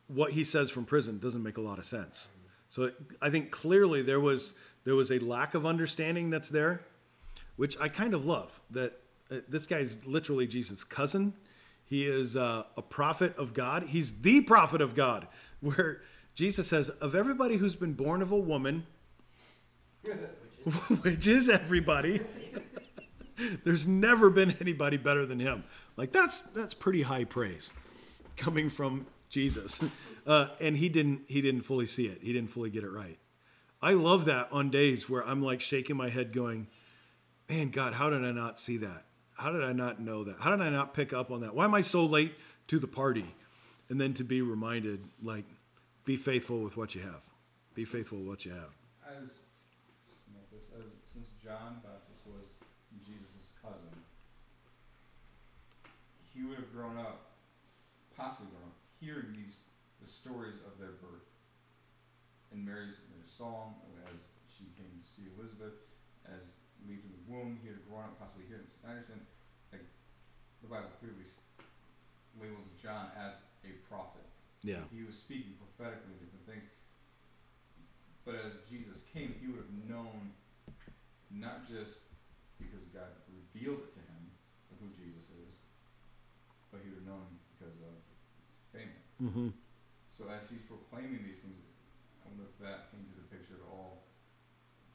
[0.07, 2.29] what he says from prison doesn't make a lot of sense.
[2.69, 2.91] So
[3.21, 4.53] I think clearly there was
[4.85, 6.81] there was a lack of understanding that's there,
[7.55, 8.59] which I kind of love.
[8.71, 8.99] That
[9.31, 11.33] uh, this guy's literally Jesus' cousin.
[11.85, 13.83] He is uh, a prophet of God.
[13.89, 15.27] He's the prophet of God.
[15.61, 16.01] Where
[16.35, 18.85] Jesus says, of everybody who's been born of a woman,
[21.01, 22.21] which is everybody.
[23.63, 25.63] There's never been anybody better than him.
[25.97, 27.73] Like that's that's pretty high praise
[28.35, 29.79] coming from Jesus.
[30.25, 32.19] Uh, and he didn't he didn't fully see it.
[32.21, 33.17] He didn't fully get it right.
[33.81, 36.67] I love that on days where I'm like shaking my head going,
[37.53, 39.05] "Man, God, how did I not see that?
[39.35, 40.39] How did I not know that?
[40.39, 41.53] How did I not pick up on that?
[41.53, 42.33] Why am I so late
[42.65, 43.35] to the party?"
[43.89, 45.45] And then to be reminded like
[46.03, 47.21] be faithful with what you have.
[47.75, 48.73] Be faithful with what you have.
[49.05, 49.29] As
[50.73, 52.57] as, since John Baptist was
[53.05, 54.01] Jesus' cousin,
[56.33, 57.37] he would have grown up,
[58.17, 59.61] possibly grown up, hearing these
[60.01, 61.29] the stories of their birth.
[62.51, 63.75] And Mary's, Mary's song,
[64.09, 65.77] as she came to see Elizabeth,
[66.25, 66.41] as
[66.87, 68.77] leaped in the womb, he had grown up possibly hearing this.
[68.85, 69.85] I understand, it's like
[70.61, 71.25] the Bible clearly
[72.37, 74.21] labels John as a prophet.
[74.61, 74.85] Yeah.
[74.93, 76.69] He was speaking prophetically different things.
[78.23, 80.31] But as Jesus came, he would have known
[81.33, 82.07] not just
[82.61, 84.23] because God revealed it to him
[84.71, 85.59] of who Jesus is,
[86.71, 89.03] but he would have known because of his family.
[89.19, 89.49] Mm-hmm.
[90.07, 91.59] So as he's proclaiming these things,
[92.23, 94.07] I wonder if that came to the picture at all,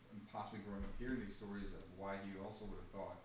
[0.09, 3.19] and possibly growing up hearing these stories of why he also would have thought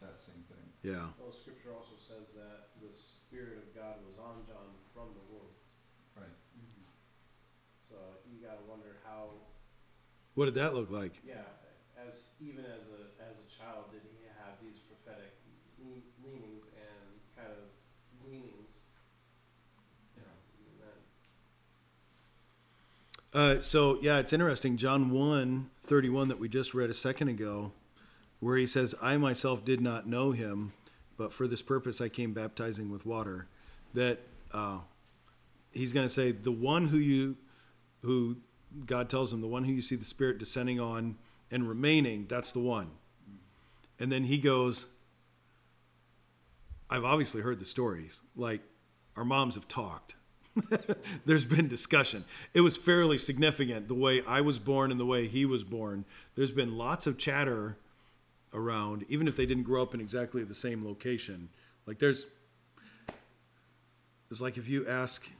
[0.00, 0.64] that same thing.
[0.80, 1.12] Yeah.
[1.20, 5.52] Well, scripture also says that the Spirit of God was on John from the womb.
[6.16, 6.36] Right.
[6.56, 6.88] Mm-hmm.
[7.84, 9.36] So you gotta wonder how,
[10.40, 11.20] What did that look like?
[11.20, 11.44] yeah,
[12.00, 15.36] as, even as a, as a child, did he have these prophetic
[15.84, 17.04] le- leanings and
[17.36, 17.68] kind of
[18.24, 18.80] leanings?
[20.16, 20.96] You know, and then
[23.32, 24.76] Uh, so yeah, it's interesting.
[24.76, 27.72] John 1, 31 that we just read a second ago,
[28.40, 30.72] where he says, I myself did not know him,
[31.16, 33.46] but for this purpose I came baptizing with water.
[33.94, 34.18] That
[34.52, 34.78] uh,
[35.70, 37.36] he's going to say, the one who you,
[38.02, 38.38] who
[38.86, 41.16] God tells him, the one who you see the Spirit descending on
[41.52, 42.90] and remaining, that's the one.
[43.98, 44.86] And then he goes,
[46.88, 48.20] I've obviously heard the stories.
[48.34, 48.62] Like
[49.16, 50.16] our moms have talked.
[51.26, 52.24] There's been discussion.
[52.54, 56.04] It was fairly significant the way I was born and the way he was born.
[56.34, 57.76] There's been lots of chatter
[58.52, 61.48] around, even if they didn't grow up in exactly the same location.
[61.86, 62.26] Like there's,
[64.30, 65.30] it's like if you ask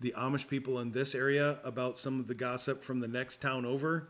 [0.00, 3.64] the Amish people in this area about some of the gossip from the next town
[3.64, 4.08] over,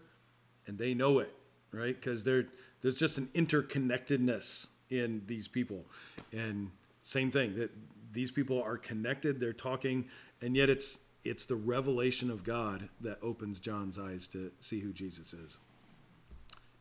[0.66, 1.34] and they know it,
[1.72, 1.98] right?
[1.98, 2.46] Because there,
[2.82, 5.84] there's just an interconnectedness in these people,
[6.32, 6.70] and
[7.02, 7.70] same thing that
[8.12, 9.40] these people are connected.
[9.40, 10.06] They're talking,
[10.40, 14.92] and yet it's it's the revelation of God that opens John's eyes to see who
[14.92, 15.58] Jesus is.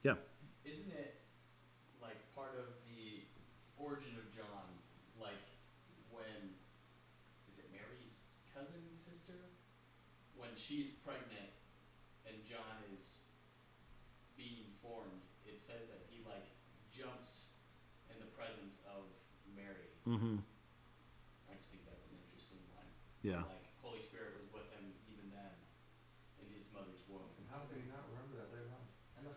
[0.03, 0.15] Yeah.
[0.63, 1.19] Isn't it
[2.01, 3.25] like part of the
[3.75, 4.67] origin of John,
[5.19, 5.41] like
[6.11, 6.53] when
[7.49, 8.23] is it Mary's
[8.53, 9.35] cousin sister?
[10.37, 11.51] When she's pregnant
[12.29, 13.25] and John is
[14.37, 16.45] being formed, it says that he like
[16.93, 17.57] jumps
[18.13, 19.09] in the presence of
[19.55, 19.91] Mary.
[20.07, 20.39] Mm-hmm.
[21.49, 22.85] I just think that's an interesting one.
[23.27, 23.43] Yeah.
[23.43, 25.51] Like Holy Spirit was with him even then
[26.39, 27.27] in his mother's womb.
[27.35, 28.87] And How can you not remember that later on?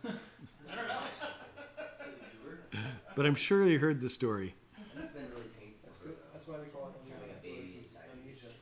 [0.71, 1.11] I don't know.
[3.17, 4.55] But I'm sure you heard the story.
[4.79, 7.83] It's been really painful That's good, the that's why they call it Having a baby
[7.83, 8.55] because amnesia.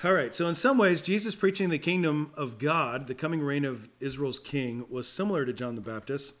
[0.04, 3.66] All right, so in some ways, Jesus preaching the kingdom of God, the coming reign
[3.66, 6.32] of Israel's king, was similar to John the Baptist.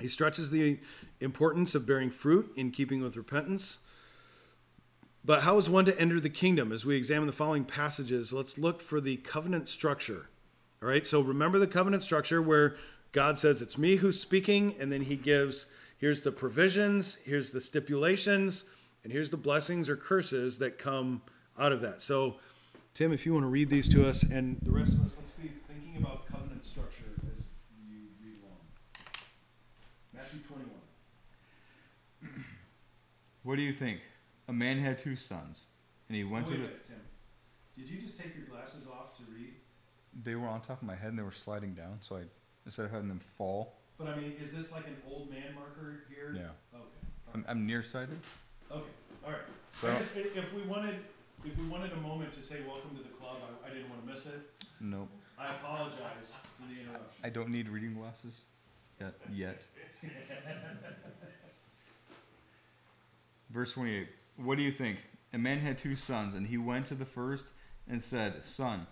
[0.00, 0.78] He stretches the
[1.20, 3.78] importance of bearing fruit in keeping with repentance.
[5.24, 6.72] But how is one to enter the kingdom?
[6.72, 10.30] As we examine the following passages, let's look for the covenant structure.
[10.82, 12.76] All right, so remember the covenant structure where
[13.12, 15.66] God says, It's me who's speaking, and then he gives,
[15.98, 18.64] here's the provisions, here's the stipulations,
[19.04, 21.20] and here's the blessings or curses that come
[21.58, 22.00] out of that.
[22.00, 22.36] So,
[22.94, 25.30] Tim, if you want to read these to us, and the rest of us, let's
[25.32, 27.44] be thinking about covenant structure as
[27.88, 28.56] you read along.
[30.14, 30.70] Matthew 21.
[33.42, 34.00] What do you think?
[34.48, 35.64] A man had two sons,
[36.08, 36.68] and he went Wait a to the.
[36.68, 37.00] minute, Tim.
[37.78, 39.54] Did you just take your glasses off to read?
[40.24, 42.22] They were on top of my head and they were sliding down, so I
[42.66, 43.74] instead of having them fall.
[43.96, 46.32] But I mean, is this like an old man marker here?
[46.34, 46.84] No, Okay.
[47.34, 48.18] I'm, I'm nearsighted.
[48.70, 48.82] Okay.
[49.24, 49.40] All right.
[49.70, 50.96] So I guess if, if we wanted,
[51.44, 54.02] if we wanted a moment to say welcome to the club, I, I didn't want
[54.04, 54.40] to miss it.
[54.80, 55.06] no,
[55.38, 57.20] I apologize for the interruption.
[57.24, 58.40] I don't need reading glasses
[59.00, 59.14] yet.
[59.32, 59.62] Yet.
[63.52, 64.08] Verse 28.
[64.36, 64.98] What do you think?
[65.32, 67.52] A man had two sons, and he went to the first
[67.88, 68.86] and said, Son,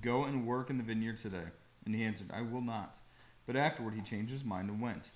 [0.00, 1.48] go and work in the vineyard today.
[1.84, 2.98] And he answered, I will not.
[3.46, 5.10] But afterward he changed his mind and went.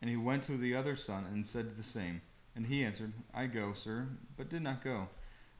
[0.00, 2.22] And he went to the other son and said the same.
[2.54, 5.08] And he answered, I go, sir, but did not go.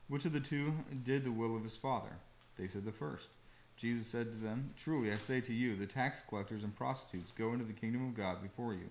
[0.09, 0.73] Which of the two
[1.05, 2.13] did the will of his father?
[2.57, 3.31] They said, The first.
[3.77, 7.53] Jesus said to them, Truly I say to you, the tax collectors and prostitutes go
[7.53, 8.89] into the kingdom of God before you.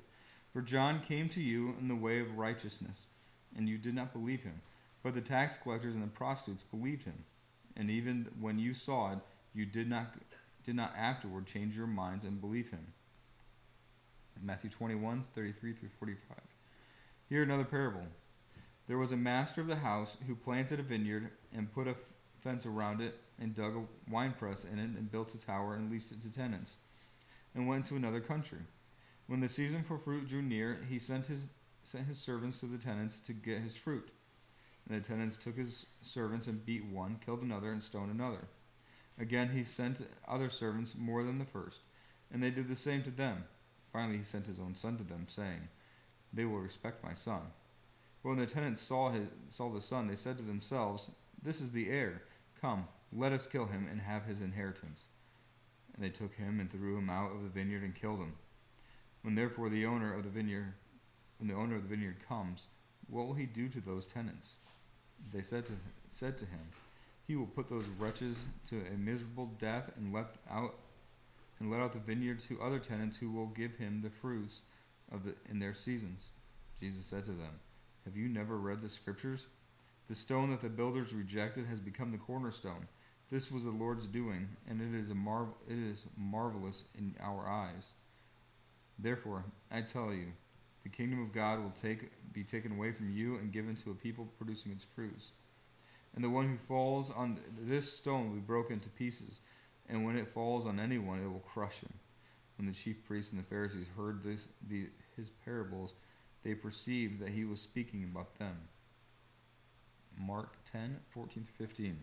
[0.54, 3.08] For John came to you in the way of righteousness,
[3.56, 4.62] and you did not believe him.
[5.04, 7.26] But the tax collectors and the prostitutes believed him.
[7.76, 9.20] And even when you saw it,
[9.54, 10.16] you did not
[10.66, 12.88] did not afterward change your minds and believe him.
[14.42, 16.38] Matthew 21, 33 through 45.
[17.30, 18.02] Here another parable.
[18.88, 21.96] There was a master of the house who planted a vineyard and put a
[22.44, 26.12] fence around it and dug a winepress in it and built a tower and leased
[26.12, 26.76] it to tenants
[27.54, 28.60] and went to another country.
[29.28, 31.48] When the season for fruit drew near, he sent his
[31.86, 34.10] sent his servants to the tenants to get his fruit.
[34.88, 38.48] And the tenants took his servants and beat one, killed another, and stoned another.
[39.20, 41.82] Again he sent other servants more than the first,
[42.32, 43.46] and they did the same to them.
[43.94, 45.70] Finally he sent his own son to them, saying,
[46.34, 47.42] They will respect my son.
[48.22, 51.72] But when the tenants saw his saw the son, they said to themselves, This is
[51.72, 52.24] the heir.
[52.60, 55.06] Come, let us kill him and have his inheritance.
[55.94, 58.34] And they took him and threw him out of the vineyard and killed him.
[59.22, 60.74] When therefore the owner of the vineyard
[61.38, 62.68] when the owner of the vineyard comes,
[63.10, 64.56] what will he do to those tenants?
[65.32, 65.74] They said to
[66.10, 66.62] said to him,
[67.28, 68.38] He will put those wretches
[68.70, 70.76] to a miserable death and let out
[71.60, 74.64] and let out the vineyard to other tenants who will give him the fruits
[75.12, 76.28] of the in their seasons.
[76.80, 77.60] Jesus said to them,
[78.06, 79.48] Have you never read the scriptures?
[80.08, 82.88] The stone that the builders rejected has become the cornerstone.
[83.32, 87.48] This was the Lord's doing, and it is a marvel it is marvelous in our
[87.48, 87.94] eyes.
[89.00, 90.28] Therefore, I tell you,
[90.86, 93.96] the kingdom of God will take be taken away from you and given to a
[93.96, 95.32] people producing its fruits.
[96.14, 99.40] And the one who falls on this stone will be broken to pieces,
[99.90, 101.94] and when it falls on anyone, it will crush him.
[102.58, 104.86] When the chief priests and the Pharisees heard this, the,
[105.18, 105.96] his parables,
[106.44, 108.56] they perceived that he was speaking about them.
[110.20, 111.98] Mark 10, 14 15.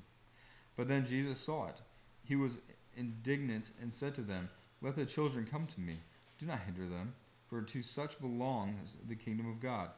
[0.76, 1.80] But then Jesus saw it.
[2.24, 2.58] He was
[2.96, 4.48] indignant and said to them,
[4.82, 5.98] Let the children come to me.
[6.38, 7.14] Do not hinder them,
[7.52, 9.90] for to such belongs the kingdom of God.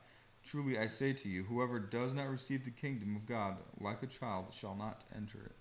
[0.42, 4.08] Truly I say to you, whoever does not receive the kingdom of God like a
[4.08, 5.54] child shall not enter it.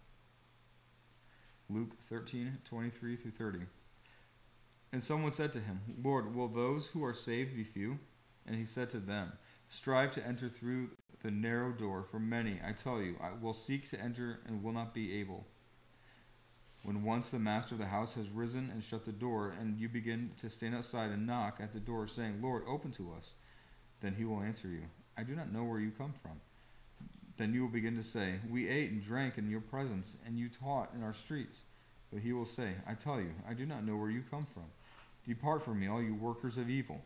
[1.70, 3.60] Luke 13, 23 through 30.
[4.92, 8.00] And someone said to him, Lord, will those who are saved be few?
[8.48, 9.32] And he said to them,
[9.68, 10.90] Strive to enter through
[11.22, 14.74] the narrow door, for many, I tell you, I will seek to enter and will
[14.74, 15.46] not be able.
[16.84, 19.88] When once the master of the house has risen and shut the door, and you
[19.88, 23.34] begin to stand outside and knock at the door, saying, Lord, open to us,
[24.02, 24.84] then he will answer you,
[25.18, 26.42] I do not know where you come from.
[27.38, 30.50] Then you will begin to say, We ate and drank in your presence, and you
[30.50, 31.60] taught in our streets.
[32.12, 34.66] But he will say, I tell you, I do not know where you come from.
[35.26, 37.02] Depart from me, all you workers of evil.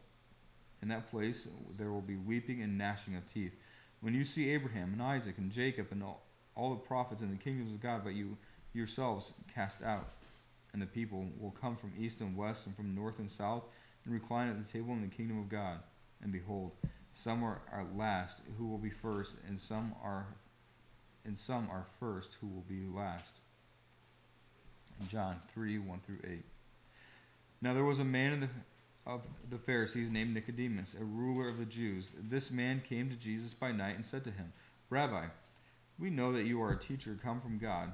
[0.81, 1.47] In that place
[1.77, 3.53] there will be weeping and gnashing of teeth.
[4.01, 6.23] When you see Abraham and Isaac and Jacob and all,
[6.55, 8.37] all the prophets in the kingdoms of God, but you
[8.77, 10.09] yourselves cast out.
[10.73, 13.63] And the people will come from east and west and from north and south
[14.05, 15.79] and recline at the table in the kingdom of God.
[16.21, 16.71] And behold,
[17.13, 17.61] some are,
[17.95, 20.27] last who will be first, and some are
[21.25, 23.39] and some are first who will be last.
[25.09, 26.45] John three, one through eight.
[27.61, 28.49] Now there was a man in the
[29.05, 32.11] of the Pharisees named Nicodemus, a ruler of the Jews.
[32.29, 34.51] This man came to Jesus by night and said to him,
[34.89, 35.25] Rabbi,
[35.97, 37.93] we know that you are a teacher come from God,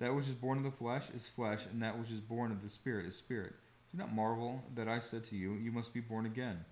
[0.00, 2.62] That which is born of the flesh is flesh, and that which is born of
[2.62, 3.52] the Spirit is spirit.
[3.92, 6.64] Do not marvel that I said to you, You must be born again.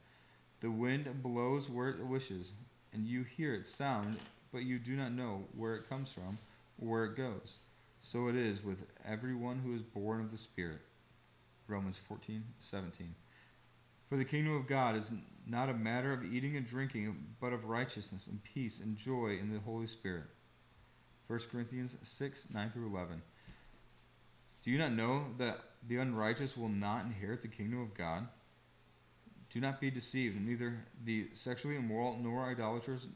[0.61, 2.53] The wind blows where it wishes,
[2.93, 4.17] and you hear its sound,
[4.51, 6.39] but you do not know where it comes from
[6.81, 7.59] or where it goes.
[8.01, 10.81] So it is with everyone who is born of the Spirit.
[11.67, 13.15] Romans 14, 17.
[14.09, 15.11] For the kingdom of God is
[15.47, 19.53] not a matter of eating and drinking, but of righteousness and peace and joy in
[19.53, 20.25] the Holy Spirit.
[21.29, 23.21] 1 Corinthians 6, 9 through 11.
[24.63, 28.27] Do you not know that the unrighteous will not inherit the kingdom of God?
[29.51, 33.07] Do not be deceived, neither the sexually immoral, nor idolaters,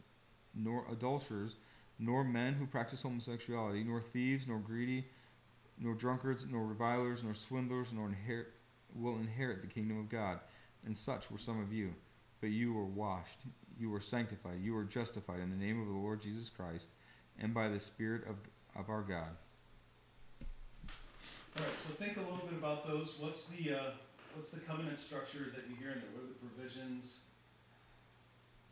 [0.55, 1.57] nor adulterers,
[1.99, 5.07] nor men who practice homosexuality, nor thieves, nor greedy,
[5.79, 8.49] nor drunkards, nor revilers, nor swindlers, nor inherit,
[8.95, 10.39] will inherit the kingdom of God.
[10.85, 11.95] And such were some of you.
[12.41, 13.41] But you were washed,
[13.79, 16.89] you were sanctified, you were justified in the name of the Lord Jesus Christ,
[17.43, 18.37] and by the Spirit of,
[18.81, 19.37] of our God.
[21.59, 23.15] All right, so think a little bit about those.
[23.19, 23.91] What's the uh,
[24.35, 26.09] what's the covenant structure that you hear in there?
[26.15, 27.19] What are the provisions,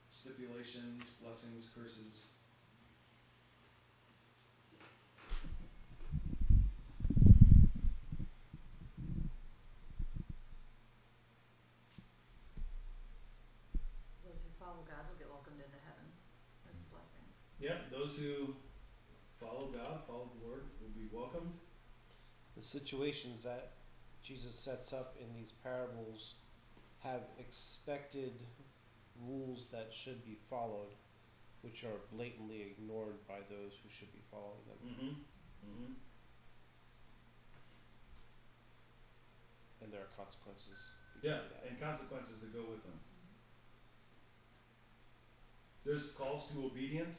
[0.09, 2.29] stipulations, blessings, curses?
[14.25, 16.09] Those who follow God will get welcomed into heaven.
[16.65, 17.29] There's the blessings.
[17.61, 18.57] Yeah, those who
[19.37, 21.53] follow God, follow the Lord, will be welcomed.
[22.57, 23.73] The situations that
[24.23, 26.35] Jesus sets up in these parables
[27.01, 28.33] have expected
[29.27, 30.95] rules that should be followed,
[31.63, 34.79] which are blatantly ignored by those who should be following them.
[34.87, 35.15] Mm-hmm.
[35.67, 35.93] Mm-hmm.
[39.83, 40.77] And there are consequences
[41.23, 41.69] Yeah, that.
[41.69, 42.99] and consequences that go with them.
[45.85, 47.17] There's calls to obedience,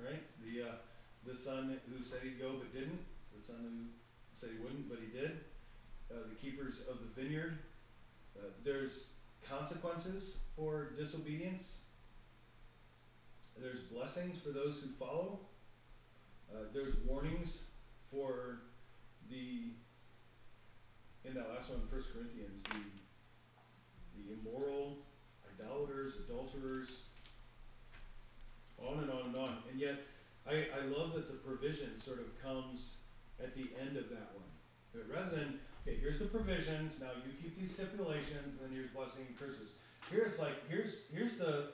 [0.00, 0.22] right?
[0.42, 0.74] The uh,
[1.26, 3.04] the son who said he'd go but didn't.
[3.36, 3.76] The son who
[4.38, 5.40] said he wouldn't but he did.
[6.10, 7.58] Uh, the keepers of the vineyard.
[8.38, 9.08] Uh, there's
[9.48, 11.80] consequences for disobedience.
[13.60, 15.40] There's blessings for those who follow.
[16.52, 17.64] Uh, there's warnings
[18.10, 18.60] for
[19.28, 19.72] the
[21.24, 22.78] in that last one, First Corinthians, the
[24.16, 24.98] the immoral,
[25.52, 27.00] idolaters, adulterers,
[28.78, 29.56] on and on and on.
[29.70, 29.96] And yet,
[30.48, 32.96] I, I love that the provision sort of comes
[33.42, 34.48] at the end of that one.
[34.92, 38.90] But rather than, okay, here's the provisions, now you keep these stipulations, and then here's
[38.90, 39.72] blessing and curses.
[40.10, 41.70] Here it's like, here's, here's the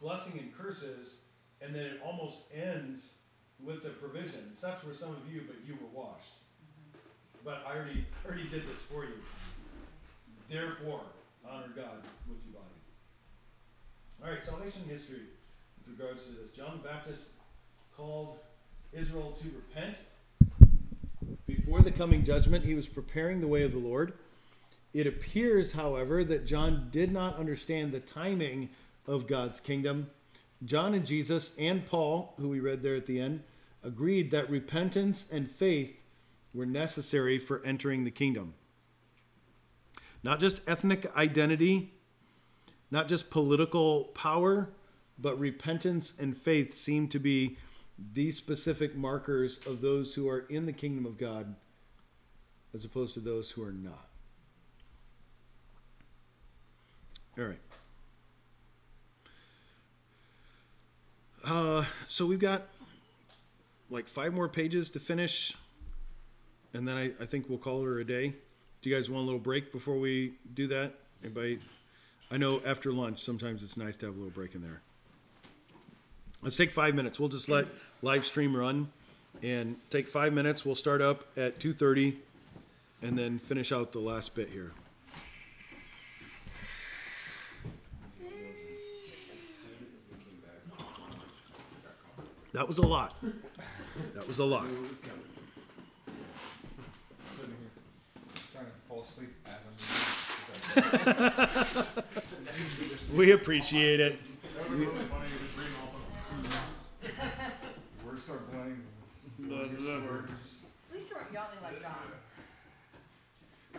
[0.00, 1.16] blessing and curses,
[1.60, 3.14] and then it almost ends
[3.62, 4.54] with the provision.
[4.54, 6.34] Such were some of you, but you were washed.
[6.60, 6.98] Mm-hmm.
[7.44, 9.16] But I already, already did this for you.
[10.48, 11.00] Therefore,
[11.48, 12.74] honor God with your body.
[14.22, 15.22] All right, salvation history
[15.78, 16.52] with regards to this.
[16.56, 17.32] John the Baptist
[17.96, 18.38] called
[18.92, 19.96] Israel to repent.
[21.46, 24.14] Before the coming judgment, he was preparing the way of the Lord.
[24.94, 28.70] It appears, however, that John did not understand the timing
[29.06, 30.08] of God's kingdom.
[30.64, 33.42] John and Jesus and Paul, who we read there at the end,
[33.82, 35.94] agreed that repentance and faith
[36.54, 38.54] were necessary for entering the kingdom.
[40.22, 41.92] Not just ethnic identity,
[42.90, 44.70] not just political power,
[45.18, 47.58] but repentance and faith seem to be
[47.98, 51.54] these specific markers of those who are in the kingdom of God
[52.74, 54.08] as opposed to those who are not.
[57.38, 57.58] All right.
[61.44, 62.62] Uh, so we've got
[63.90, 65.54] like five more pages to finish,
[66.72, 68.34] and then I, I think we'll call her a day.
[68.82, 70.94] Do you guys want a little break before we do that?
[71.22, 71.58] Anybody?
[72.30, 74.80] I know after lunch sometimes it's nice to have a little break in there.
[76.44, 77.18] Let's take five minutes.
[77.18, 77.66] We'll just let
[78.02, 78.90] live stream run
[79.42, 80.62] and take five minutes.
[80.62, 82.18] We'll start up at two thirty,
[83.00, 84.72] and then finish out the last bit here.
[92.52, 93.14] That was a lot.
[94.14, 94.66] That was a lot.
[94.66, 94.82] Sitting
[97.40, 97.48] here
[98.52, 99.54] trying to fall asleep as
[100.76, 100.82] I'm
[103.16, 104.18] We appreciate it.
[104.56, 105.98] That would be really funny if it's reading also.
[108.06, 108.82] Words start blending.
[110.90, 111.92] At least you weren't yelling like John.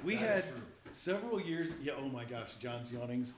[0.03, 0.43] We had
[0.91, 1.71] several years.
[1.81, 1.93] Yeah.
[1.97, 3.33] Oh my gosh, John's yawnings.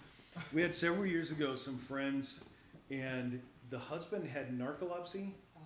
[0.54, 2.44] We had several years ago some friends,
[2.92, 5.62] and the husband had narcolepsy, oh.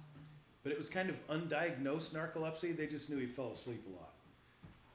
[0.64, 2.76] but it was kind of undiagnosed narcolepsy.
[2.76, 4.14] They just knew he fell asleep a lot.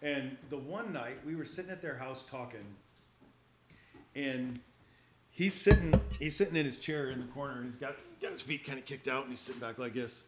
[0.03, 2.65] And the one night we were sitting at their house talking,
[4.15, 4.61] and
[5.31, 8.43] he's sitting he's sitting in his chair in the corner, and he's got got his
[8.43, 10.25] feet kind of kicked out, and he's sitting back like this,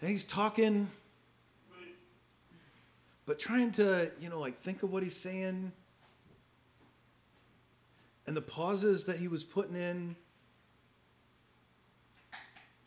[0.00, 0.88] and he's talking
[3.30, 5.70] but trying to you know like think of what he's saying.
[8.26, 10.16] And the pauses that he was putting in.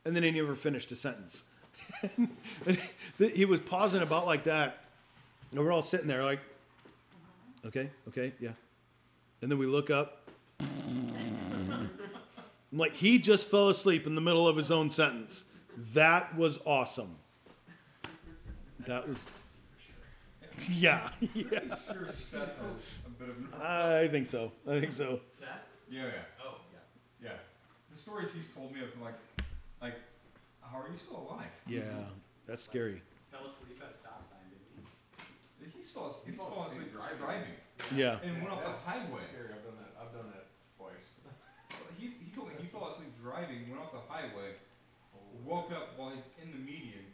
[0.03, 1.43] And then he never finished a sentence.
[3.17, 4.83] He was pausing about like that.
[5.51, 6.41] And we're all sitting there like
[7.65, 8.51] okay okay yeah.
[9.41, 10.29] And then we look up.
[10.59, 11.89] I'm
[12.73, 15.45] like he just fell asleep in the middle of his own sentence
[15.93, 17.15] that was awesome
[18.85, 19.27] that was
[20.69, 21.49] yeah, yeah.
[21.89, 23.61] Sure, Steph has a bit of.
[23.61, 24.51] I think so.
[24.69, 25.19] I think so.
[25.31, 25.49] Seth?
[25.89, 26.11] Yeah, yeah,
[26.45, 27.33] Oh, yeah.
[27.33, 27.37] yeah.
[27.89, 29.17] The stories he's told me of like,
[29.81, 29.97] like,
[30.61, 31.49] how are you still alive?
[31.65, 31.81] Yeah,
[32.45, 33.01] that's scary.
[33.31, 35.65] Fell asleep at a stop sign, didn't he?
[35.73, 37.55] He fell, he He fell fell asleep asleep driving, driving.
[37.97, 38.21] Yeah.
[38.21, 39.25] and went off the That's highway.
[39.33, 39.57] Scary.
[39.57, 39.91] I've done that.
[39.97, 40.45] I've done that
[40.77, 41.17] twice.
[41.97, 44.53] He, he told me he fell asleep driving, went off the highway,
[45.45, 47.05] woke up while he's in the median.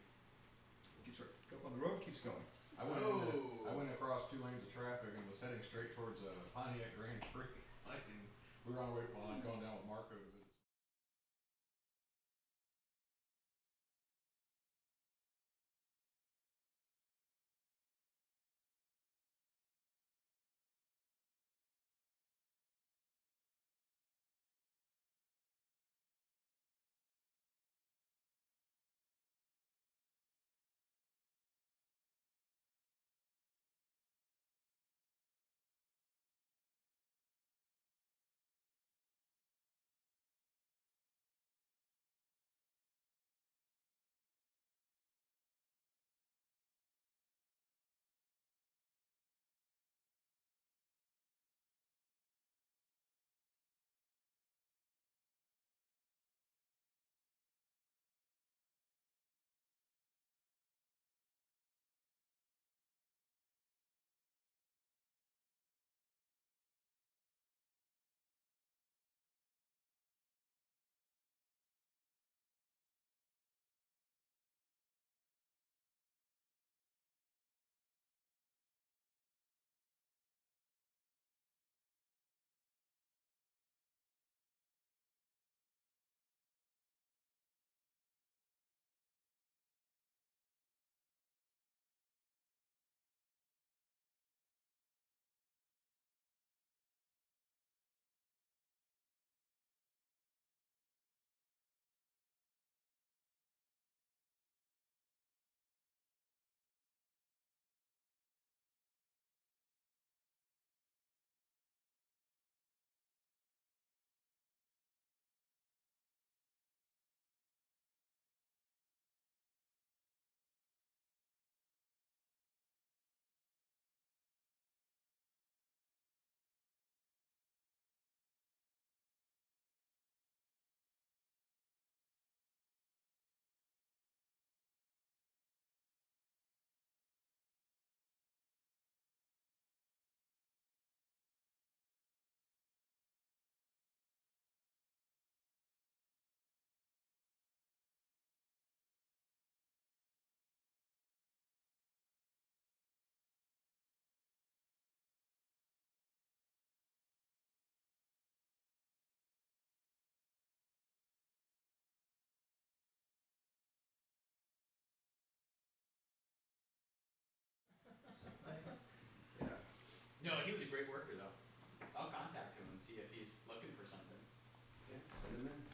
[1.06, 2.42] Gets right, the road, keeps going.
[2.80, 3.70] I went, in the- Oh.
[3.70, 7.22] I went across two lanes of traffic and was heading straight towards uh, Pontiac Grand
[7.34, 7.50] Prix.
[7.90, 8.22] Like, and
[8.70, 10.14] we were on our way, well, I'm going down with Marco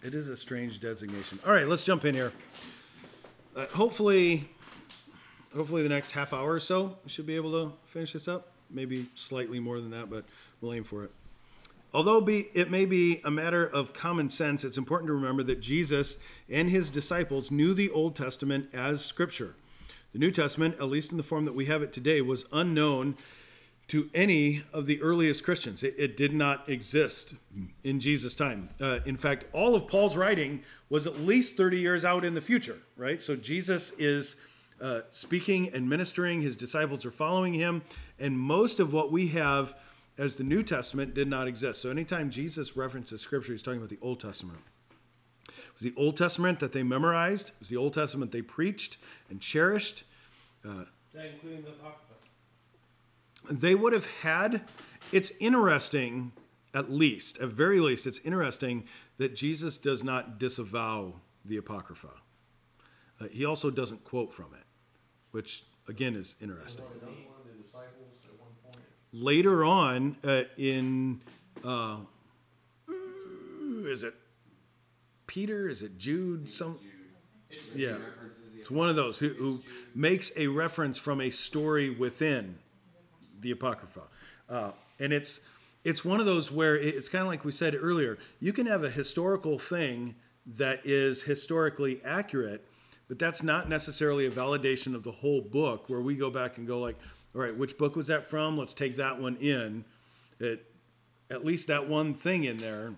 [0.06, 1.40] It is a strange designation.
[1.44, 2.32] All right, let's jump in here.
[3.56, 4.48] Uh, hopefully,
[5.52, 8.52] hopefully the next half hour or so, we should be able to finish this up.
[8.70, 10.26] Maybe slightly more than that, but
[10.62, 11.12] we'll aim for it.
[11.92, 15.60] Although be, it may be a matter of common sense, it's important to remember that
[15.60, 16.20] Jesus
[16.52, 19.56] and his disciples knew the Old Testament as Scripture.
[20.14, 23.16] The New Testament, at least in the form that we have it today, was unknown
[23.88, 25.84] to any of the earliest Christians.
[25.84, 27.36] It, it did not exist
[27.84, 28.70] in Jesus' time.
[28.82, 32.42] Uh, in fact, all of Paul's writing was at least 30 years out in the
[32.42, 33.22] future, right?
[33.22, 34.38] So Jesus is
[34.82, 37.84] uh, speaking and ministering, his disciples are following him,
[38.20, 39.76] and most of what we have
[40.18, 41.82] as the New Testament did not exist.
[41.82, 44.60] So anytime Jesus references Scripture, he's talking about the Old Testament.
[45.48, 48.98] It was the Old Testament that they memorized, it was the Old Testament they preached
[49.30, 50.04] and cherished.
[50.64, 50.72] Is
[51.14, 51.72] that including the?
[53.50, 54.62] They would have had
[55.12, 56.32] it's interesting
[56.74, 58.84] at least at very least it's interesting
[59.18, 61.14] that jesus does not disavow
[61.46, 62.10] the apocrypha.
[63.22, 64.66] Uh, he also doesn't quote from it
[65.32, 66.84] which again is interesting.
[66.84, 68.78] One of the disciples at one point.
[69.12, 71.22] later on uh, in
[71.64, 71.98] uh,
[73.86, 74.14] is it
[75.28, 75.70] peter?
[75.70, 76.50] Is it jude?
[76.50, 76.80] Some
[77.76, 77.98] yeah.
[78.58, 79.62] It's one of those who, who
[79.94, 82.58] makes a reference from a story within
[83.46, 84.02] the apocrypha.
[84.50, 85.40] Uh, and it's
[85.84, 88.84] it's one of those where it's kind of like we said earlier you can have
[88.84, 90.16] a historical thing
[90.46, 92.66] that is historically accurate
[93.08, 96.68] but that's not necessarily a validation of the whole book where we go back and
[96.68, 96.98] go like
[97.36, 98.58] all right which book was that from?
[98.58, 99.86] Let's take that one in.
[100.40, 100.66] It,
[101.30, 102.94] at least that one thing in there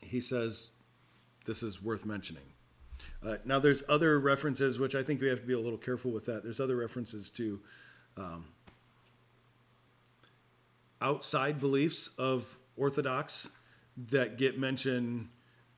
[0.00, 0.70] he says
[1.46, 2.52] this is worth mentioning.
[3.24, 6.10] Uh, now, there's other references, which I think we have to be a little careful
[6.10, 6.42] with that.
[6.42, 7.60] There's other references to
[8.16, 8.46] um,
[11.02, 13.48] outside beliefs of Orthodox
[14.10, 15.28] that get mentioned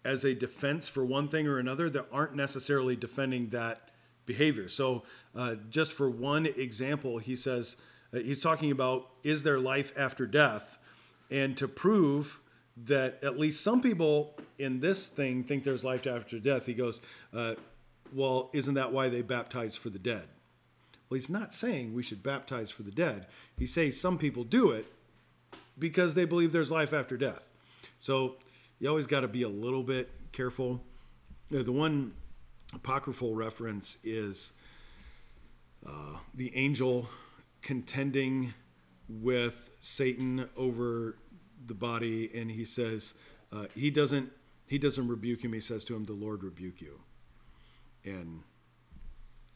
[0.04, 3.90] as a defense for one thing or another that aren't necessarily defending that
[4.26, 4.68] behavior.
[4.68, 5.02] So,
[5.34, 7.76] uh, just for one example, he says,
[8.12, 10.78] uh, he's talking about is there life after death?
[11.30, 12.40] And to prove
[12.76, 17.00] that at least some people in this thing think there's life after death, he goes,
[17.32, 17.54] uh,
[18.12, 20.26] Well, isn't that why they baptize for the dead?
[21.08, 23.26] Well, he's not saying we should baptize for the dead.
[23.58, 24.86] He says some people do it
[25.78, 27.50] because they believe there's life after death.
[27.98, 28.36] So
[28.78, 30.82] you always got to be a little bit careful.
[31.54, 32.14] Uh, the one
[32.72, 34.52] apocryphal reference is
[35.86, 37.08] uh, the angel
[37.62, 38.52] contending
[39.08, 41.16] with Satan over
[41.66, 43.14] the body, and he says
[43.52, 44.30] uh, he doesn't
[44.66, 45.52] he doesn't rebuke him.
[45.52, 47.00] He says to him, "The Lord rebuke you."
[48.04, 48.42] And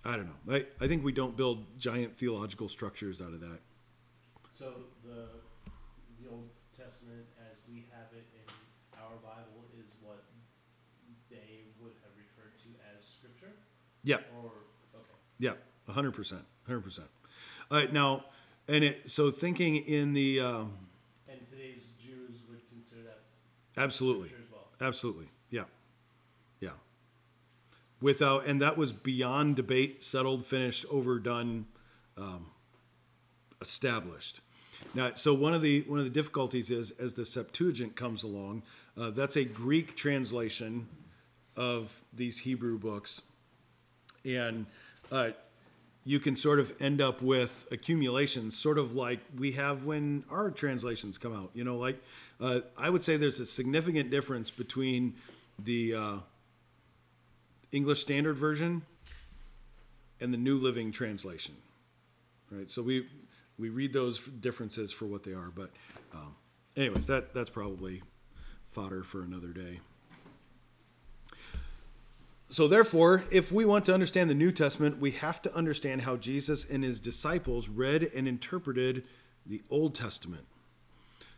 [0.05, 0.55] I don't know.
[0.55, 3.61] I, I think we don't build giant theological structures out of that.
[4.51, 4.73] So
[5.05, 5.27] the
[6.89, 8.55] Testament, as we have it in
[8.99, 10.25] our Bible, is what
[11.29, 13.53] they would have referred to as Scripture,
[14.03, 14.53] Yeah, or
[14.95, 15.05] okay.
[15.39, 15.53] yeah,
[15.87, 17.09] hundred percent, hundred percent.
[17.71, 18.25] Uh, now,
[18.69, 20.73] and it so thinking in the um,
[21.29, 23.21] And today's Jews would consider that
[23.77, 24.69] absolutely, Scripture as well.
[24.81, 25.65] absolutely, yeah,
[26.59, 26.71] yeah.
[28.01, 31.67] Without and that was beyond debate, settled, finished, overdone,
[32.17, 32.47] um,
[33.61, 34.41] established.
[34.95, 38.63] Now, so one of the one of the difficulties is as the Septuagint comes along,
[38.97, 40.89] uh, that's a Greek translation
[41.57, 43.21] of these Hebrew books,
[44.25, 44.67] and
[45.11, 45.31] uh,
[46.05, 50.51] you can sort of end up with accumulations, sort of like we have when our
[50.51, 51.51] translations come out.
[51.55, 52.03] You know, like
[52.41, 55.15] uh, I would say there's a significant difference between
[55.59, 56.17] the uh,
[57.73, 58.83] English Standard Version
[60.21, 61.57] and the New Living Translation.
[62.51, 63.07] Right, so we
[63.59, 65.51] we read those differences for what they are.
[65.55, 65.71] But,
[66.15, 66.35] um,
[66.77, 68.03] anyways, that that's probably
[68.71, 69.81] fodder for another day.
[72.51, 76.17] So, therefore, if we want to understand the New Testament, we have to understand how
[76.17, 79.05] Jesus and his disciples read and interpreted
[79.45, 80.47] the Old Testament.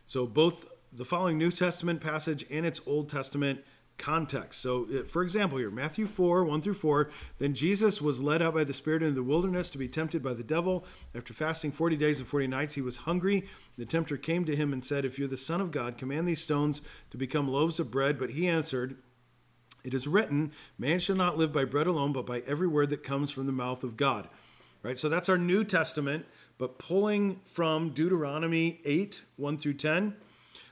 [0.07, 3.59] So, both the following New Testament passage and its Old Testament
[4.01, 4.61] context.
[4.61, 7.09] So, uh, for example, here, Matthew 4 1 through 4.
[7.39, 10.33] Then Jesus was led out by the Spirit into the wilderness to be tempted by
[10.33, 10.85] the devil.
[11.15, 13.45] After fasting 40 days and 40 nights, he was hungry.
[13.77, 16.41] The tempter came to him and said, If you're the Son of God, command these
[16.41, 18.19] stones to become loaves of bread.
[18.19, 18.97] But he answered,
[19.83, 23.03] it is written, man shall not live by bread alone, but by every word that
[23.03, 24.27] comes from the mouth of God.
[24.83, 24.97] Right?
[24.97, 26.25] So that's our New Testament,
[26.57, 30.15] but pulling from Deuteronomy 8, 1 through 10.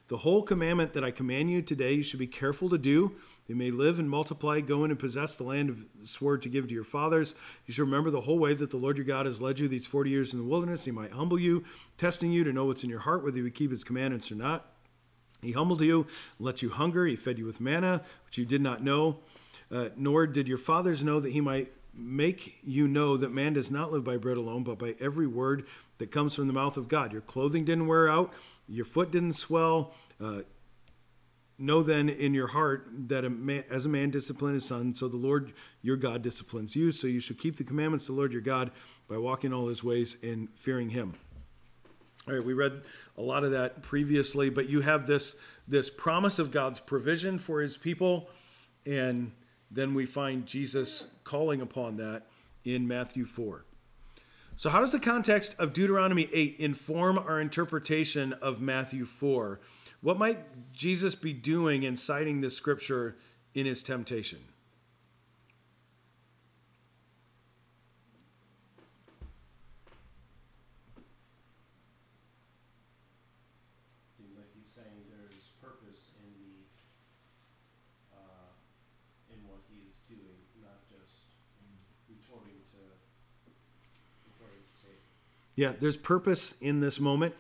[0.10, 3.16] The whole commandment that I command you today, you should be careful to do.
[3.48, 6.68] you may live and multiply, go in and possess the land of swore to give
[6.68, 7.36] to your fathers.
[7.68, 9.86] You should remember the whole way that the Lord your God has led you these
[9.86, 10.86] 40 years in the wilderness.
[10.86, 11.64] He might humble you,
[12.00, 14.72] testing you to know what's in your heart, whether you keep his commandments or not.
[15.44, 16.08] He humbled you,
[16.40, 17.06] let you hunger.
[17.06, 19.20] He fed you with manna, which you did not know,
[19.72, 23.70] uh, nor did your fathers know that he might make you know that man does
[23.70, 25.66] not live by bread alone, but by every word
[26.00, 27.12] that comes from the mouth of God.
[27.12, 28.34] Your clothing didn't wear out,
[28.70, 29.94] your foot didn't swell.
[30.22, 30.42] Uh,
[31.58, 35.08] know then in your heart that a man, as a man disciplines his son, so
[35.08, 35.52] the Lord
[35.82, 36.92] your God disciplines you.
[36.92, 38.72] So you should keep the commandments of the Lord your God
[39.10, 41.16] by walking all his ways and fearing him.
[42.28, 42.84] All right, we read
[43.18, 45.36] a lot of that previously, but you have this
[45.68, 48.30] this promise of God's provision for his people,
[48.86, 49.32] and
[49.70, 52.28] then we find Jesus calling upon that
[52.64, 53.66] in Matthew 4.
[54.60, 59.62] So, how does the context of Deuteronomy 8 inform our interpretation of Matthew 4?
[60.02, 63.16] What might Jesus be doing in citing this scripture
[63.54, 64.40] in his temptation?
[74.18, 76.68] Seems like he's saying there's purpose in the,
[78.14, 78.52] uh,
[79.32, 81.32] in what he is doing, not just
[82.12, 82.84] retorting to,
[84.28, 85.00] retorting to Satan.
[85.60, 87.36] Yeah, there's purpose in this moment.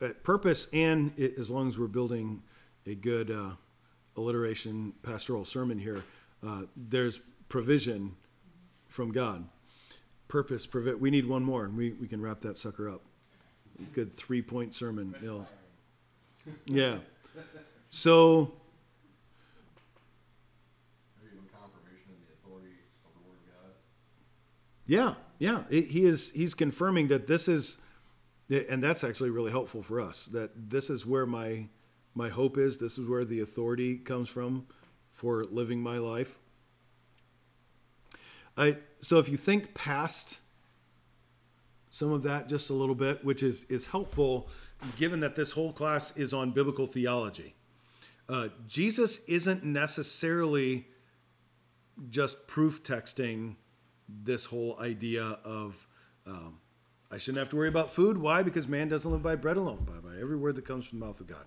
[0.00, 2.42] Uh, purpose, and it, as long as we're building
[2.86, 3.50] a good uh,
[4.16, 6.02] alliteration pastoral sermon here,
[6.42, 8.16] uh, there's provision
[8.88, 9.46] from God.
[10.28, 13.02] Purpose, provi- We need one more, and we, we can wrap that sucker up.
[13.92, 15.14] Good three point sermon.
[16.64, 17.00] Yeah.
[17.90, 18.50] So,
[21.20, 23.74] Maybe even confirmation in the authority of the word of God.
[24.86, 25.64] Yeah, yeah.
[25.70, 26.30] It- he is.
[26.30, 27.78] He's confirming that this is,
[28.48, 30.26] and that's actually really helpful for us.
[30.26, 31.68] That this is where my
[32.14, 32.78] my hope is.
[32.78, 34.66] This is where the authority comes from
[35.10, 36.38] for living my life.
[38.56, 40.40] I so if you think past
[41.90, 44.48] some of that just a little bit, which is is helpful,
[44.96, 47.54] given that this whole class is on biblical theology.
[48.28, 50.88] Uh, Jesus isn't necessarily
[52.10, 53.56] just proof texting
[54.08, 55.86] this whole idea of
[56.26, 56.58] um,
[57.10, 58.18] I shouldn't have to worry about food.
[58.18, 58.42] Why?
[58.42, 61.06] Because man doesn't live by bread alone, but by every word that comes from the
[61.06, 61.44] mouth of God.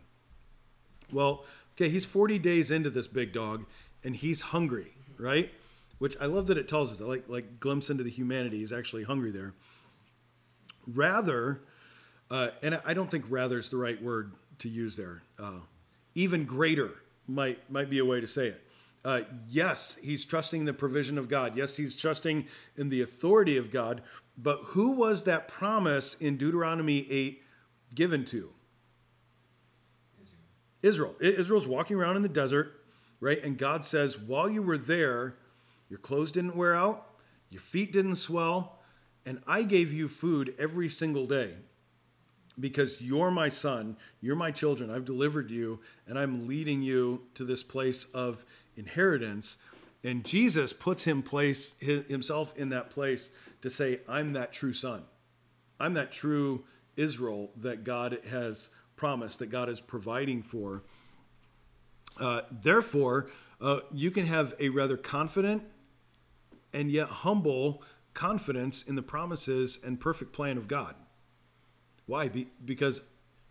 [1.11, 1.43] Well,
[1.75, 3.65] okay, he's 40 days into this big dog
[4.03, 5.51] and he's hungry, right?
[5.97, 8.59] Which I love that it tells us, like, like glimpse into the humanity.
[8.59, 9.53] He's actually hungry there.
[10.87, 11.61] Rather,
[12.31, 15.23] uh, and I don't think rather is the right word to use there.
[15.37, 15.59] Uh,
[16.15, 16.91] even greater
[17.27, 18.63] might might be a way to say it.
[19.09, 21.57] Uh, yes, he's trusting the provision of God.
[21.57, 22.45] Yes, he's trusting
[22.77, 24.03] in the authority of God.
[24.37, 27.41] But who was that promise in Deuteronomy 8
[27.95, 28.51] given to?
[30.83, 31.15] Israel.
[31.19, 32.83] I- Israel's walking around in the desert,
[33.19, 33.43] right?
[33.43, 35.37] And God says, while you were there,
[35.89, 37.07] your clothes didn't wear out,
[37.49, 38.77] your feet didn't swell,
[39.25, 41.55] and I gave you food every single day
[42.59, 44.89] because you're my son, you're my children.
[44.89, 48.45] I've delivered you, and I'm leading you to this place of
[48.75, 49.57] inheritance.
[50.03, 53.31] And Jesus puts him place himself in that place
[53.61, 55.03] to say, "I'm that true son.
[55.79, 56.65] I'm that true
[56.95, 60.83] Israel that God has promised, that God is providing for."
[62.17, 63.29] Uh, therefore,
[63.61, 65.63] uh, you can have a rather confident
[66.73, 67.83] and yet humble
[68.13, 70.95] confidence in the promises and perfect plan of God.
[72.09, 72.27] Why?
[72.27, 73.01] Be, because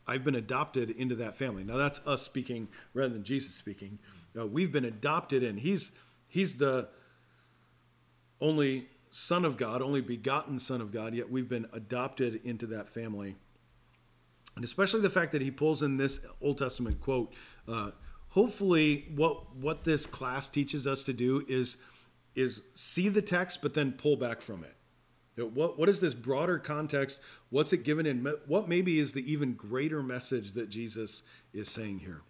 [0.04, 1.62] I've been adopted into that family.
[1.62, 4.00] Now that's us speaking rather than Jesus speaking.
[4.36, 5.58] Uh, we've been adopted in.
[5.58, 5.92] He's
[6.26, 6.88] he's the
[8.40, 11.14] only Son of God, only begotten Son of God.
[11.14, 13.36] Yet we've been adopted into that family.
[14.56, 17.32] And especially the fact that he pulls in this Old Testament quote.
[17.68, 17.92] Uh,
[18.30, 21.76] hopefully, what what this class teaches us to do is
[22.34, 24.74] is see the text, but then pull back from it.
[25.46, 27.20] What, what is this broader context?
[27.50, 28.24] What's it given in?
[28.46, 32.22] What maybe is the even greater message that Jesus is saying here?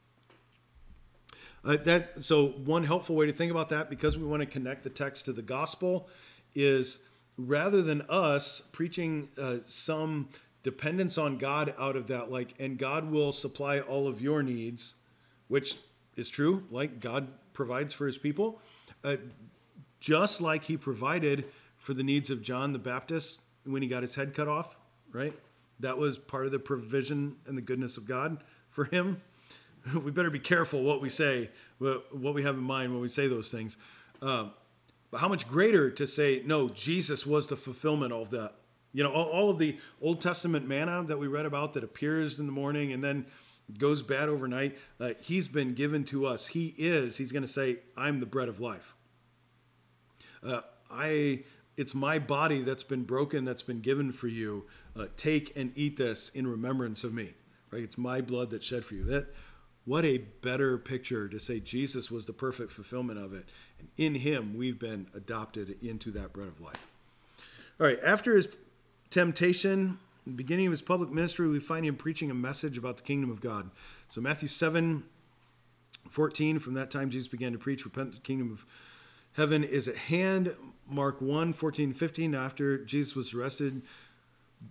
[1.64, 4.84] Uh, that so one helpful way to think about that, because we want to connect
[4.84, 6.08] the text to the gospel,
[6.54, 7.00] is
[7.36, 10.28] rather than us preaching uh, some
[10.62, 14.94] dependence on God out of that, like, and God will supply all of your needs,
[15.48, 15.76] which
[16.16, 18.60] is true, like God provides for His people.
[19.04, 19.16] Uh,
[20.00, 21.44] just like he provided
[21.88, 24.76] for the needs of John the Baptist when he got his head cut off,
[25.10, 25.32] right?
[25.80, 29.22] That was part of the provision and the goodness of God for him.
[29.94, 31.48] We better be careful what we say,
[31.78, 33.78] what we have in mind when we say those things.
[34.20, 34.50] Um,
[35.10, 38.56] but how much greater to say, no, Jesus was the fulfillment of that.
[38.92, 42.38] You know, all, all of the Old Testament manna that we read about that appears
[42.38, 43.24] in the morning and then
[43.78, 44.76] goes bad overnight.
[45.00, 46.48] Uh, he's been given to us.
[46.48, 47.16] He is.
[47.16, 48.94] He's going to say, "I'm the bread of life."
[50.42, 50.60] Uh,
[50.90, 51.44] I.
[51.78, 54.66] It's my body that's been broken, that's been given for you.
[54.96, 57.34] Uh, take and eat this in remembrance of me.
[57.70, 57.82] Right?
[57.82, 59.04] It's my blood that shed for you.
[59.04, 59.34] That.
[59.84, 63.46] What a better picture to say Jesus was the perfect fulfillment of it.
[63.78, 66.86] And in him, we've been adopted into that bread of life.
[67.80, 68.48] All right, after his
[69.08, 73.02] temptation, the beginning of his public ministry, we find him preaching a message about the
[73.02, 73.70] kingdom of God.
[74.10, 75.04] So, Matthew 7
[76.10, 78.66] 14, from that time Jesus began to preach, Repent, the kingdom of
[79.32, 80.54] heaven is at hand.
[80.88, 83.82] Mark 1 14 15, after Jesus was arrested,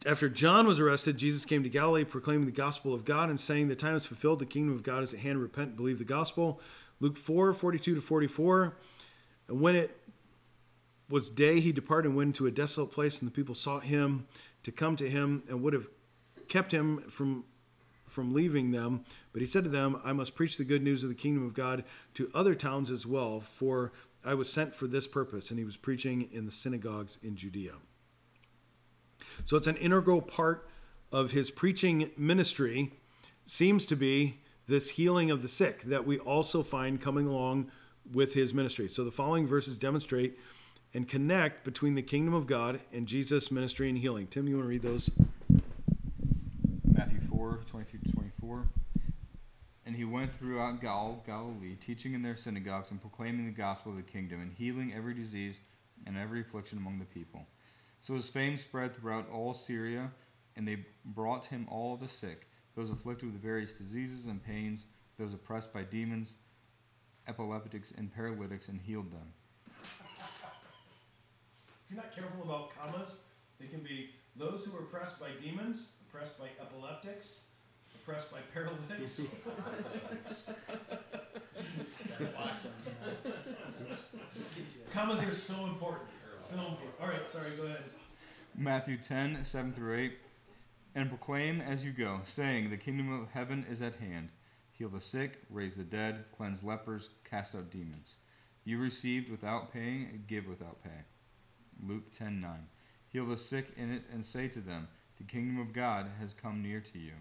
[0.06, 3.68] after John was arrested, Jesus came to Galilee proclaiming the gospel of God and saying,
[3.68, 6.60] The time is fulfilled, the kingdom of God is at hand, repent, believe the gospel.
[7.00, 8.76] Luke 4 42 to 44.
[9.48, 9.98] And when it
[11.10, 14.28] was day, he departed and went into a desolate place, and the people sought him
[14.64, 15.88] to come to him and would have
[16.48, 17.46] kept him from
[18.06, 19.04] from leaving them.
[19.34, 21.54] But he said to them, I must preach the good news of the kingdom of
[21.54, 21.84] God
[22.14, 23.92] to other towns as well, for
[24.28, 25.50] I was sent for this purpose.
[25.50, 27.74] And he was preaching in the synagogues in Judea.
[29.46, 30.70] So it's an integral part
[31.12, 32.94] of his preaching ministry,
[33.46, 37.72] seems to be this healing of the sick that we also find coming along
[38.12, 38.90] with his ministry.
[38.90, 40.38] So the following verses demonstrate
[40.94, 44.28] and connect between the kingdom of God and Jesus' ministry and healing.
[44.28, 45.10] Tim, you want to read those?
[46.84, 48.68] Matthew 4 23 to 24.
[49.88, 53.96] And he went throughout Gal- Galilee, teaching in their synagogues and proclaiming the gospel of
[53.96, 55.62] the kingdom, and healing every disease
[56.06, 57.48] and every affliction among the people.
[58.02, 60.12] So his fame spread throughout all Syria,
[60.58, 64.84] and they brought him all the sick, those afflicted with various diseases and pains,
[65.18, 66.36] those oppressed by demons,
[67.30, 69.32] epileptics, and paralytics, and healed them.
[69.66, 69.74] If
[71.90, 73.20] you're not careful about commas,
[73.58, 77.44] they can be those who are oppressed by demons, oppressed by epileptics,
[78.08, 79.24] oppressed by paralytics.
[82.10, 83.34] Gotta watch 'em,
[84.94, 86.10] commas are so important.
[86.38, 86.92] So important.
[87.02, 87.84] All right, sorry, go ahead.
[88.56, 90.14] Matthew 10, 7 through 8.
[90.96, 94.30] And proclaim as you go, saying, The kingdom of heaven is at hand.
[94.72, 98.16] Heal the sick, raise the dead, cleanse lepers, cast out demons.
[98.64, 101.04] You received without paying, give without pay.
[101.86, 102.52] Luke 10, 9.
[103.10, 106.62] Heal the sick in it, and say to them, The kingdom of God has come
[106.62, 107.14] near to you.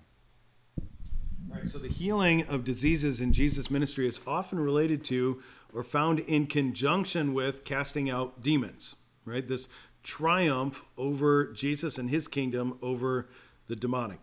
[1.48, 5.40] Right, so the healing of diseases in Jesus' ministry is often related to
[5.73, 9.47] or found in conjunction with casting out demons, right?
[9.47, 9.68] This
[10.02, 13.28] triumph over Jesus and his kingdom over
[13.68, 14.20] the demonic.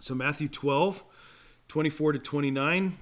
[0.00, 1.02] So, Matthew 12,
[1.68, 2.98] 24 to 29.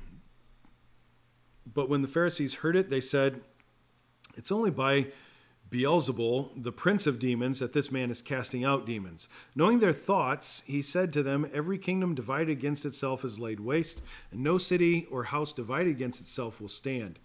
[1.73, 3.41] But when the Pharisees heard it, they said,
[4.37, 5.09] It's only by
[5.71, 9.29] Beelzebul, the prince of demons, that this man is casting out demons.
[9.55, 14.01] Knowing their thoughts, he said to them, Every kingdom divided against itself is laid waste,
[14.31, 17.19] and no city or house divided against itself will stand.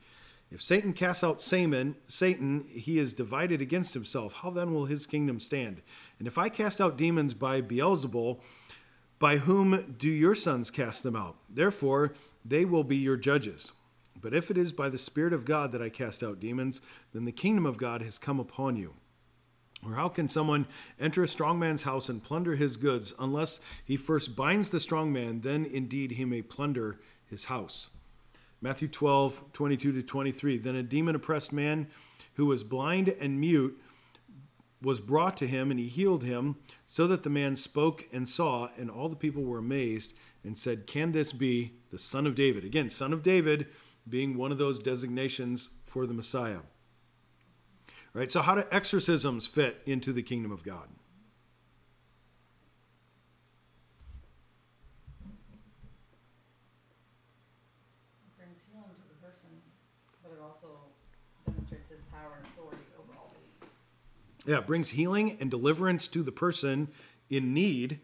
[0.52, 4.34] If Satan casts out Satan, Satan, he is divided against himself.
[4.34, 5.82] How then will his kingdom stand?
[6.20, 8.40] And if I cast out demons by Beelzebul,
[9.18, 11.38] by whom do your sons cast them out?
[11.48, 12.14] Therefore,
[12.44, 13.72] they will be your judges.
[14.20, 16.82] But if it is by the Spirit of God that I cast out demons,
[17.14, 18.94] then the kingdom of God has come upon you.
[19.86, 20.68] Or how can someone
[21.00, 25.12] enter a strong man's house and plunder his goods unless he first binds the strong
[25.12, 25.42] man?
[25.42, 27.90] Then indeed he may plunder his house.
[28.62, 30.58] Matthew 12, 22 to 23.
[30.60, 31.88] Then a demon oppressed man
[32.36, 33.80] who was blind and mute
[34.84, 36.56] was brought to him, and he healed him,
[36.88, 40.14] so that the man spoke and saw, and all the people were amazed
[40.44, 42.64] and said, Can this be the son of David?
[42.64, 43.68] Again, son of David
[44.08, 46.60] being one of those designations for the Messiah.
[48.14, 48.32] Right?
[48.32, 50.90] So, how do exorcisms fit into the kingdom of God?
[58.28, 59.50] It brings healing to the person,
[60.22, 60.68] but it also
[61.46, 63.72] demonstrates his power and authority over all beings.
[64.46, 66.90] Yeah, it brings healing and deliverance to the person
[67.30, 68.00] in need,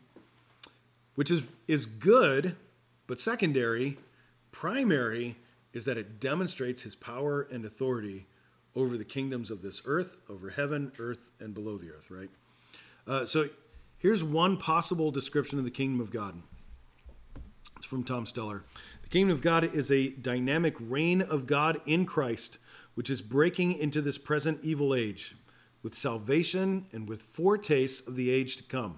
[1.15, 2.56] which is, is good,
[3.07, 3.98] but secondary,
[4.52, 5.36] primary
[5.78, 8.26] is that it demonstrates his power and authority
[8.76, 12.32] over the kingdoms of this earth, over heaven, earth, and below the earth, right?
[13.06, 13.48] Uh, so
[13.99, 16.41] here's one possible description of the kingdom of God.
[17.76, 18.64] It's from Tom Steller.
[19.04, 22.58] The kingdom of God is a dynamic reign of God in Christ,
[22.95, 25.36] which is breaking into this present evil age
[25.84, 28.98] with salvation and with foretastes of the age to come.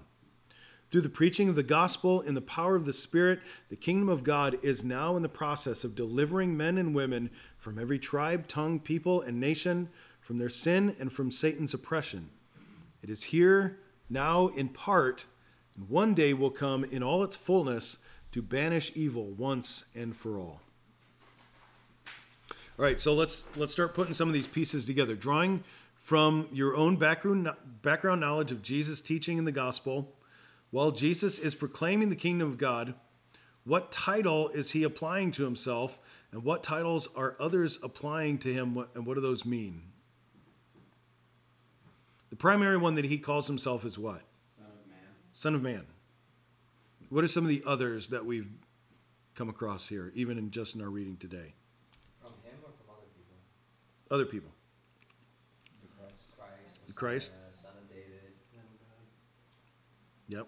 [0.90, 4.24] Through the preaching of the gospel in the power of the Spirit, the kingdom of
[4.24, 8.80] God is now in the process of delivering men and women from every tribe, tongue,
[8.80, 9.88] people, and nation,
[10.20, 12.30] from their sin and from Satan's oppression.
[13.02, 15.26] It is here now in part,
[15.76, 17.98] and one day will come in all its fullness
[18.32, 20.60] to banish evil once and for all.
[22.78, 25.14] All right, so let's let's start putting some of these pieces together.
[25.14, 25.62] Drawing
[25.96, 27.48] from your own background
[27.82, 30.14] background knowledge of Jesus' teaching in the gospel,
[30.70, 32.94] while Jesus is proclaiming the kingdom of God,
[33.64, 35.98] what title is he applying to himself,
[36.32, 39.82] and what titles are others applying to him, and what do those mean?
[42.30, 44.22] The primary one that he calls himself is what?
[44.56, 44.98] Son of man.
[45.32, 45.86] Son of Man.
[47.08, 48.48] What are some of the others that we've
[49.34, 51.54] come across here, even in just in our reading today?
[52.20, 53.34] From him or from other people?
[54.12, 54.50] Other people.
[55.98, 56.86] Christ.
[56.86, 57.32] The Christ.
[57.60, 58.32] Son of David.
[60.28, 60.46] Yep.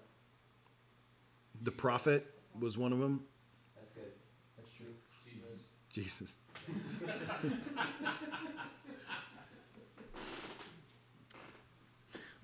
[1.62, 2.26] The prophet
[2.58, 3.22] was one of them.
[3.76, 4.10] That's good.
[4.56, 4.86] That's true.
[5.90, 6.34] Jesus.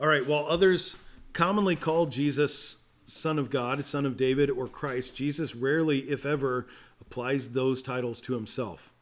[0.01, 0.97] All right, while others
[1.32, 6.69] commonly call Jesus Son of God, Son of David, or Christ, Jesus rarely, if ever,
[7.01, 8.93] applies those titles to himself.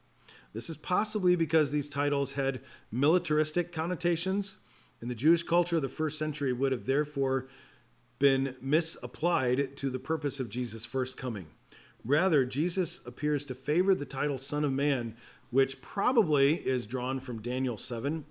[0.54, 2.60] This is possibly because these titles had
[2.90, 4.56] militaristic connotations,
[5.02, 7.48] and the Jewish culture of the first century would have therefore
[8.18, 11.46] been misapplied to the purpose of Jesus' first coming.
[12.04, 15.16] Rather, Jesus appears to favor the title Son of Man,
[15.50, 18.24] which probably is drawn from Daniel 7.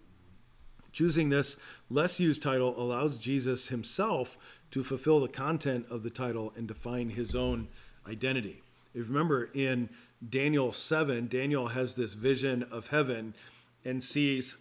[0.91, 1.57] Choosing this
[1.89, 4.37] less used title allows Jesus himself
[4.71, 7.67] to fulfill the content of the title and define his own
[8.07, 8.63] identity.
[8.93, 9.89] If you remember in
[10.27, 13.35] Daniel 7, Daniel has this vision of heaven
[13.83, 14.57] and sees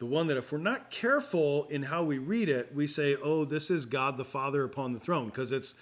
[0.00, 3.44] the one that if we're not careful in how we read it, we say, oh,
[3.44, 5.74] this is God the Father upon the throne, because it's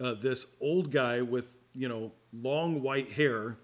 [0.00, 3.58] uh, this old guy with, you know, long white hair.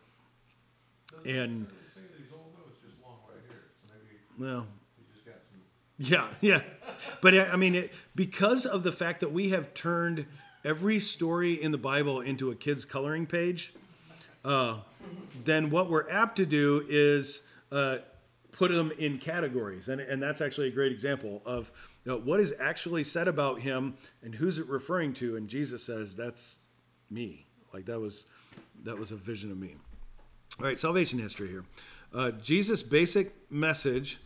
[1.25, 4.67] And- say that he's old, though, it's just long white hair, so maybe Well,
[4.99, 5.61] he just got some
[5.97, 6.61] Yeah, yeah.
[7.23, 10.27] But I I mean, it, because of the fact that we have turned
[10.63, 13.73] every story in the Bible into a kid's coloring page,
[14.45, 14.77] uh,
[15.47, 17.99] then what we're apt to do is uh,
[18.53, 19.89] put them in categories.
[19.89, 21.73] And, and that's actually a great example of
[22.05, 25.37] you know, what is actually said about him and who's it referring to.
[25.37, 26.61] And Jesus says, that's
[27.11, 27.47] me.
[27.73, 28.27] Like that was,
[28.85, 29.75] that was a vision of me.
[30.61, 31.65] All right, salvation history here.
[32.15, 34.21] Uh, Jesus' basic message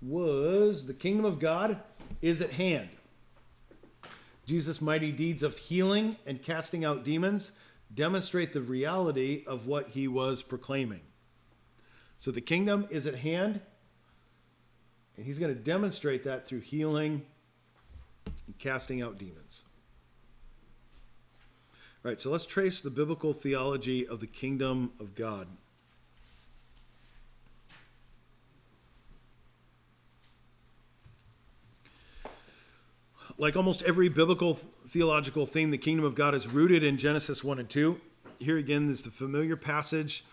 [0.00, 1.80] was the kingdom of God
[2.20, 2.88] is at hand.
[4.46, 7.52] Jesus' mighty deeds of healing and casting out demons
[7.94, 11.00] demonstrate the reality of what he was proclaiming.
[12.18, 13.60] So the kingdom is at hand,
[15.16, 17.22] and he's going to demonstrate that through healing
[18.46, 19.64] and casting out demons.
[22.04, 25.46] All right, so let's trace the biblical theology of the kingdom of God.
[33.38, 37.58] like almost every biblical theological theme, the kingdom of God is rooted in Genesis 1
[37.58, 38.00] and 2.
[38.38, 40.24] Here again is the familiar passage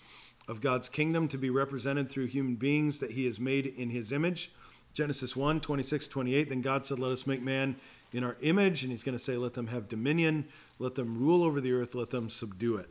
[0.47, 4.11] of God's kingdom to be represented through human beings that he has made in his
[4.11, 4.51] image.
[4.93, 6.49] Genesis 1 26, 28.
[6.49, 7.75] Then God said, Let us make man
[8.11, 8.83] in our image.
[8.83, 10.47] And he's going to say, Let them have dominion,
[10.77, 12.89] let them rule over the earth, let them subdue it.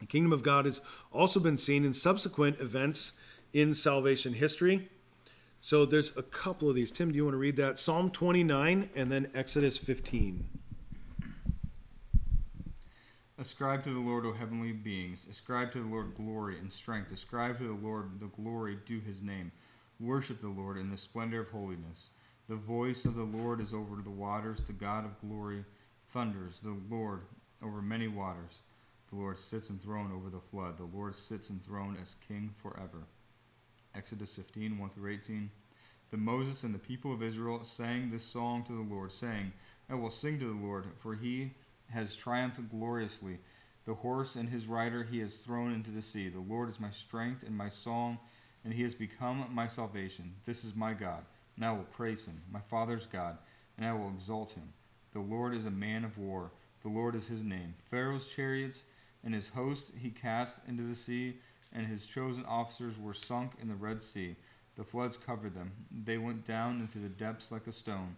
[0.00, 0.80] The kingdom of God has
[1.12, 3.12] also been seen in subsequent events
[3.52, 4.90] in salvation history.
[5.60, 6.90] So there's a couple of these.
[6.90, 7.78] Tim, do you want to read that?
[7.78, 10.46] Psalm 29 and then Exodus 15.
[13.38, 15.26] Ascribe to the Lord, O heavenly beings.
[15.30, 17.12] Ascribe to the Lord glory and strength.
[17.12, 19.52] Ascribe to the Lord the glory due his name.
[19.98, 22.10] Worship the Lord in the splendor of holiness.
[22.48, 24.60] The voice of the Lord is over the waters.
[24.60, 25.64] The God of glory
[26.10, 26.60] thunders.
[26.60, 27.22] The Lord
[27.62, 28.60] over many waters.
[29.10, 30.76] The Lord sits enthroned over the flood.
[30.76, 33.06] The Lord sits enthroned as king forever.
[33.94, 35.50] Exodus 15, 1 through 18.
[36.10, 39.52] Then Moses and the people of Israel sang this song to the Lord, saying,
[39.88, 41.52] I will sing to the Lord, for he
[41.90, 43.38] has triumphed gloriously.
[43.86, 46.28] The horse and his rider he has thrown into the sea.
[46.28, 48.18] The Lord is my strength and my song,
[48.66, 50.34] and he has become my salvation.
[50.44, 51.24] This is my God,
[51.54, 53.38] and I will praise him, my Father's God,
[53.78, 54.72] and I will exalt him.
[55.12, 56.50] The Lord is a man of war.
[56.82, 57.76] The Lord is his name.
[57.88, 58.82] Pharaoh's chariots
[59.22, 61.36] and his host he cast into the sea,
[61.72, 64.34] and his chosen officers were sunk in the Red Sea.
[64.74, 65.70] The floods covered them.
[66.04, 68.16] They went down into the depths like a stone.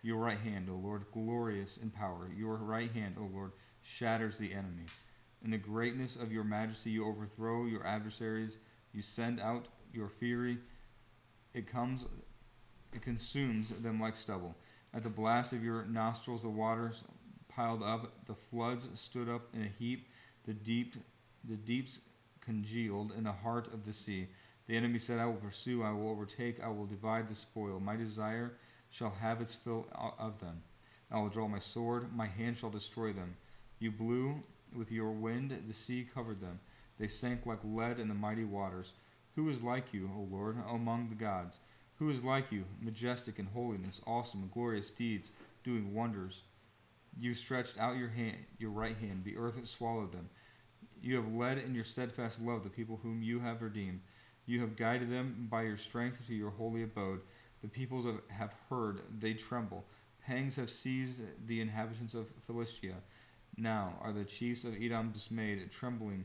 [0.00, 2.30] Your right hand, O Lord, glorious in power.
[2.34, 3.52] Your right hand, O Lord,
[3.82, 4.86] shatters the enemy.
[5.44, 8.56] In the greatness of your majesty, you overthrow your adversaries.
[8.94, 10.58] You send out your fury.
[11.54, 12.06] It comes,
[12.92, 14.54] it consumes them like stubble.
[14.92, 17.04] At the blast of your nostrils, the waters
[17.48, 18.12] piled up.
[18.26, 20.08] The floods stood up in a heap.
[20.46, 20.94] The deep,
[21.48, 22.00] the deeps
[22.40, 24.26] congealed in the heart of the sea.
[24.66, 27.80] The enemy said, I will pursue, I will overtake, I will divide the spoil.
[27.80, 28.52] My desire
[28.90, 29.86] shall have its fill
[30.18, 30.62] of them.
[31.10, 33.36] I will draw my sword, my hand shall destroy them.
[33.80, 34.42] You blew
[34.76, 36.60] With your wind, the sea covered them.
[36.98, 38.92] They sank like lead in the mighty waters.
[39.36, 41.58] Who is like you, O Lord, among the gods?
[41.98, 45.30] Who is like you, majestic in holiness, awesome in glorious deeds,
[45.62, 46.42] doing wonders?
[47.18, 50.30] You stretched out your hand, your right hand, the earth swallowed them.
[51.02, 54.00] You have led in your steadfast love the people whom you have redeemed.
[54.46, 57.20] You have guided them by your strength to your holy abode.
[57.62, 59.86] The peoples have- have heard, they tremble.
[60.20, 63.02] Pangs have seized the inhabitants of Philistia.
[63.56, 66.24] Now are the chiefs of Edom dismayed, trembling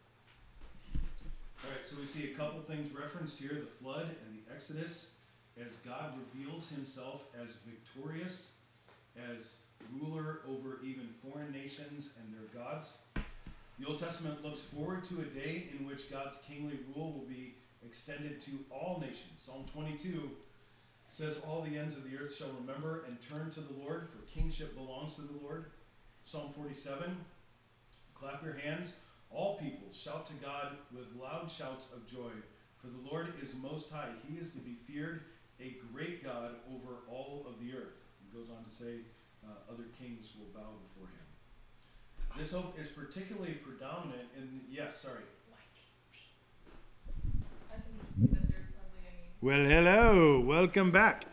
[1.63, 5.09] All right, so we see a couple things referenced here the flood and the Exodus
[5.59, 8.51] as God reveals himself as victorious,
[9.35, 9.55] as
[9.93, 12.95] ruler over even foreign nations and their gods.
[13.77, 17.53] The Old Testament looks forward to a day in which God's kingly rule will be
[17.85, 19.33] extended to all nations.
[19.37, 20.31] Psalm 22
[21.11, 24.17] says, All the ends of the earth shall remember and turn to the Lord, for
[24.33, 25.65] kingship belongs to the Lord.
[26.23, 27.15] Psalm 47
[28.15, 28.95] Clap your hands,
[29.33, 32.31] all people shout to God with loud shouts of joy.
[32.77, 34.09] For the Lord is most high.
[34.27, 35.21] He is to be feared,
[35.59, 38.05] a great God over all of the earth.
[38.19, 39.01] He goes on to say,
[39.43, 42.37] uh, other kings will bow before him.
[42.37, 45.23] This hope is particularly predominant in, yes, sorry.
[49.41, 51.25] Well, hello, welcome back.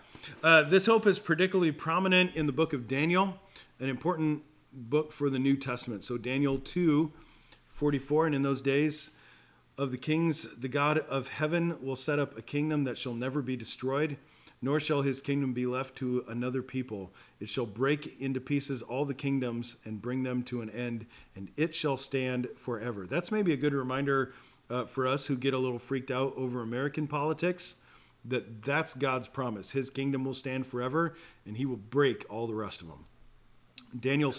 [0.43, 3.35] Uh, this hope is particularly prominent in the book of Daniel,
[3.81, 4.43] an important
[4.73, 6.05] book for the New Testament.
[6.05, 7.13] So, Daniel 2
[7.79, 9.13] 44, and in those days
[9.79, 13.41] of the kings, the God of heaven will set up a kingdom that shall never
[13.41, 14.17] be destroyed,
[14.61, 17.13] nor shall his kingdom be left to another people.
[17.39, 21.07] It shall break into pieces all the kingdoms and bring them to an end,
[21.37, 23.07] and it shall stand forever.
[23.07, 24.35] That's maybe a good reminder
[24.69, 27.77] uh, for us who get a little freaked out over American politics
[28.25, 29.71] that that's God's promise.
[29.71, 31.15] His kingdom will stand forever,
[31.47, 33.05] and he will break all the rest of them.
[33.99, 34.35] Daniel,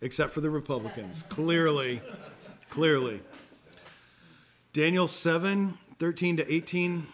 [0.00, 2.00] except for the Republicans, clearly,
[2.70, 3.20] clearly.
[4.72, 7.06] Daniel 7 13 to 18.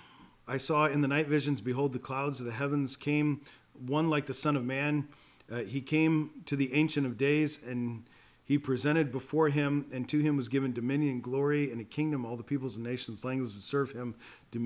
[0.47, 3.41] I saw in the night visions, behold, the clouds of the heavens came,
[3.87, 5.09] one like the Son of Man.
[5.51, 8.05] Uh, he came to the Ancient of Days, and
[8.45, 12.27] he presented before him, and to him was given dominion glory and a kingdom.
[12.27, 14.15] All the peoples and nations, languages would serve him.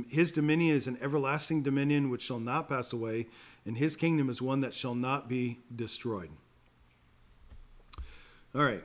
[0.09, 3.29] His dominion is an everlasting dominion which shall not pass away,
[3.65, 6.31] and his kingdom is one that shall not be destroyed.
[8.53, 8.83] All right.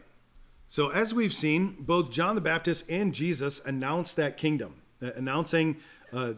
[0.73, 5.77] So, as we've seen, both John the Baptist and Jesus announced that kingdom, uh, announcing,
[6.11, 6.33] uh,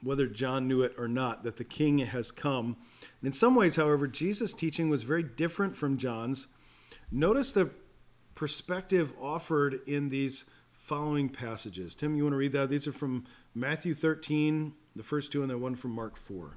[0.00, 2.76] whether John knew it or not, that the king has come.
[3.20, 6.46] And in some ways, however, Jesus' teaching was very different from John's.
[7.10, 7.70] Notice the
[8.36, 11.96] perspective offered in these following passages.
[11.96, 12.68] Tim, you want to read that?
[12.68, 13.24] These are from
[13.56, 16.52] Matthew 13, the first two, and then one from Mark 4.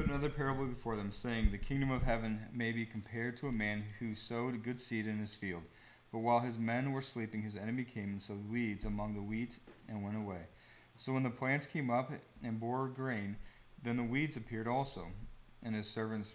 [0.00, 3.52] Put another parable before them, saying, The kingdom of heaven may be compared to a
[3.52, 5.60] man who sowed good seed in his field.
[6.10, 9.58] But while his men were sleeping, his enemy came and sowed weeds among the wheat
[9.90, 10.46] and went away.
[10.96, 12.10] So when the plants came up
[12.42, 13.36] and bore grain,
[13.82, 15.06] then the weeds appeared also.
[15.62, 16.34] And his servants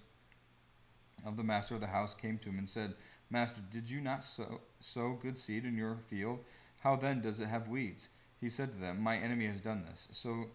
[1.25, 2.93] of the master of the house came to him and said,
[3.31, 6.37] Master, did you not sow, sow good seed in your field?
[6.81, 8.09] How then does it have weeds?
[8.39, 10.07] He said to them, My enemy has done this.
[10.11, 10.51] So,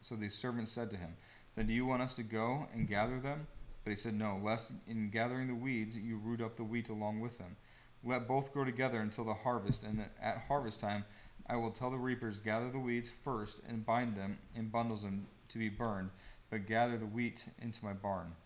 [0.00, 1.16] so the servants said to him,
[1.58, 3.48] Then do you want us to go and gather them?
[3.82, 7.18] But he said, No, lest in gathering the weeds you root up the wheat along
[7.18, 7.56] with them.
[8.04, 11.04] Let both grow together until the harvest, and at harvest time
[11.48, 15.04] I will tell the reapers, Gather the weeds first and bind them in bundles
[15.48, 16.10] to be burned,
[16.48, 18.36] but gather the wheat into my barn.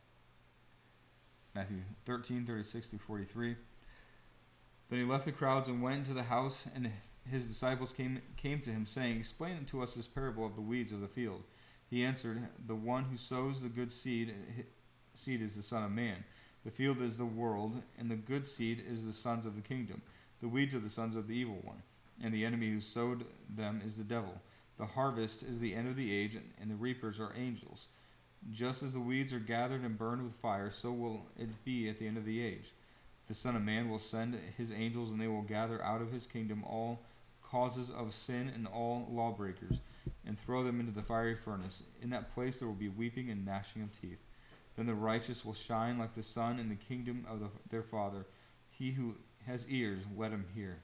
[1.54, 3.56] Matthew 13, 36 through 43.
[4.88, 6.90] Then he left the crowds and went into the house, and
[7.30, 10.92] his disciples came, came to him, saying, Explain to us this parable of the weeds
[10.92, 11.42] of the field.
[11.92, 14.34] He answered, The one who sows the good seed,
[15.12, 16.24] seed is the Son of Man.
[16.64, 20.00] The field is the world, and the good seed is the sons of the kingdom.
[20.40, 21.82] The weeds are the sons of the evil one,
[22.22, 24.40] and the enemy who sowed them is the devil.
[24.78, 27.88] The harvest is the end of the age, and the reapers are angels.
[28.50, 31.98] Just as the weeds are gathered and burned with fire, so will it be at
[31.98, 32.72] the end of the age.
[33.28, 36.26] The Son of Man will send his angels, and they will gather out of his
[36.26, 37.00] kingdom all
[37.52, 39.80] causes of sin and all lawbreakers,
[40.26, 41.82] and throw them into the fiery furnace.
[42.00, 44.18] In that place there will be weeping and gnashing of teeth.
[44.76, 48.26] Then the righteous will shine like the sun in the kingdom of the, their Father.
[48.70, 49.16] He who
[49.46, 50.78] has ears, let him hear.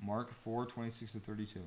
[0.00, 1.60] Mark 4 26 to 32.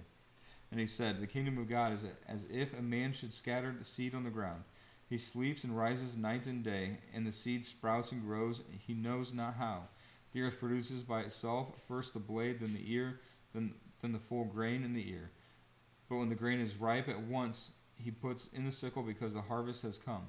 [0.71, 3.83] And he said, The kingdom of God is as if a man should scatter the
[3.83, 4.63] seed on the ground.
[5.09, 9.33] He sleeps and rises night and day, and the seed sprouts and grows, he knows
[9.33, 9.89] not how.
[10.31, 13.19] The earth produces by itself first the blade, then the ear,
[13.53, 15.31] then, then the full grain in the ear.
[16.09, 19.41] But when the grain is ripe, at once he puts in the sickle because the
[19.41, 20.27] harvest has come.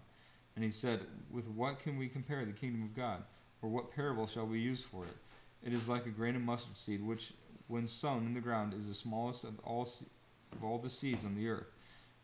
[0.55, 3.23] And he said, With what can we compare the kingdom of God?
[3.63, 5.17] Or what parable shall we use for it?
[5.63, 7.33] It is like a grain of mustard seed, which,
[7.69, 9.89] when sown in the ground, is the smallest of all,
[10.53, 11.69] of all the seeds on the earth.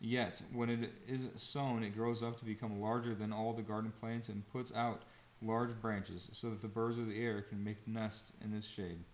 [0.01, 3.93] Yet, when it is sown, it grows up to become larger than all the garden
[4.01, 5.03] plants and puts out
[5.41, 9.05] large branches, so that the birds of the air can make nests in its shade.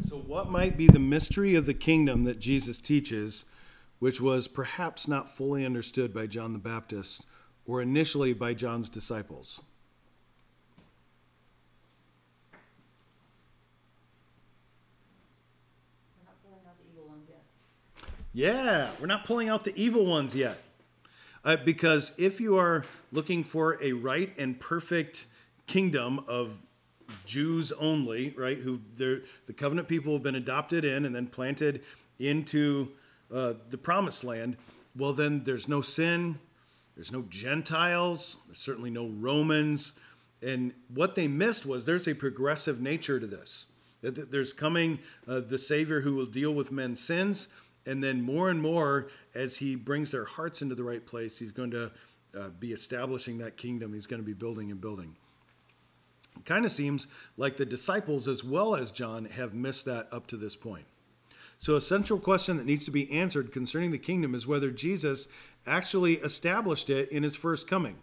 [0.00, 3.44] So, what might be the mystery of the kingdom that Jesus teaches,
[3.98, 7.26] which was perhaps not fully understood by John the Baptist
[7.66, 9.62] or initially by John's disciples?
[16.18, 17.42] We're not pulling out the evil ones yet.
[18.32, 20.58] Yeah, we're not pulling out the evil ones yet.
[21.44, 25.26] Uh, because if you are looking for a right and perfect
[25.66, 26.63] kingdom of
[27.26, 29.22] Jews only, right, who the
[29.56, 31.82] covenant people have been adopted in and then planted
[32.18, 32.88] into
[33.32, 34.56] uh, the promised land,
[34.96, 36.38] well, then there's no sin,
[36.94, 39.92] there's no Gentiles, there's certainly no Romans.
[40.42, 43.66] And what they missed was there's a progressive nature to this.
[44.02, 47.48] There's coming uh, the Savior who will deal with men's sins
[47.86, 51.52] and then more and more, as he brings their hearts into the right place, he's
[51.52, 51.90] going to
[52.38, 53.92] uh, be establishing that kingdom.
[53.92, 55.16] He's going to be building and building.
[56.44, 57.06] Kind of seems
[57.36, 60.84] like the disciples, as well as John, have missed that up to this point.
[61.58, 65.28] So, a central question that needs to be answered concerning the kingdom is whether Jesus
[65.66, 67.96] actually established it in his first coming.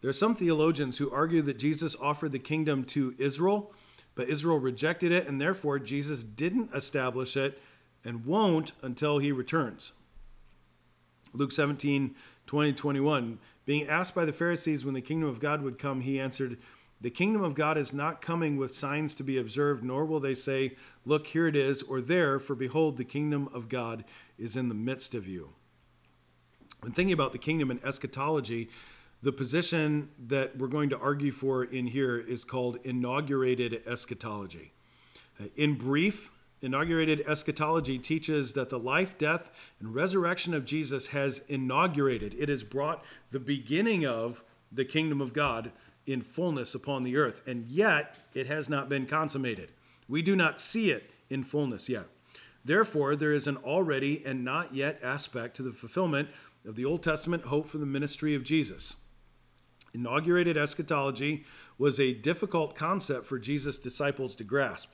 [0.00, 3.72] There are some theologians who argue that Jesus offered the kingdom to Israel,
[4.14, 7.58] but Israel rejected it, and therefore Jesus didn't establish it
[8.04, 9.92] and won't until he returns.
[11.32, 12.14] Luke 17,
[12.46, 13.38] 20, 21.
[13.64, 16.58] Being asked by the Pharisees when the kingdom of God would come, he answered,
[17.04, 20.34] The kingdom of God is not coming with signs to be observed, nor will they
[20.34, 20.74] say,
[21.04, 24.06] Look, here it is, or there, for behold, the kingdom of God
[24.38, 25.50] is in the midst of you.
[26.80, 28.70] When thinking about the kingdom and eschatology,
[29.22, 34.72] the position that we're going to argue for in here is called inaugurated eschatology.
[35.38, 36.30] Uh, in brief,
[36.62, 42.64] inaugurated eschatology teaches that the life, death, and resurrection of Jesus has inaugurated, it has
[42.64, 45.70] brought the beginning of the kingdom of God
[46.06, 49.70] in fullness upon the earth, and yet it has not been consummated.
[50.08, 52.06] We do not see it in fullness yet.
[52.64, 56.28] Therefore, there is an already and not yet aspect to the fulfillment
[56.66, 58.96] of the Old Testament hope for the ministry of Jesus.
[59.92, 61.44] Inaugurated eschatology
[61.78, 64.90] was a difficult concept for Jesus' disciples to grasp.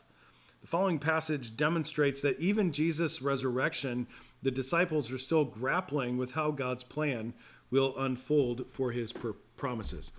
[0.61, 4.07] The following passage demonstrates that even Jesus' resurrection,
[4.43, 7.33] the disciples are still grappling with how God's plan
[7.71, 9.13] will unfold for his
[9.57, 10.13] promises.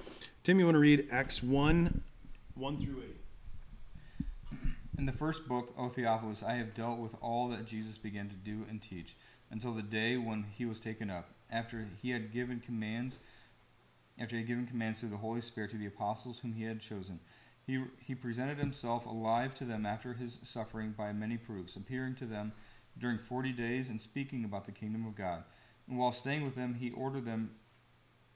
[0.44, 2.03] Tim, you want to read Acts 1
[2.56, 3.03] 1 through
[4.22, 4.26] 8?
[4.98, 8.36] In the first book, O Theophilus, I have dealt with all that Jesus began to
[8.36, 9.15] do and teach
[9.49, 13.19] until the day when he was taken up, after he had given commands
[14.19, 16.80] after he had given commands through the Holy Spirit to the apostles whom he had
[16.80, 17.19] chosen
[17.65, 22.26] he, he presented himself alive to them after his suffering by many proofs, appearing to
[22.26, 22.52] them
[22.98, 25.44] during forty days and speaking about the kingdom of God.
[25.91, 27.51] And while staying with them, he ordered them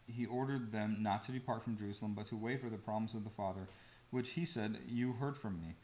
[0.07, 3.23] he ordered them not to depart from Jerusalem, but to wait for the promise of
[3.23, 3.67] the Father,
[4.11, 5.75] which he said, You heard from me.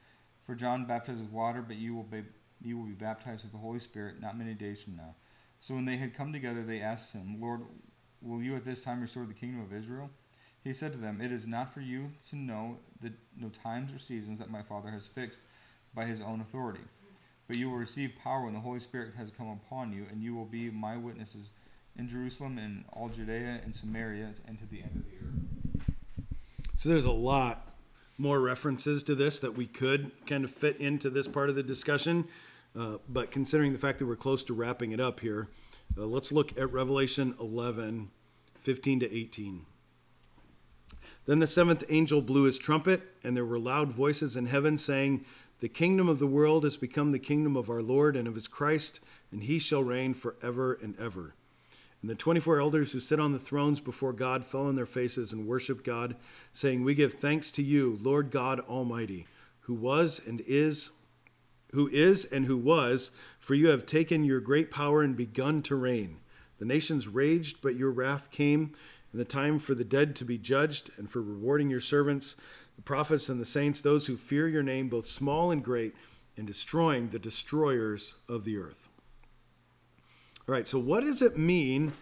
[0.45, 2.23] For John baptized with water, but you will be
[2.61, 5.15] you will be baptized with the Holy Spirit not many days from now.
[5.61, 7.61] So when they had come together, they asked him, Lord,
[8.21, 10.09] will you at this time restore the kingdom of Israel?
[10.63, 13.97] He said to them, It is not for you to know the no times or
[13.97, 15.39] seasons that my Father has fixed
[15.95, 16.83] by his own authority.
[17.47, 20.35] But you will receive power when the Holy Spirit has come upon you, and you
[20.35, 21.51] will be my witnesses
[21.97, 25.85] in Jerusalem and all Judea and Samaria and to the end of the earth.
[26.75, 27.67] So there's a lot
[28.17, 31.63] more references to this that we could kind of fit into this part of the
[31.63, 32.27] discussion.
[32.77, 35.47] Uh, but considering the fact that we're close to wrapping it up here,
[35.97, 38.09] uh, let's look at Revelation 11,
[38.61, 39.65] 15 to 18.
[41.25, 45.25] Then the seventh angel blew his trumpet, and there were loud voices in heaven saying,
[45.59, 48.47] The kingdom of the world has become the kingdom of our Lord and of his
[48.47, 49.01] Christ,
[49.31, 51.35] and he shall reign forever and ever.
[52.01, 55.31] And the 24 elders who sit on the thrones before God fell on their faces
[55.31, 56.15] and worshiped God,
[56.51, 59.27] saying, We give thanks to you, Lord God Almighty,
[59.61, 60.91] who was and is,
[61.73, 65.75] who is and who was, for you have taken your great power and begun to
[65.75, 66.17] reign.
[66.57, 68.73] The nations raged, but your wrath came
[69.11, 72.35] and the time for the dead to be judged, and for rewarding your servants,
[72.75, 75.93] the prophets and the saints, those who fear your name, both small and great,
[76.37, 78.90] and destroying the destroyers of the earth.
[80.51, 81.93] All right, so what does it mean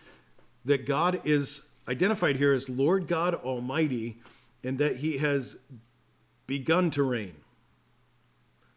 [0.66, 4.18] that God is identified here as Lord God Almighty
[4.64, 5.56] and that he has
[6.48, 7.36] begun to reign?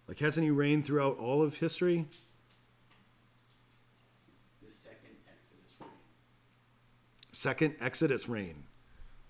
[0.07, 2.05] Like, hasn't he reigned throughout all of history?
[4.63, 5.89] The second Exodus reign.
[7.33, 8.65] Second Exodus reign.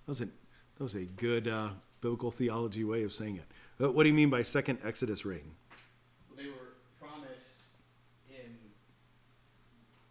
[0.06, 1.68] That was a, that was a good uh,
[2.00, 3.44] biblical theology way of saying it.
[3.78, 5.52] But what do you mean by second Exodus reign?
[6.28, 7.62] Well, they were promised
[8.28, 8.58] in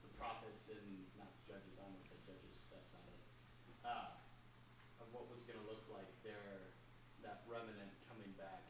[0.01, 0.79] the prophets and
[1.19, 1.75] not judges.
[1.75, 3.19] I almost said judges, but that's not it.
[3.83, 4.15] Uh,
[5.03, 6.71] of what was going to look like their
[7.27, 8.63] that remnant coming back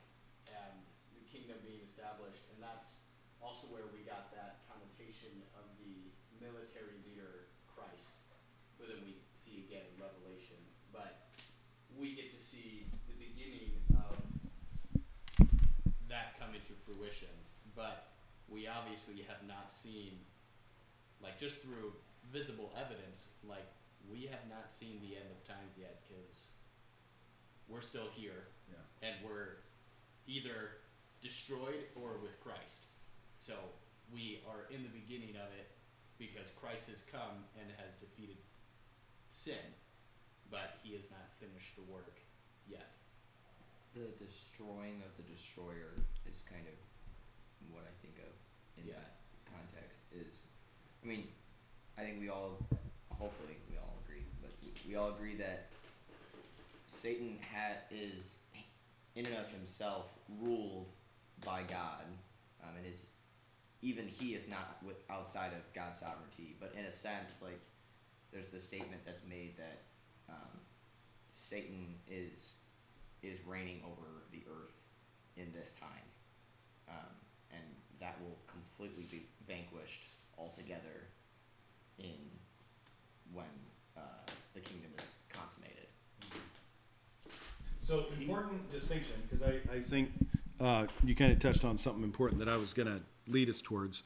[0.50, 0.74] and
[1.14, 3.06] the kingdom being established, and that's
[3.38, 4.66] also where we got that
[5.58, 6.12] of the
[6.42, 8.18] military leader Christ,
[8.78, 10.58] who then we see again in Revelation.
[10.92, 11.30] But
[11.96, 14.18] we get to see the beginning of
[16.10, 17.32] that coming to fruition,
[17.76, 18.12] but
[18.50, 20.20] we obviously have not seen,
[21.24, 21.94] like just through
[22.32, 23.66] visible evidence, like
[24.10, 26.48] we have not seen the end of times yet because
[27.68, 29.08] we're still here Yeah.
[29.08, 29.64] and we're
[30.28, 30.84] either
[31.22, 32.88] destroyed or with Christ.
[33.40, 33.54] So
[34.14, 35.72] we are in the beginning of it
[36.20, 38.38] because Christ has come and has defeated
[39.28, 39.64] sin,
[40.52, 42.20] but he has not finished the work
[42.68, 42.92] yet.
[43.96, 45.96] The destroying of the destroyer
[46.28, 46.78] is kind of
[47.74, 48.34] what I think of
[48.78, 49.00] in Yeah.
[49.00, 49.18] that
[49.48, 50.00] context.
[50.14, 50.48] Is,
[51.04, 51.32] I mean,
[51.98, 52.60] I think we all,
[53.10, 54.52] hopefully, we all agree, but
[54.86, 55.68] we, all agree that
[56.86, 57.40] Satan
[57.90, 58.40] is,
[59.16, 60.08] in and of himself,
[60.40, 60.90] ruled
[61.46, 62.06] by God,
[62.64, 63.06] um, and is
[63.82, 66.56] even he is not with outside of God's sovereignty.
[66.60, 67.60] But in a sense, like
[68.32, 69.82] there's the statement that's made that
[70.30, 70.60] um,
[71.32, 72.56] Satan is
[73.24, 74.74] is reigning over the earth
[75.38, 76.08] in this time,
[76.90, 77.14] um,
[77.52, 77.62] and
[78.00, 80.06] that will completely be vanquished
[80.38, 81.08] altogether
[82.00, 82.18] in
[83.32, 83.46] when
[83.96, 84.02] uh,
[84.54, 85.88] the kingdom is consummated.
[87.82, 90.12] So important distinction because I, I think
[90.62, 93.62] uh, you kind of touched on something important that I was going to lead us
[93.62, 94.04] towards.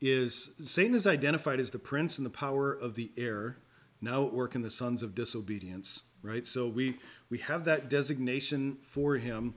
[0.00, 3.58] Is Satan is identified as the prince and the power of the air,
[4.00, 6.44] now at work in the sons of disobedience, right?
[6.44, 6.98] So we
[7.30, 9.54] we have that designation for him.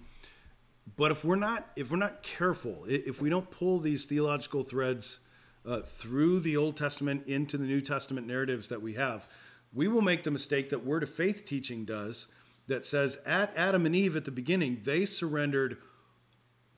[0.95, 5.19] But if we're not if we're not careful, if we don't pull these theological threads
[5.66, 9.27] uh, through the Old Testament into the New Testament narratives that we have,
[9.74, 12.27] we will make the mistake that Word of Faith teaching does,
[12.67, 15.77] that says at Adam and Eve at the beginning they surrendered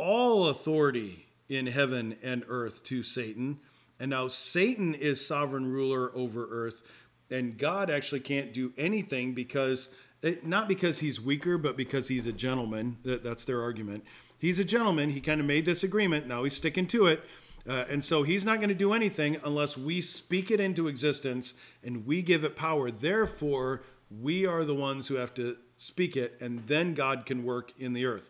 [0.01, 3.59] all authority in heaven and earth to Satan,
[3.99, 6.83] and now Satan is sovereign ruler over earth,
[7.29, 9.89] and God actually can't do anything because
[10.23, 12.97] it, not because he's weaker, but because he's a gentleman.
[13.03, 14.03] That, that's their argument.
[14.39, 15.11] He's a gentleman.
[15.11, 16.27] He kind of made this agreement.
[16.27, 17.23] Now he's sticking to it.
[17.67, 21.53] Uh, and so he's not going to do anything unless we speak it into existence
[21.83, 22.89] and we give it power.
[22.89, 23.83] Therefore,
[24.19, 27.93] we are the ones who have to speak it, and then God can work in
[27.93, 28.29] the earth.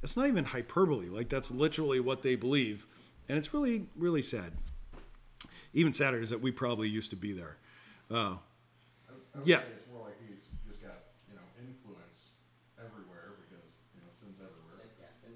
[0.00, 1.08] That's not even hyperbole.
[1.08, 2.86] Like, that's literally what they believe.
[3.28, 4.52] And it's really, really sad.
[5.74, 7.56] Even sadder is that we probably used to be there.
[8.10, 8.38] Uh, I would-
[9.34, 9.60] I would Yeah.
[9.60, 10.98] it's more like he's just got,
[11.28, 12.30] you know, influence
[12.78, 13.64] everywhere because,
[13.94, 14.56] you know, sin's everywhere.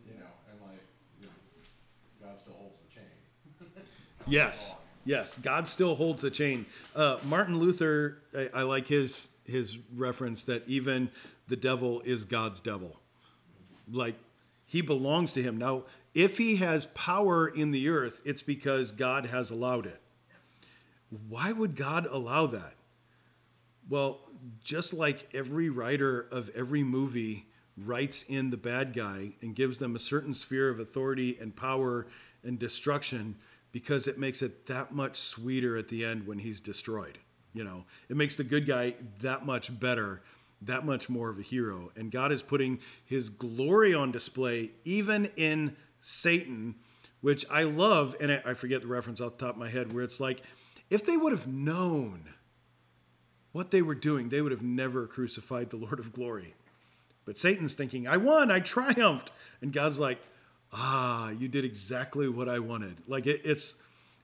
[0.08, 0.82] You know, and like,
[1.20, 3.84] you know, God still holds the chain.
[4.26, 6.64] Yes, yes, God still holds the chain.
[6.96, 11.10] Uh, Martin Luther, I, I like his his reference that even
[11.48, 12.98] the devil is God's devil.
[13.92, 14.14] Like
[14.74, 15.56] he belongs to him.
[15.56, 20.00] Now, if he has power in the earth, it's because God has allowed it.
[21.28, 22.74] Why would God allow that?
[23.88, 24.18] Well,
[24.64, 27.46] just like every writer of every movie
[27.84, 32.08] writes in the bad guy and gives them a certain sphere of authority and power
[32.42, 33.36] and destruction
[33.70, 37.16] because it makes it that much sweeter at the end when he's destroyed.
[37.52, 40.22] You know, it makes the good guy that much better,
[40.66, 41.90] that much more of a hero.
[41.96, 46.76] And God is putting his glory on display even in Satan,
[47.20, 48.16] which I love.
[48.20, 50.42] And I forget the reference off the top of my head where it's like,
[50.90, 52.28] if they would have known
[53.52, 56.54] what they were doing, they would have never crucified the Lord of glory.
[57.24, 59.30] But Satan's thinking, I won, I triumphed.
[59.62, 60.18] And God's like,
[60.72, 62.96] ah, you did exactly what I wanted.
[63.06, 63.76] Like it, it's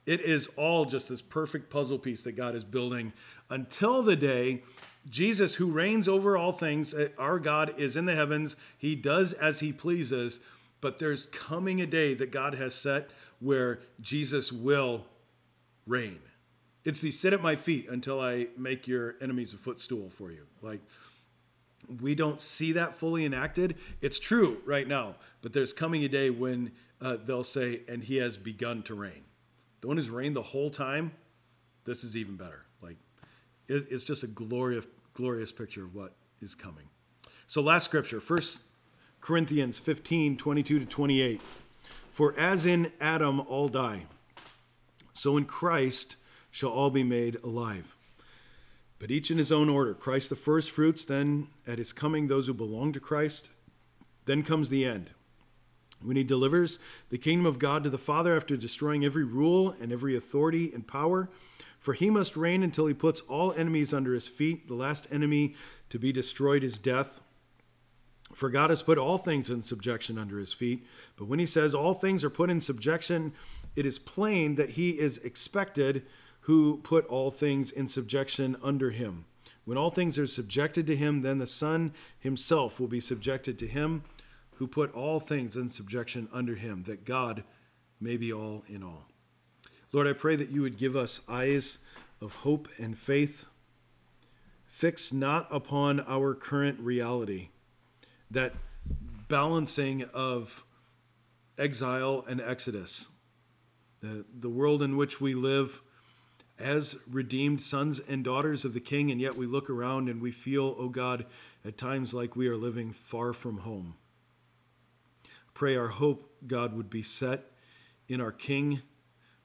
[0.07, 3.13] it is all just this perfect puzzle piece that God is building
[3.49, 4.63] until the day
[5.09, 8.57] Jesus, who reigns over all things, uh, our God is in the heavens.
[8.77, 10.41] He does as he pleases,
[10.81, 15.07] but there's coming a day that God has set where Jesus will
[15.87, 16.21] reign.
[16.85, 20.47] It's the sit at my feet until I make your enemies a footstool for you.
[20.63, 20.81] Like
[22.01, 23.77] we don't see that fully enacted.
[24.01, 28.17] It's true right now, but there's coming a day when uh, they'll say, and he
[28.17, 29.25] has begun to reign.
[29.81, 31.13] The one who's reigned the whole time,
[31.85, 32.67] this is even better.
[33.71, 34.85] It, it's just a glorious,
[35.15, 36.87] glorious picture of what is coming.
[37.47, 38.63] So, last scripture, First
[39.21, 41.41] Corinthians 15 22 to 28.
[42.11, 44.07] For as in Adam all die,
[45.13, 46.17] so in Christ
[46.51, 47.95] shall all be made alive.
[48.99, 52.49] But each in his own order Christ the first fruits, then at his coming, those
[52.49, 53.51] who belong to Christ.
[54.25, 55.13] Then comes the end,
[56.03, 59.93] when he delivers the kingdom of God to the Father after destroying every rule and
[59.93, 61.31] every authority and power.
[61.81, 64.69] For he must reign until he puts all enemies under his feet.
[64.69, 65.57] The last enemy
[65.89, 67.23] to be destroyed is death.
[68.35, 70.87] For God has put all things in subjection under his feet.
[71.17, 73.33] But when he says all things are put in subjection,
[73.75, 76.05] it is plain that he is expected
[76.43, 79.25] who put all things in subjection under him.
[79.65, 83.67] When all things are subjected to him, then the Son himself will be subjected to
[83.67, 84.05] him
[84.55, 87.45] who put all things in subjection under him, that God
[87.99, 89.10] may be all in all.
[89.93, 91.79] Lord, I pray that you would give us eyes
[92.21, 93.47] of hope and faith,
[94.65, 97.49] fixed not upon our current reality,
[98.31, 98.55] that
[99.27, 100.63] balancing of
[101.59, 103.09] exile and exodus,
[104.01, 105.83] the, the world in which we live
[106.57, 110.31] as redeemed sons and daughters of the King, and yet we look around and we
[110.31, 111.27] feel, oh God,
[111.65, 113.95] at times like we are living far from home.
[115.53, 117.47] Pray our hope, God, would be set
[118.09, 118.83] in our King,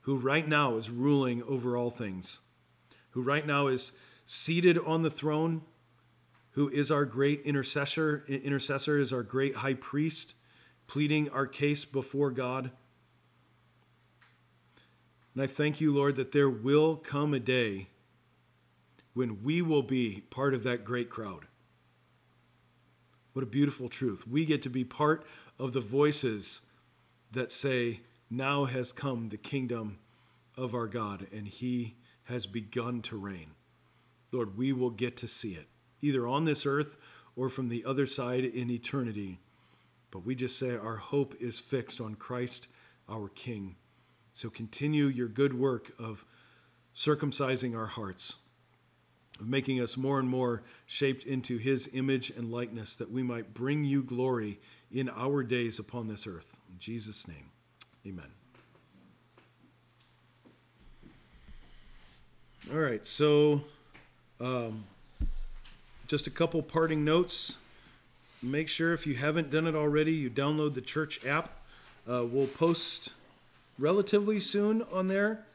[0.05, 2.41] who right now is ruling over all things,
[3.11, 3.91] who right now is
[4.27, 5.63] seated on the throne,
[6.51, 10.35] who is our great intercessor, intercessor is our great high priest,
[10.85, 12.69] pleading our case before God.
[15.33, 17.87] And I thank you, Lord, that there will come a day
[19.15, 21.47] when we will be part of that great crowd.
[23.33, 24.27] What a beautiful truth.
[24.27, 25.25] We get to be part
[25.57, 26.61] of the voices
[27.31, 29.99] that say, Now has come the kingdom
[30.57, 31.95] of our God, and he
[32.25, 33.51] has begun to reign.
[34.31, 35.67] Lord, we will get to see it,
[36.01, 36.97] either on this earth
[37.35, 39.39] or from the other side in eternity.
[40.11, 42.67] But we just say our hope is fixed on Christ,
[43.09, 43.75] our King.
[44.33, 46.25] So continue your good work of
[46.95, 48.35] circumcising our hearts,
[49.39, 53.53] of making us more and more shaped into his image and likeness, that we might
[53.53, 54.59] bring you glory
[54.91, 56.57] in our days upon this earth.
[56.69, 57.51] In Jesus' name,
[58.05, 58.31] amen.
[62.71, 63.61] All right, so
[64.39, 64.85] um,
[66.07, 67.57] just a couple parting notes.
[68.41, 71.51] Make sure if you haven't done it already, you download the church app.
[72.07, 73.11] Uh, we'll post
[73.77, 75.45] relatively soon on there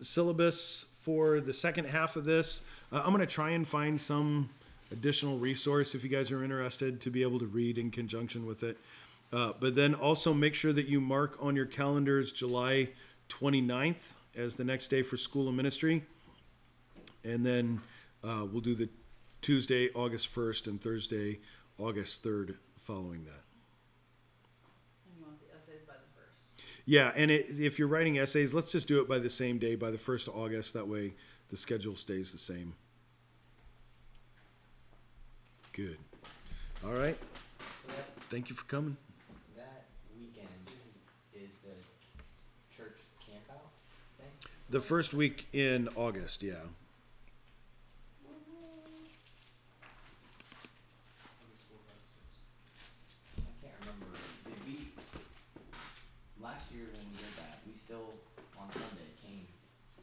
[0.00, 2.62] syllabus for the second half of this.
[2.92, 4.50] Uh, I'm going to try and find some
[4.92, 8.62] additional resource if you guys are interested to be able to read in conjunction with
[8.62, 8.78] it.
[9.32, 12.90] Uh, but then also make sure that you mark on your calendars July
[13.28, 16.04] 29th as the next day for school and ministry.
[17.24, 17.80] And then
[18.22, 18.88] uh, we'll do the
[19.42, 21.40] Tuesday, August 1st, and Thursday,
[21.78, 23.42] August 3rd following that.
[25.04, 26.32] And you want the essays by the first.
[26.84, 29.74] Yeah, and it, if you're writing essays, let's just do it by the same day,
[29.74, 30.74] by the 1st of August.
[30.74, 31.14] That way
[31.50, 32.74] the schedule stays the same.
[35.72, 35.98] Good.
[36.84, 37.18] All right.
[38.30, 38.96] Thank you for coming.
[39.56, 39.84] that
[40.18, 40.48] weekend
[41.34, 41.74] is the
[42.74, 43.70] church campout
[44.18, 44.50] thing?
[44.76, 46.52] The first week in August, yeah.
[53.38, 54.12] I can't remember.
[54.44, 54.92] Did we,
[56.42, 58.12] last year when we did that, we still,
[58.60, 59.46] on Sunday, came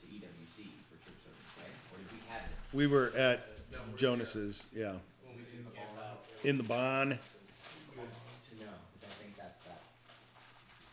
[0.02, 1.77] to EWC for church service, right?
[1.93, 2.76] Or did we have it?
[2.76, 3.45] We were at
[3.95, 4.93] Jonas's, yeah.
[6.43, 7.10] In the barn.
[7.10, 7.16] To
[8.58, 9.82] know, because I think that's that,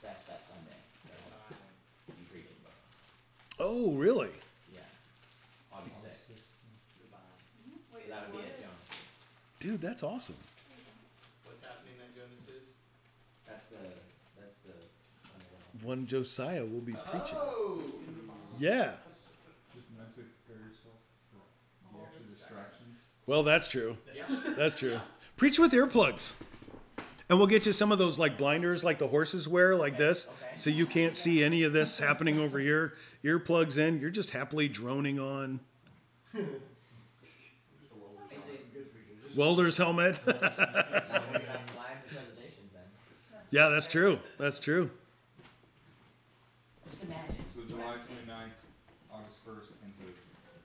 [0.02, 0.76] that's that Sunday.
[1.08, 1.16] that
[2.08, 2.76] You preached about.
[3.62, 4.30] Oh, really?
[4.72, 4.80] Yeah.
[5.72, 6.42] August sixth.
[7.94, 9.60] Wait, So that would be at is- Jonas's.
[9.60, 10.36] Dude, that's awesome.
[11.44, 12.68] What's happening at Jonas's?
[13.46, 13.76] That's the,
[14.40, 14.72] that's the
[15.28, 15.86] Sunday.
[15.86, 17.36] One Josiah will be preaching.
[17.38, 17.82] Oh!
[18.58, 18.92] Yeah.
[19.74, 20.96] Just mentally prepare yourself
[21.30, 22.96] for the extra distractions.
[23.26, 23.96] Well, that's true.
[24.14, 24.24] Yeah.
[24.56, 25.00] That's true.
[25.36, 26.32] Preach with earplugs.
[27.30, 30.26] And we'll get you some of those like blinders like the horses wear, like this.
[30.26, 30.56] Okay.
[30.56, 32.94] So you can't see any of this happening over here.
[33.24, 35.60] Earplugs in, you're just happily droning on.
[39.36, 40.20] Welder's helmet.
[40.26, 42.82] Now we got slides and presentations then.
[43.52, 44.18] yeah, that's true.
[44.36, 44.90] That's true.
[46.90, 47.36] Just imagine.
[47.54, 48.50] So July 29th,
[49.12, 50.18] August 1st, and Thursday.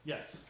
[0.04, 0.45] Yes.